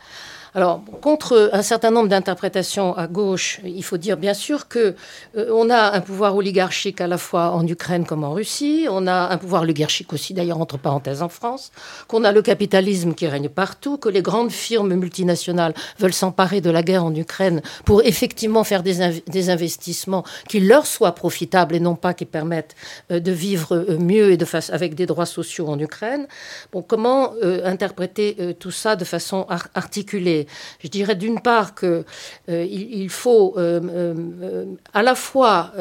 Alors, 0.54 0.82
contre 1.00 1.50
un 1.52 1.62
certain 1.62 1.92
nombre 1.92 2.08
d'interprétations 2.08 2.96
à 2.96 3.06
gauche, 3.06 3.60
il 3.64 3.84
faut 3.84 3.98
dire 3.98 4.16
bien 4.16 4.34
sûr 4.34 4.66
que 4.66 4.96
euh, 5.36 5.50
on 5.52 5.70
a 5.70 5.92
un 5.92 6.00
pouvoir 6.00 6.34
oligarchique 6.34 7.00
à 7.00 7.06
la 7.06 7.18
fois 7.18 7.50
en 7.52 7.64
Ukraine 7.66 8.04
comme 8.04 8.24
en 8.24 8.32
Russie, 8.32 8.86
on 8.90 9.06
a 9.06 9.28
un 9.28 9.38
pouvoir 9.38 9.62
oligarchique 9.62 10.12
aussi 10.12 10.34
d'ailleurs 10.34 10.60
entre 10.60 10.76
parenthèses 10.76 11.22
en 11.22 11.28
France, 11.28 11.70
qu'on 12.08 12.24
a 12.24 12.32
le 12.32 12.42
capitalisme 12.42 13.14
qui 13.14 13.28
règne 13.28 13.48
partout, 13.48 13.96
que 13.96 14.08
les 14.08 14.22
grandes 14.22 14.50
firmes 14.50 14.94
multinationales 14.94 15.74
veulent 16.00 16.12
s'emparer 16.12 16.60
de 16.60 16.70
la 16.70 16.82
guerre 16.82 17.04
en 17.04 17.14
Ukraine 17.14 17.62
pour 17.84 18.02
effectivement 18.02 18.64
faire 18.64 18.82
des, 18.82 19.50
investissements 19.50 20.24
qui 20.48 20.60
leur 20.60 20.84
soient 20.84 21.14
profitables 21.14 21.76
et 21.76 21.80
non 21.80 21.94
pas 21.94 22.12
qui 22.12 22.24
permettent 22.24 22.74
euh, 23.12 23.20
de 23.20 23.30
vivre 23.30 23.76
euh, 23.76 23.98
mieux 23.98 24.32
et 24.32 24.36
de 24.36 24.46
avec 24.72 24.96
des 24.96 25.06
droits 25.06 25.26
sociaux 25.26 25.68
en 25.68 25.78
Ukraine. 25.78 26.26
Bon, 26.72 26.82
comment 26.82 27.34
interpréter 27.64 28.56
tout 28.58 28.72
ça 28.72 28.96
de 28.96 29.04
façon 29.04 29.46
articulée? 29.74 30.39
Je 30.82 30.88
dirais 30.88 31.14
d'une 31.14 31.40
part 31.40 31.74
qu'il 31.74 32.04
euh, 32.48 33.08
faut 33.08 33.54
euh, 33.56 33.80
euh, 33.82 34.64
à 34.92 35.02
la 35.02 35.14
fois 35.14 35.72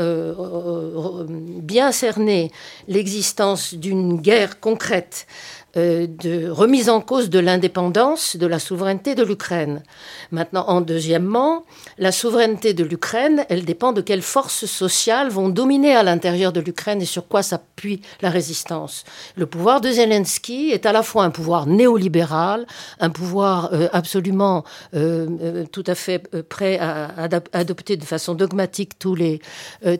bien 1.62 1.92
cerner 1.92 2.52
l'existence 2.88 3.74
d'une 3.74 4.22
guerre 4.22 4.60
concrète 4.60 5.28
de 5.76 6.50
remise 6.50 6.90
en 6.90 7.02
cause 7.02 7.30
de 7.30 7.40
l'indépendance, 7.40 8.38
de 8.38 8.48
la 8.48 8.60
souveraineté 8.60 9.16
de 9.16 9.24
l'Ukraine. 9.24 9.84
Maintenant, 10.32 10.66
en 10.68 10.82
deuxièmement, 10.82 11.64
la 11.98 12.12
souveraineté 12.12 12.74
de 12.74 12.84
l'Ukraine, 12.84 13.46
elle 13.50 13.66
dépend 13.66 13.94
de 13.94 14.02
quelles 14.02 14.22
forces 14.22 14.66
sociales 14.66 15.30
vont 15.30 15.50
dominer 15.50 15.96
à 15.96 16.04
l'intérieur 16.04 16.52
de 16.52 16.60
l'Ukraine 16.60 17.02
et 17.02 17.06
sur 17.06 17.28
quoi 17.28 17.44
s'appuie 17.44 18.02
la 18.22 18.30
résistance. 18.30 19.04
Le 19.36 19.46
pouvoir 19.46 19.82
de 19.82 19.92
Zelensky 19.92 20.72
est 20.72 20.86
à 20.86 20.92
la 20.92 21.04
fois 21.04 21.24
un 21.24 21.30
pouvoir 21.30 21.68
néolibéral, 21.68 22.66
un 23.00 23.10
pouvoir 23.10 23.70
euh, 23.74 23.88
absolument 23.94 24.64
euh, 24.96 25.66
tout 25.72 25.84
à 25.88 25.96
fait 25.96 26.20
prêt 26.44 26.80
à, 26.80 27.28
adopter 27.54 27.98
de 27.98 28.06
façon 28.06 28.34
dogmatique 28.34 28.98
tous 29.00 29.16
les, 29.16 29.42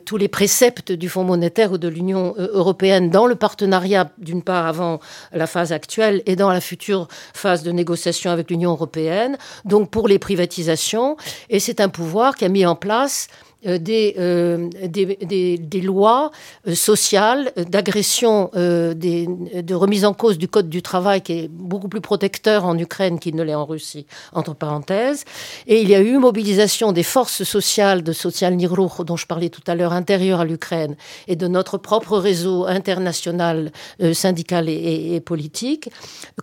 tous 0.04 0.16
les 0.16 0.28
préceptes 0.28 0.92
du 0.92 1.08
Fonds 1.08 1.24
monétaire 1.24 1.72
ou 1.72 1.78
de 1.78 1.88
l'Union 1.88 2.34
européenne 2.36 3.10
dans 3.10 3.26
le 3.26 3.34
partenariat, 3.34 4.10
d'une 4.18 4.42
part, 4.42 4.66
avant 4.66 5.00
la 5.32 5.46
actuelle 5.70 6.22
et 6.26 6.36
dans 6.36 6.50
la 6.50 6.60
future 6.60 7.08
phase 7.34 7.62
de 7.62 7.72
négociation 7.72 8.30
avec 8.30 8.50
l'Union 8.50 8.70
européenne, 8.70 9.38
donc 9.64 9.90
pour 9.90 10.08
les 10.08 10.18
privatisations. 10.18 11.16
Et 11.48 11.60
c'est 11.60 11.80
un 11.80 11.88
pouvoir 11.88 12.34
qui 12.36 12.44
a 12.44 12.48
mis 12.48 12.66
en 12.66 12.76
place 12.76 13.28
euh, 13.66 13.78
euh, 14.18 14.68
des, 14.86 15.80
lois 15.82 16.30
euh, 16.66 16.74
sociales 16.74 17.52
d'agression, 17.56 18.50
de 18.54 19.74
remise 19.74 20.04
en 20.04 20.14
cause 20.14 20.38
du 20.38 20.48
code 20.48 20.68
du 20.68 20.80
travail 20.82 21.20
qui 21.20 21.32
est 21.32 21.48
beaucoup 21.48 21.88
plus 21.88 22.00
protecteur 22.00 22.64
en 22.64 22.78
Ukraine 22.78 23.18
qu'il 23.18 23.36
ne 23.36 23.42
l'est 23.42 23.54
en 23.54 23.66
Russie, 23.66 24.06
entre 24.32 24.54
parenthèses. 24.54 25.24
Et 25.66 25.82
il 25.82 25.88
y 25.88 25.94
a 25.94 26.00
eu 26.00 26.16
mobilisation 26.18 26.92
des 26.92 27.02
forces 27.02 27.44
sociales 27.44 28.02
de 28.02 28.12
Social 28.12 28.54
Nirruch, 28.54 29.02
dont 29.04 29.16
je 29.16 29.26
parlais 29.26 29.50
tout 29.50 29.62
à 29.66 29.74
l'heure, 29.74 29.92
intérieures 29.92 30.40
à 30.40 30.44
l'Ukraine, 30.44 30.96
et 31.28 31.36
de 31.36 31.46
notre 31.46 31.76
propre 31.76 32.16
réseau 32.16 32.64
international 32.66 33.72
syndical 34.12 34.68
et, 34.68 35.20
politique, 35.20 35.90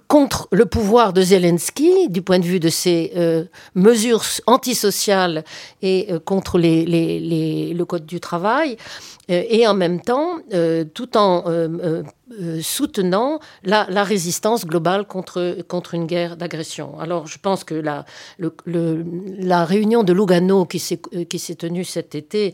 contre 0.07 0.47
le 0.51 0.65
pouvoir 0.65 1.13
de 1.13 1.21
Zelensky, 1.21 2.09
du 2.09 2.21
point 2.21 2.39
de 2.39 2.45
vue 2.45 2.59
de 2.59 2.69
ses 2.69 3.11
mesures 3.75 4.23
antisociales 4.45 5.43
et 5.81 6.09
contre 6.25 6.59
les 6.59 7.06
le 7.07 7.83
Code 7.83 8.05
du 8.05 8.19
travail, 8.19 8.77
euh, 9.29 9.43
et 9.49 9.67
en 9.67 9.73
même 9.73 10.01
temps, 10.01 10.37
euh, 10.53 10.85
tout 10.93 11.17
en 11.17 11.43
euh, 11.47 12.03
soutenant 12.61 13.39
la, 13.63 13.85
résistance 14.03 14.65
globale 14.65 15.05
contre, 15.05 15.57
contre 15.67 15.93
une 15.93 16.05
guerre 16.05 16.37
d'agression. 16.37 16.99
Alors 16.99 17.27
je 17.27 17.37
pense 17.39 17.63
que 17.63 17.75
la, 17.75 18.05
la 18.37 19.65
réunion 19.65 20.03
de 20.03 20.13
Lugano 20.13 20.65
qui 20.65 20.79
s'est 20.79 21.55
tenue 21.55 21.83
cet 21.83 22.15
été, 22.15 22.53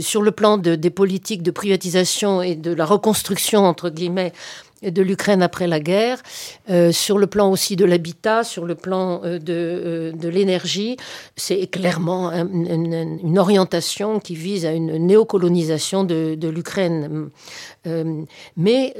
sur 0.00 0.22
le 0.22 0.30
plan 0.30 0.56
des 0.58 0.90
politiques 0.90 1.42
de 1.42 1.50
privatisation 1.50 2.42
et 2.42 2.54
de 2.54 2.72
la 2.72 2.86
reconstruction, 2.86 3.64
entre 3.64 3.90
guillemets, 3.90 4.32
de 4.90 5.02
l'Ukraine 5.02 5.42
après 5.42 5.66
la 5.66 5.80
guerre, 5.80 6.22
euh, 6.70 6.92
sur 6.92 7.18
le 7.18 7.26
plan 7.26 7.50
aussi 7.50 7.76
de 7.76 7.84
l'habitat, 7.84 8.44
sur 8.44 8.64
le 8.64 8.74
plan 8.74 9.20
euh, 9.24 9.38
de, 9.38 9.52
euh, 9.52 10.12
de 10.12 10.28
l'énergie. 10.28 10.96
C'est 11.36 11.66
clairement 11.66 12.30
une, 12.32 13.38
orientation 13.38 14.20
qui 14.20 14.34
vise 14.34 14.64
à 14.64 14.72
une 14.72 14.96
néocolonisation 15.06 16.04
de, 16.04 16.36
de 16.36 16.48
l'Ukraine. 16.48 17.30
mais 18.56 18.94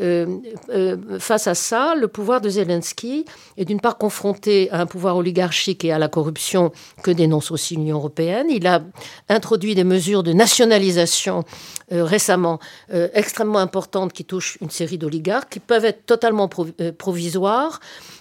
face 1.19 1.47
à 1.47 1.55
ça, 1.55 1.95
le 1.95 2.09
pouvoir 2.09 2.41
de 2.41 2.49
Zelensky 2.49 3.25
est 3.57 3.65
d'une 3.65 3.81
part 3.81 3.97
confronté 3.97 4.71
à 4.71 4.81
un 4.81 4.87
pouvoir 4.87 5.17
oligarchique 5.17 5.85
et 5.85 5.93
à 5.93 5.99
la 5.99 6.09
corruption 6.09 6.73
que 7.03 7.11
dénonce 7.11 7.51
aussi 7.51 7.77
l'Union 7.77 7.97
européenne. 7.99 8.49
Il 8.51 8.67
a 8.67 8.83
introduit 9.29 9.75
des 9.75 9.85
mesures 9.85 10.23
de 10.23 10.33
nationalisation 10.33 11.45
récemment 11.91 12.59
extrêmement 12.91 13.59
importantes 13.59 14.13
qui 14.13 14.25
touchent 14.25 14.59
une 14.61 14.71
série 14.71 14.99
d'oligarques 14.99 15.55
qui 15.55 15.61
peuvent 15.61 15.85
être 15.85 16.07
totalement 16.07 16.49
euh, 16.81 16.93
provisoires 16.93 17.81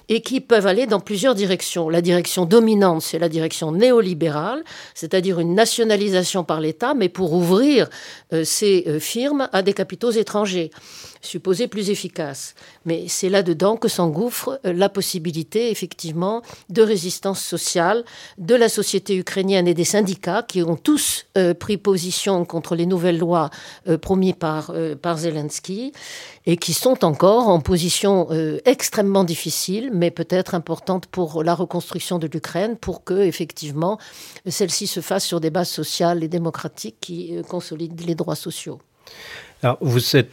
et 0.10 0.22
qui 0.22 0.42
peuvent 0.42 0.68
aller 0.68 0.86
dans 0.86 1.00
plusieurs 1.00 1.36
directions. 1.36 1.90
La 1.90 2.02
direction 2.02 2.46
dominante, 2.46 3.02
c'est 3.02 3.20
la 3.20 3.30
direction 3.30 3.72
néolibérale, 3.72 4.64
c'est-à-dire 4.94 5.40
une 5.40 5.56
nationalisation 5.56 6.44
par 6.44 6.60
l'État, 6.60 6.94
mais 6.94 7.10
pour 7.10 7.34
ouvrir 7.34 7.90
euh, 8.34 8.44
ces 8.44 8.84
euh, 8.88 9.00
firmes 9.00 9.50
à 9.54 9.62
des 9.62 9.74
capitaux 9.74 10.12
étrangers, 10.12 10.72
supposés 11.24 11.68
plus 11.68 11.90
efficaces. 11.90 12.54
Mais 12.86 13.06
c'est 13.08 13.30
là-dedans 13.30 13.78
que 13.78 13.88
s'engouffre 13.88 14.60
euh, 14.66 14.74
la 14.74 14.90
possibilité, 14.90 15.72
effectivement, 15.72 16.42
de 16.70 16.82
résistance 16.82 17.42
sociale 17.42 18.06
de 18.38 18.56
la 18.56 18.70
société 18.70 19.16
ukrainienne 19.16 19.68
et 19.68 19.74
des 19.74 19.84
syndicats 19.84 20.44
qui 20.44 20.62
ont 20.62 20.76
tous 20.76 21.26
pris 21.60 21.78
position 21.78 22.46
contre 22.46 22.76
les 22.76 22.86
nouvelles 22.86 23.18
lois 23.18 23.50
promises 24.02 24.36
par, 24.40 24.72
par 25.02 25.18
Zelensky 25.18 25.92
et 26.46 26.58
qui 26.58 26.74
sont 26.74 27.04
encore 27.04 27.48
en 27.48 27.60
position 27.60 28.28
extrêmement 28.66 29.24
difficile 29.24 29.90
mais 29.92 30.12
peut-être 30.12 30.56
importante 30.56 31.08
pour 31.08 31.44
la 31.44 31.56
reconstruction 31.56 32.20
de 32.20 32.28
l'Ukraine, 32.28 32.78
pour 32.78 33.04
que 33.04 33.22
effectivement 33.22 33.98
celle-ci 34.48 34.88
se 34.88 35.00
fasse 35.00 35.26
sur 35.26 35.40
des 35.40 35.50
bases 35.50 35.70
sociales 35.70 36.24
et 36.24 36.28
démocratiques 36.28 36.98
qui 37.00 37.36
euh, 37.36 37.44
consolident 37.44 37.96
les 38.06 38.16
droits 38.16 38.36
sociaux. 38.36 38.80
Alors, 39.64 39.78
vous 39.80 40.18
êtes, 40.18 40.32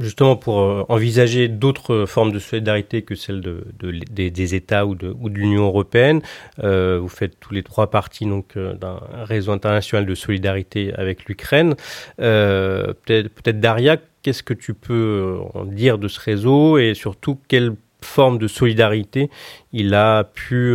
justement, 0.00 0.34
pour 0.34 0.60
euh, 0.60 0.84
envisager 0.88 1.46
d'autres 1.46 2.06
formes 2.06 2.32
de 2.32 2.40
solidarité 2.40 3.02
que 3.02 3.14
celle 3.14 3.40
de, 3.40 3.64
des, 4.10 4.54
États 4.56 4.84
ou 4.84 4.96
de, 4.96 5.14
ou 5.20 5.28
de 5.28 5.36
l'Union 5.36 5.66
européenne, 5.66 6.22
euh, 6.64 6.98
vous 7.00 7.08
faites 7.08 7.38
tous 7.38 7.54
les 7.54 7.62
trois 7.62 7.88
parties 7.88 8.26
donc 8.26 8.56
euh, 8.56 8.74
d'un 8.74 8.98
réseau 9.22 9.52
international 9.52 10.06
de 10.06 10.14
solidarité 10.16 10.92
avec 10.94 11.26
l'Ukraine. 11.26 11.76
peut-être, 12.16 13.28
peut-être 13.28 13.60
Daria, 13.60 13.96
qu'est-ce 14.22 14.42
que 14.42 14.54
tu 14.54 14.74
peux 14.74 15.38
en 15.54 15.64
dire 15.64 15.98
de 15.98 16.08
ce 16.08 16.18
réseau 16.18 16.76
et 16.76 16.94
surtout 16.94 17.38
quelle 17.46 17.74
forme 18.02 18.38
de 18.38 18.48
solidarité 18.48 19.30
il 19.72 19.94
a 19.94 20.24
pu 20.24 20.74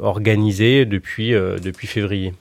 organiser 0.00 0.84
depuis, 0.84 1.30
depuis 1.30 1.86
février? 1.86 2.34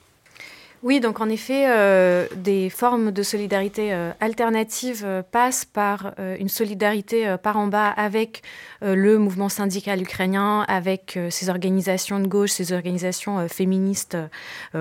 Oui, 0.81 1.01
donc 1.01 1.19
en 1.19 1.27
effet, 1.27 1.65
euh, 1.67 2.25
des 2.37 2.69
formes 2.69 3.11
de 3.11 3.21
solidarité 3.21 3.93
euh, 3.93 4.11
alternatives 4.21 5.03
euh, 5.05 5.21
passent 5.21 5.65
par 5.65 6.13
une 6.39 6.47
solidarité 6.47 7.35
par 7.41 7.57
en 7.57 7.67
bas 7.67 7.89
avec 7.89 8.41
le 8.81 9.17
mouvement 9.17 9.49
syndical 9.49 10.01
ukrainien, 10.01 10.61
avec 10.67 11.19
ses 11.29 11.49
organisations 11.49 12.19
de 12.19 12.27
gauche, 12.27 12.51
ses 12.51 12.71
organisations 12.71 13.47
féministes, 13.47 14.17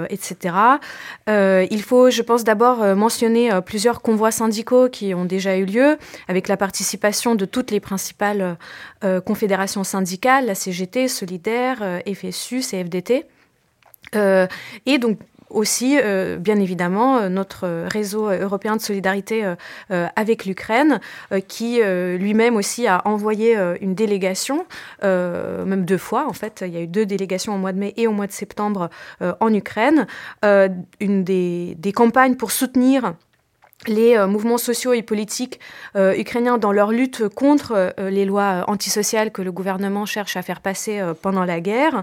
etc. 0.08 0.54
il 1.26 1.82
faut, 1.82 2.10
je 2.10 2.22
pense, 2.22 2.44
d'abord 2.44 2.78
mentionner 2.96 3.50
plusieurs 3.64 4.02
convois 4.02 4.30
syndicaux 4.30 4.88
qui 4.88 5.14
ont 5.14 5.24
déjà 5.24 5.56
eu 5.56 5.64
lieu, 5.64 5.98
avec 6.28 6.48
la 6.48 6.56
participation 6.56 7.34
de 7.34 7.44
toutes 7.44 7.70
les 7.70 7.80
principales 7.80 8.56
confédérations 9.24 9.84
syndicales, 9.84 10.46
la 10.46 10.54
CGT, 10.54 11.08
Solidaire, 11.08 12.00
FSU, 12.06 12.60
CFDT. 12.60 13.26
et 14.14 14.98
donc 14.98 15.18
aussi, 15.50 15.98
euh, 15.98 16.36
bien 16.36 16.58
évidemment, 16.58 17.18
euh, 17.18 17.28
notre 17.28 17.86
réseau 17.88 18.30
européen 18.30 18.76
de 18.76 18.80
solidarité 18.80 19.54
euh, 19.90 20.06
avec 20.16 20.44
l'Ukraine, 20.44 21.00
qui 21.46 21.80
lui-même 21.82 22.56
aussi 22.56 22.86
a 22.86 23.02
envoyé 23.04 23.56
une 23.80 23.94
délégation, 23.94 24.66
même 25.02 25.84
deux 25.84 25.98
fois 25.98 26.26
en 26.28 26.32
fait. 26.32 26.64
Il 26.66 26.72
y 26.72 26.76
a 26.76 26.80
eu 26.80 26.86
deux 26.86 27.06
délégations 27.06 27.54
au 27.54 27.58
mois 27.58 27.72
de 27.72 27.78
mai 27.78 27.94
et 27.96 28.06
au 28.06 28.12
mois 28.12 28.26
de 28.26 28.32
septembre 28.32 28.90
en 29.20 29.52
Ukraine. 29.52 30.06
une 30.42 31.24
des, 31.24 31.74
des 31.78 31.92
campagnes 31.92 32.36
pour 32.36 32.50
soutenir 32.50 33.14
les 33.88 34.16
euh, 34.16 34.26
mouvements 34.26 34.58
sociaux 34.58 34.92
et 34.92 35.02
politiques 35.02 35.60
euh, 35.96 36.14
ukrainiens 36.16 36.58
dans 36.58 36.72
leur 36.72 36.92
lutte 36.92 37.28
contre 37.28 37.72
euh, 37.98 38.10
les 38.10 38.24
lois 38.24 38.64
antisociales 38.68 39.32
que 39.32 39.42
le 39.42 39.52
gouvernement 39.52 40.06
cherche 40.06 40.36
à 40.36 40.42
faire 40.42 40.60
passer 40.60 41.00
pendant 41.22 41.44
la 41.44 41.60
guerre. 41.60 42.02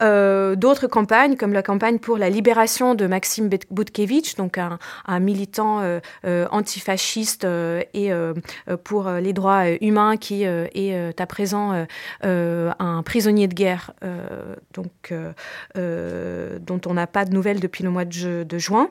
D'autres 0.00 0.86
campagnes, 0.86 1.36
comme 1.36 1.52
la 1.52 1.62
campagne 1.62 1.98
pour 1.98 2.18
la 2.18 2.30
libération 2.30 2.94
de 2.94 3.06
Maxime 3.06 3.48
Butkevich, 3.70 4.36
donc 4.36 4.58
un, 4.58 5.20
militant 5.20 5.80
antifasciste 6.24 7.46
et 7.94 8.10
pour 8.84 9.10
les 9.10 9.32
droits 9.32 9.70
humains 9.80 10.16
qui 10.16 10.44
est 10.44 11.20
à 11.20 11.26
présent 11.26 11.86
un 12.22 13.02
prisonnier 13.04 13.48
de 13.48 13.54
guerre, 13.54 13.92
donc, 14.74 15.14
dont 15.74 16.80
on 16.86 16.94
n'a 16.94 17.06
pas 17.06 17.24
de 17.24 17.32
nouvelles 17.32 17.60
depuis 17.60 17.84
le 17.84 17.90
mois 17.90 18.04
de 18.04 18.58
juin. 18.58 18.90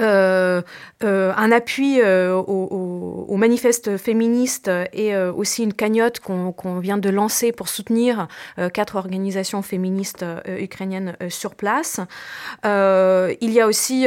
Euh, 0.00 0.62
euh, 1.04 1.32
un 1.36 1.52
appui 1.52 2.00
euh, 2.00 2.34
au, 2.34 3.26
au, 3.28 3.36
manifeste 3.36 3.98
féministe 3.98 4.70
et 4.92 5.16
aussi 5.16 5.64
une 5.64 5.74
cagnotte 5.74 6.20
qu'on 6.20 6.78
vient 6.78 6.96
de 6.96 7.10
lancer 7.10 7.50
pour 7.50 7.68
soutenir 7.68 8.28
quatre 8.72 8.94
organisations 8.94 9.62
féministes 9.62 10.24
ukrainiennes 10.46 11.16
sur 11.28 11.56
place. 11.56 11.98
il 12.64 13.50
y 13.50 13.60
a 13.60 13.66
aussi 13.66 14.06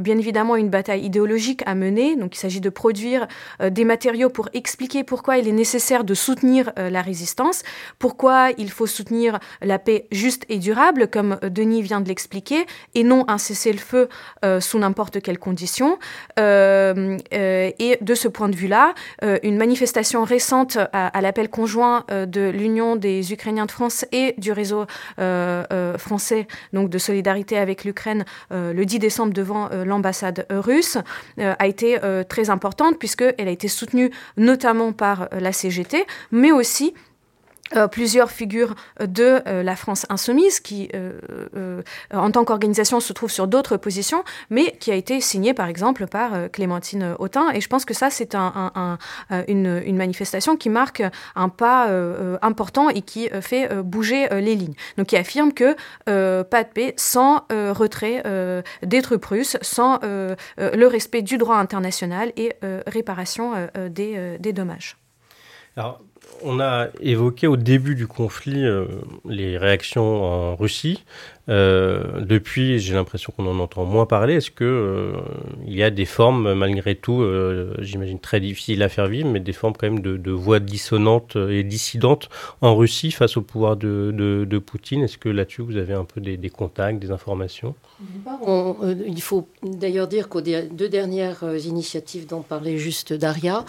bien 0.00 0.18
évidemment 0.18 0.56
une 0.56 0.70
bataille 0.70 1.04
idéologique 1.04 1.62
à 1.66 1.74
mener. 1.74 2.16
Donc 2.16 2.36
il 2.36 2.38
s'agit 2.38 2.62
de 2.62 2.70
produire 2.70 3.28
des 3.62 3.84
matériaux 3.84 4.30
pour 4.30 4.48
expliquer 4.54 5.04
pourquoi 5.04 5.36
il 5.36 5.46
est 5.46 5.52
nécessaire 5.52 6.04
de 6.04 6.14
soutenir 6.14 6.72
la 6.76 7.02
résistance, 7.02 7.62
pourquoi 7.98 8.50
il 8.56 8.70
faut 8.70 8.86
soutenir 8.86 9.38
la 9.60 9.78
paix 9.78 10.06
juste 10.10 10.46
et 10.48 10.58
durable, 10.58 11.08
comme 11.08 11.38
Denis 11.42 11.82
vient 11.82 12.00
de 12.00 12.08
l'expliquer, 12.08 12.66
et 12.94 13.04
non 13.04 13.26
un 13.28 13.36
cessez-le-feu 13.36 14.08
sous 14.60 14.78
n'importe 14.78 15.19
quelle 15.20 15.38
conditions. 15.38 15.98
Euh, 16.38 17.18
euh, 17.32 17.70
et 17.78 17.98
de 18.00 18.14
ce 18.14 18.28
point 18.28 18.48
de 18.48 18.56
vue-là, 18.56 18.94
euh, 19.24 19.38
une 19.42 19.56
manifestation 19.56 20.24
récente 20.24 20.78
à, 20.92 21.20
l'appel 21.20 21.48
conjoint 21.48 22.04
de 22.08 22.48
l'Union 22.48 22.96
des 22.96 23.32
Ukrainiens 23.32 23.66
de 23.66 23.70
France 23.70 24.04
et 24.12 24.34
du 24.38 24.52
réseau 24.52 24.86
français 25.98 26.46
donc 26.72 26.88
de 26.88 26.98
solidarité 26.98 27.58
avec 27.58 27.84
l'Ukraine 27.84 28.24
le 28.50 28.84
10 28.84 28.98
décembre 28.98 29.32
devant 29.32 29.68
l'ambassade 29.84 30.46
russe 30.50 30.98
a 31.38 31.66
été 31.66 31.98
très 32.28 32.50
importante 32.50 32.98
puisqu'elle 32.98 33.48
a 33.48 33.50
été 33.50 33.68
soutenue 33.68 34.10
notamment 34.36 34.92
par 34.92 35.28
la 35.32 35.52
CGT, 35.52 36.06
mais 36.32 36.52
aussi 36.52 36.94
euh, 37.76 37.86
plusieurs 37.86 38.30
figures 38.30 38.74
de 38.98 39.42
euh, 39.46 39.62
la 39.62 39.76
France 39.76 40.04
insoumise 40.08 40.58
qui, 40.58 40.88
euh, 40.94 41.82
en 42.12 42.30
tant 42.32 42.44
qu'organisation, 42.44 42.98
se 42.98 43.12
trouvent 43.12 43.30
sur 43.30 43.46
d'autres 43.46 43.76
positions, 43.76 44.24
mais 44.50 44.76
qui 44.80 44.90
a 44.90 44.94
été 44.94 45.20
signée 45.20 45.54
par 45.54 45.68
exemple 45.68 46.06
par 46.06 46.50
Clémentine 46.50 47.14
Autain. 47.18 47.50
Et 47.52 47.60
je 47.60 47.68
pense 47.68 47.84
que 47.84 47.94
ça, 47.94 48.10
c'est 48.10 48.34
un, 48.34 48.98
une, 49.48 49.82
une, 49.84 49.96
manifestation 49.96 50.56
qui 50.56 50.68
marque 50.68 51.02
un 51.36 51.48
pas 51.48 51.88
important 52.42 52.88
et 52.88 53.02
qui 53.02 53.28
fait 53.40 53.82
bouger 53.82 54.28
les 54.30 54.54
lignes. 54.54 54.74
Donc 54.96 55.08
qui 55.08 55.16
affirme 55.16 55.52
que 55.52 55.74
pas 56.04 56.64
de 56.64 56.68
paix 56.68 56.94
sans 56.96 57.44
retrait 57.50 58.22
des 58.82 59.02
troupes 59.02 59.24
russes, 59.24 59.56
sans 59.62 60.00
le 60.02 60.86
respect 60.86 61.22
du 61.22 61.38
droit 61.38 61.56
international 61.56 62.32
et 62.36 62.54
réparation 62.86 63.52
des, 63.90 64.38
des 64.38 64.52
dommages. 64.52 64.96
Alors, 65.76 66.00
on 66.42 66.60
a 66.60 66.88
évoqué 67.00 67.46
au 67.46 67.56
début 67.56 67.94
du 67.94 68.06
conflit 68.06 68.64
euh, 68.64 68.86
les 69.28 69.58
réactions 69.58 70.24
en 70.24 70.56
Russie. 70.56 71.04
Euh, 71.48 72.20
depuis, 72.20 72.78
j'ai 72.78 72.94
l'impression 72.94 73.32
qu'on 73.36 73.46
en 73.46 73.58
entend 73.58 73.84
moins 73.84 74.06
parler. 74.06 74.34
Est-ce 74.34 74.50
que 74.50 74.64
euh, 74.64 75.12
il 75.66 75.74
y 75.74 75.82
a 75.82 75.90
des 75.90 76.04
formes, 76.04 76.54
malgré 76.54 76.94
tout, 76.94 77.24
j'imagine 77.78 78.18
très 78.18 78.40
difficiles 78.40 78.82
à 78.82 78.88
faire 78.88 79.06
vivre, 79.06 79.28
mais 79.28 79.40
des 79.40 79.52
formes 79.52 79.74
quand 79.78 79.90
même 79.90 80.00
de, 80.00 80.30
voix 80.30 80.60
dissonantes 80.60 81.36
et 81.36 81.64
dissidentes 81.64 82.28
en 82.60 82.76
Russie 82.76 83.10
face 83.10 83.36
au 83.36 83.42
pouvoir 83.42 83.76
de, 83.76 84.62
Poutine? 84.64 85.02
Est-ce 85.02 85.18
que 85.18 85.28
là-dessus, 85.28 85.62
vous 85.62 85.76
avez 85.76 85.94
un 85.94 86.04
peu 86.04 86.20
des, 86.20 86.50
contacts, 86.50 86.98
des 87.00 87.10
informations? 87.10 87.74
Il 89.06 89.22
faut 89.22 89.48
d'ailleurs 89.62 90.08
dire 90.08 90.28
qu'aux 90.28 90.40
deux 90.40 90.88
dernières 90.88 91.44
initiatives 91.64 92.26
dont 92.26 92.42
parlait 92.42 92.78
juste 92.78 93.12
Daria, 93.12 93.64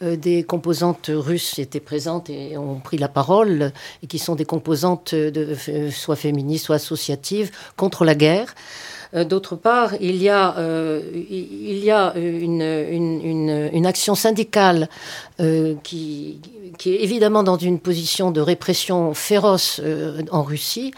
des 0.00 0.44
composantes 0.44 1.10
russes 1.12 1.58
étaient 1.58 1.80
présentes 1.80 2.30
et 2.30 2.56
ont 2.56 2.80
pris 2.80 2.98
la 2.98 3.08
parole, 3.08 3.72
et 4.02 4.06
qui 4.06 4.18
sont 4.18 4.34
des 4.34 4.44
composantes 4.44 5.14
de, 5.14 5.54
soit 5.90 6.16
féministes, 6.16 6.66
soit 6.66 6.76
associatives, 6.76 7.15
contre 7.76 8.04
la 8.04 8.14
guerre. 8.14 8.54
Euh, 9.14 9.24
d'autre 9.24 9.56
part, 9.56 9.94
il 10.00 10.16
y 10.16 10.28
a, 10.28 10.56
euh, 10.58 11.00
une, 13.72 13.86
action 13.86 14.14
syndicale 14.14 14.88
euh, 15.40 15.74
qui, 15.82 16.40
est 16.84 17.02
évidemment 17.02 17.42
dans 17.42 17.56
une 17.56 17.78
position 17.78 18.30
de 18.30 18.40
répression 18.40 19.14
féroce 19.14 19.80
en 20.30 20.42
Russie, 20.42 20.92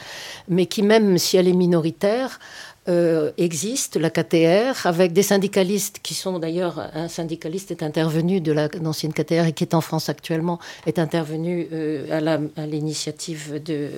mais 0.49 0.66
qui, 0.66 0.83
même 0.83 1.19
si 1.19 1.37
elle 1.37 1.49
est 1.49 1.53
minoritaire, 1.53 2.41
euh, 2.89 3.32
existe, 3.36 3.97
la 3.97 4.09
KTR, 4.09 4.86
avec 4.86 5.12
des 5.12 5.22
syndicalistes 5.22 6.01
qui 6.03 6.14
sont 6.14 6.39
d'ailleurs, 6.39 6.89
un 6.95 7.09
syndicaliste 7.09 7.70
est 7.70 7.82
intervenu 7.82 8.41
de 8.41 8.53
l'ancienne 8.53 9.12
KTR 9.12 9.47
et 9.47 9.53
qui 9.53 9.64
est 9.64 9.74
en 9.74 9.82
France 9.82 10.09
actuellement, 10.09 10.59
est 10.86 10.99
intervenu 10.99 11.68
euh, 11.72 12.49
à 12.57 12.66
l'initiative 12.66 13.62
de, 13.62 13.89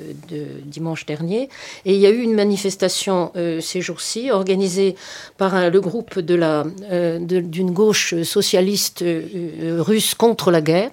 dimanche 0.65 1.07
dernier. 1.07 1.49
Et 1.85 1.95
il 1.95 2.01
y 2.01 2.07
a 2.07 2.11
eu 2.11 2.21
une 2.21 2.35
manifestation 2.35 3.31
euh, 3.37 3.61
ces 3.61 3.81
jours-ci, 3.81 4.31
organisée 4.33 4.97
par 5.37 5.71
le 5.71 5.81
groupe 5.81 6.19
de 6.19 6.35
la, 6.35 6.65
d'une 7.21 7.71
gauche 7.71 8.21
socialiste 8.23 9.05
russe 9.79 10.15
contre 10.15 10.51
la 10.51 10.61
guerre. 10.61 10.91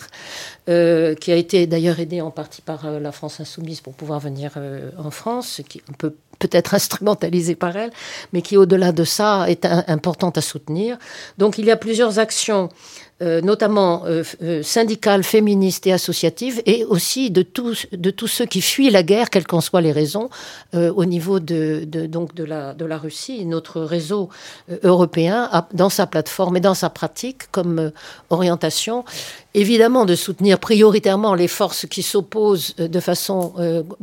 qui 0.67 1.31
a 1.31 1.35
été 1.35 1.65
d'ailleurs 1.65 1.99
aidé 1.99 2.21
en 2.21 2.31
partie 2.31 2.61
par 2.61 2.91
la 2.91 3.11
France 3.11 3.39
insoumise 3.39 3.81
pour 3.81 3.93
pouvoir 3.93 4.19
venir 4.19 4.51
en 4.97 5.11
France, 5.11 5.61
qui 5.67 5.81
un 5.89 5.93
peu 5.93 6.13
peut-être 6.39 6.73
instrumentalisée 6.73 7.55
par 7.55 7.75
elle, 7.75 7.91
mais 8.33 8.41
qui 8.41 8.57
au-delà 8.57 8.91
de 8.91 9.03
ça 9.03 9.45
est 9.49 9.65
importante 9.65 10.38
à 10.38 10.41
soutenir. 10.41 10.97
Donc 11.38 11.57
il 11.57 11.65
y 11.65 11.71
a 11.71 11.77
plusieurs 11.77 12.19
actions 12.19 12.69
euh, 13.23 13.41
notamment 13.41 14.05
euh, 14.05 14.21
euh, 14.43 14.61
syndicales, 14.61 15.23
féministes 15.23 15.88
et 15.88 15.91
associatives, 15.91 16.61
et 16.67 16.85
aussi 16.85 17.31
de 17.31 17.41
tous, 17.41 17.88
de 17.91 18.11
tous 18.11 18.27
ceux 18.27 18.45
qui 18.45 18.61
fuient 18.61 18.91
la 18.91 19.01
guerre, 19.01 19.31
quelles 19.31 19.47
qu'en 19.47 19.59
soient 19.59 19.81
les 19.81 19.91
raisons, 19.91 20.29
au 20.73 21.05
niveau 21.05 21.39
de, 21.39 21.83
donc 21.85 22.35
de, 22.35 22.43
la, 22.43 22.75
de 22.75 22.85
la 22.85 22.97
Russie. 22.99 23.43
Notre 23.45 23.81
réseau 23.81 24.29
européen 24.83 25.49
dans 25.73 25.89
sa 25.89 26.05
plateforme 26.05 26.57
et 26.57 26.59
dans 26.59 26.75
sa 26.75 26.89
pratique 26.89 27.49
comme 27.51 27.91
orientation, 28.29 29.03
évidemment 29.58 30.05
de 30.05 30.16
soutenir 30.16 30.60
prioritairement 30.60 31.34
les 31.34 31.47
forces 31.47 31.86
qui 31.86 32.03
s'opposent 32.03 32.76
de 32.76 32.99
façon 32.99 33.53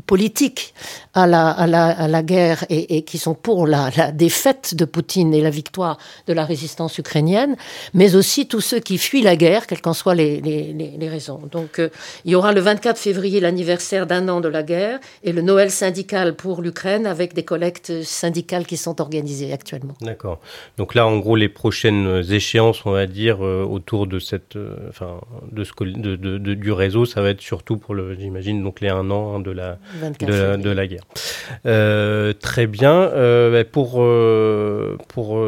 politique 0.06 0.74
à 1.14 1.26
la, 1.26 1.48
à, 1.48 1.66
la, 1.66 1.86
à 1.86 2.08
la, 2.08 2.22
guerre 2.22 2.64
et, 2.68 3.02
qui 3.02 3.18
sont 3.18 3.34
pour 3.34 3.66
la, 3.66 3.90
défaite 4.12 4.74
de 4.74 4.84
Poutine 4.84 5.32
et 5.32 5.40
la 5.40 5.50
victoire 5.50 5.98
de 6.26 6.32
la 6.32 6.44
résistance 6.44 6.98
ukrainienne, 6.98 7.56
mais 7.94 8.16
aussi 8.16 8.48
tous 8.48 8.60
ceux 8.60 8.80
qui 8.80 8.98
fuient 8.98 9.22
la 9.22 9.36
guerre, 9.36 9.66
quelles 9.66 9.80
qu'en 9.80 9.92
soient 9.92 10.14
les, 10.14 11.08
raisons. 11.08 11.40
Donc 11.52 11.78
euh, 11.78 11.90
il 12.24 12.32
y 12.32 12.34
aura 12.34 12.52
le 12.52 12.60
24 12.60 12.98
février 12.98 13.40
l'anniversaire 13.40 14.06
d'un 14.06 14.28
an 14.28 14.40
de 14.40 14.48
la 14.48 14.62
guerre 14.62 14.98
et 15.22 15.32
le 15.32 15.42
Noël 15.42 15.70
syndical 15.70 16.34
pour 16.34 16.62
l'Ukraine 16.62 17.06
avec 17.06 17.34
des 17.34 17.44
collectes 17.44 18.02
syndicales 18.02 18.66
qui 18.66 18.76
sont 18.76 19.00
organisées 19.00 19.52
actuellement. 19.52 19.94
D'accord. 20.00 20.40
Donc 20.78 20.94
là, 20.94 21.06
en 21.06 21.18
gros, 21.18 21.36
les 21.36 21.48
prochaines 21.48 22.24
échéances, 22.30 22.84
on 22.86 22.92
va 22.92 23.06
dire, 23.06 23.44
euh, 23.44 23.64
autour 23.64 24.06
de 24.06 24.18
cette, 24.18 24.56
enfin, 24.88 25.20
de 25.52 25.64
ce 25.64 25.72
de, 25.84 26.54
du 26.54 26.72
réseau, 26.72 27.04
ça 27.04 27.20
va 27.20 27.30
être 27.30 27.40
surtout 27.40 27.76
pour 27.76 27.94
le, 27.94 28.14
j'imagine, 28.18 28.62
donc 28.62 28.80
les 28.80 28.88
un 28.88 29.10
an 29.10 29.40
de 29.40 29.50
la, 29.50 29.78
de 30.00 30.70
la, 30.70 30.86
guerre. 30.86 31.04
Euh, 31.66 32.32
très 32.32 32.66
bien. 32.66 32.92
Euh, 32.92 33.50
bah, 33.50 33.64
pour 33.64 34.02
euh, 34.02 34.96
pour 35.08 35.40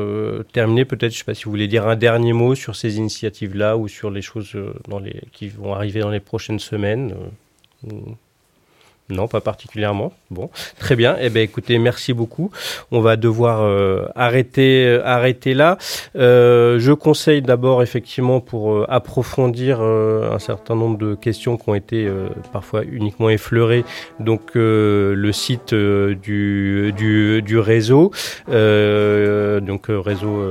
terminer, 0.53 0.85
peut-être, 0.85 1.13
je 1.13 1.17
ne 1.17 1.19
sais 1.19 1.25
pas 1.25 1.35
si 1.35 1.45
vous 1.45 1.51
voulez 1.51 1.69
dire 1.69 1.87
un 1.87 1.97
dernier 1.97 2.33
mot 2.33 2.55
sur 2.55 2.77
ces 2.77 2.97
initiatives-là 2.97 3.77
ou 3.77 3.89
sur 3.89 4.11
les 4.11 4.23
choses 4.23 4.57
dans 4.89 4.99
les, 4.99 5.21
qui 5.33 5.49
vont 5.49 5.75
arriver 5.75 6.01
dans 6.01 6.11
les 6.11 6.21
prochaines 6.21 6.61
semaines. 6.61 7.15
Non, 9.09 9.29
pas 9.29 9.41
particulièrement. 9.41 10.13
Bon, 10.31 10.51
très 10.81 10.97
bien. 10.97 11.17
Eh 11.21 11.31
bien, 11.31 11.43
écoutez, 11.43 11.79
merci 11.79 12.13
beaucoup. 12.13 12.51
On 12.91 13.01
va 13.01 13.15
devoir 13.17 13.63
euh, 13.63 14.07
arrêter, 14.17 14.85
euh, 14.85 15.01
arrêter 15.05 15.55
là. 15.55 15.79
Euh, 16.17 16.81
je 16.81 16.93
conseille 16.93 17.41
d'abord, 17.41 17.85
effectivement, 17.85 18.41
pour 18.41 18.85
approfondir 18.91 19.81
un 19.81 20.39
certain 20.41 20.75
nombre 20.75 20.99
de 20.99 21.15
questions 21.15 21.57
qui 21.57 21.69
ont 21.69 21.75
été 21.77 22.11
parfois 22.53 22.83
uniquement 22.83 23.31
effleurées, 23.31 23.85
donc 24.19 24.55
le 24.55 25.31
site 25.33 25.73
du, 25.75 27.59
réseau, 27.59 28.11
donc 28.49 29.87
réseau 29.89 30.43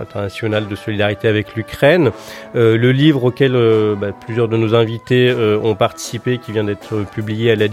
international 0.00 0.68
de 0.68 0.76
solidarité 0.76 1.28
avec 1.28 1.56
l'Ukraine. 1.56 2.10
le 2.54 2.92
livre 2.92 3.24
auquel 3.24 3.52
bah, 4.00 4.12
plusieurs 4.12 4.48
de 4.48 4.56
nos 4.56 4.74
invités 4.74 5.32
ont 5.62 5.74
participé, 5.74 6.38
qui 6.38 6.52
vient 6.52 6.64
d'être 6.64 7.04
publié 7.14 7.50
à 7.52 7.56
la 7.56 7.68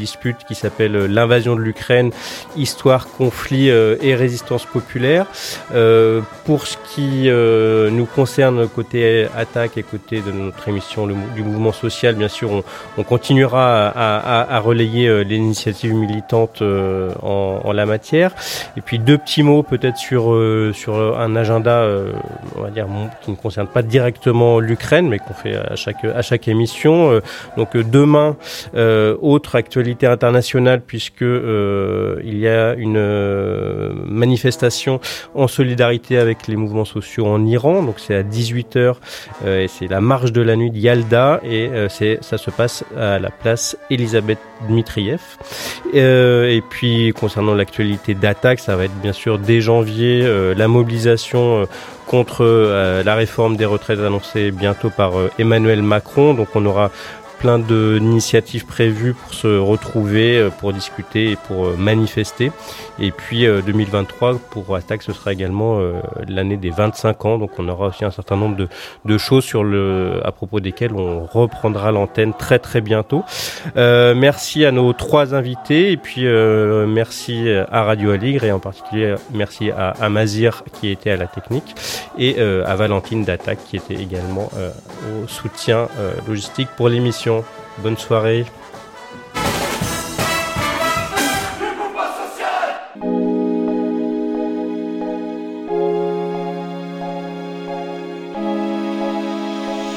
qui 0.47 0.55
s'appelle 0.55 0.95
euh, 0.95 1.07
L'invasion 1.07 1.55
de 1.55 1.61
l'Ukraine, 1.61 2.11
histoire, 2.55 3.07
conflit 3.07 3.69
euh, 3.69 3.95
et 4.01 4.15
résistance 4.15 4.65
populaire. 4.65 5.25
Euh, 5.73 6.21
pour 6.45 6.67
ce 6.67 6.77
qui 6.95 7.29
nous 7.29 8.05
concerne 8.05 8.67
côté 8.67 9.27
attaque 9.35 9.77
et 9.77 9.83
côté 9.83 10.21
de 10.21 10.31
notre 10.31 10.67
émission 10.69 11.07
du 11.07 11.43
mouvement 11.43 11.71
social, 11.71 12.15
bien 12.15 12.27
sûr, 12.27 12.63
on, 12.97 13.03
continuera 13.03 13.87
à, 13.87 14.59
relayer 14.59 15.23
les 15.23 15.35
initiatives 15.35 15.93
militantes 15.93 16.61
en, 16.61 17.71
la 17.73 17.85
matière. 17.85 18.33
Et 18.77 18.81
puis 18.81 18.99
deux 18.99 19.17
petits 19.17 19.43
mots 19.43 19.63
peut-être 19.63 19.97
sur 19.97 20.23
sur 20.73 21.19
un 21.19 21.35
agenda, 21.35 21.85
on 22.55 22.61
va 22.61 22.69
dire 22.69 22.87
qui 23.21 23.31
ne 23.31 23.35
concerne 23.35 23.67
pas 23.67 23.81
directement 23.81 24.59
l'Ukraine, 24.59 25.09
mais 25.09 25.19
qu'on 25.19 25.33
fait 25.33 25.55
à 25.55 25.75
chaque 25.75 26.03
à 26.05 26.21
chaque 26.21 26.47
émission. 26.47 27.21
donc 27.57 27.75
demain, 27.75 28.37
autre 29.21 29.55
actualité 29.55 29.96
internationale 30.05 30.81
puisque 30.85 31.21
euh, 31.21 32.19
il 32.23 32.37
y 32.37 32.47
a 32.47 32.73
une 32.73 32.97
euh, 32.97 33.91
manifestation 34.05 34.99
en 35.33 35.47
solidarité 35.47 36.17
avec 36.17 36.47
les 36.47 36.55
mouvements 36.55 36.85
sociaux 36.85 37.25
en 37.25 37.45
Iran. 37.45 37.83
Donc 37.83 37.95
c'est 37.97 38.15
à 38.15 38.23
18h 38.23 38.95
euh, 39.45 39.63
et 39.63 39.67
c'est 39.67 39.87
la 39.87 40.01
marche 40.01 40.31
de 40.31 40.41
la 40.41 40.55
nuit 40.55 40.71
de 40.71 40.77
Yalda 40.77 41.41
et 41.43 41.69
c'est 41.89 42.19
ça 42.21 42.37
se 42.37 42.51
passe 42.51 42.83
à 42.97 43.19
la 43.19 43.29
place 43.29 43.77
Elisabeth 43.89 44.39
Dmitriev. 44.67 45.21
et 45.93 46.61
puis 46.69 47.13
concernant 47.19 47.53
l'actualité 47.53 48.13
d'attaque, 48.13 48.59
ça 48.59 48.75
va 48.75 48.85
être 48.85 48.99
bien 49.01 49.13
sûr 49.13 49.39
dès 49.39 49.61
janvier 49.61 50.27
la 50.55 50.67
mobilisation 50.67 51.67
contre 52.05 53.01
la 53.03 53.15
réforme 53.15 53.57
des 53.57 53.65
retraites 53.65 53.99
annoncée 53.99 54.51
bientôt 54.51 54.89
par 54.89 55.13
Emmanuel 55.39 55.81
Macron. 55.81 56.33
Donc 56.33 56.49
on 56.55 56.65
aura 56.65 56.91
plein 57.39 57.59
d'initiatives 57.59 58.65
prévues 58.65 59.13
pour 59.13 59.33
se 59.33 59.59
retrouver, 59.59 60.38
euh, 60.38 60.49
pour 60.49 60.73
discuter 60.73 61.31
et 61.31 61.35
pour 61.35 61.65
euh, 61.65 61.75
manifester. 61.77 62.51
Et 62.99 63.11
puis 63.11 63.45
2023, 63.45 64.33
euh, 64.33 64.38
pour 64.49 64.75
Attaque, 64.75 65.03
ce 65.03 65.13
sera 65.13 65.33
également 65.33 65.79
l'année 66.27 66.57
des 66.57 66.71
25 66.71 67.25
ans. 67.25 67.38
Donc 67.38 67.51
on 67.59 67.67
aura 67.69 67.88
aussi 67.88 68.03
un 68.03 68.11
certain 68.11 68.35
nombre 68.35 68.55
de, 68.55 68.67
de, 69.05 69.17
choses 69.17 69.43
sur 69.43 69.63
le, 69.63 70.19
à 70.23 70.31
propos 70.31 70.59
desquelles 70.59 70.93
on 70.93 71.25
reprendra 71.25 71.91
l'antenne 71.91 72.33
très 72.33 72.57
très 72.59 72.81
bientôt. 72.81 73.23
Merci 73.75 74.65
à 74.65 74.71
nos 74.71 74.93
trois 74.93 75.35
invités 75.35 75.91
et 75.91 75.97
puis 75.97 76.23
merci 76.25 77.47
à 77.71 77.83
Radio 77.83 78.11
Aligre 78.11 78.45
et 78.45 78.51
en 78.51 78.59
particulier 78.59 79.15
merci 79.31 79.69
à 79.69 79.89
Amazir 80.01 80.63
qui 80.79 80.89
était 80.89 81.11
à 81.11 81.17
la 81.17 81.27
technique 81.27 81.75
et 82.17 82.39
à 82.39 82.75
Valentine 82.75 83.23
d'Attaque 83.23 83.59
qui 83.67 83.77
était 83.77 83.95
également 83.95 84.49
au 85.23 85.27
soutien 85.27 85.88
logistique 86.27 86.69
pour 86.75 86.89
l'émission. 86.89 87.26
Bonne 87.80 87.97
soirée. 87.97 88.45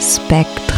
Spectre 0.01 0.70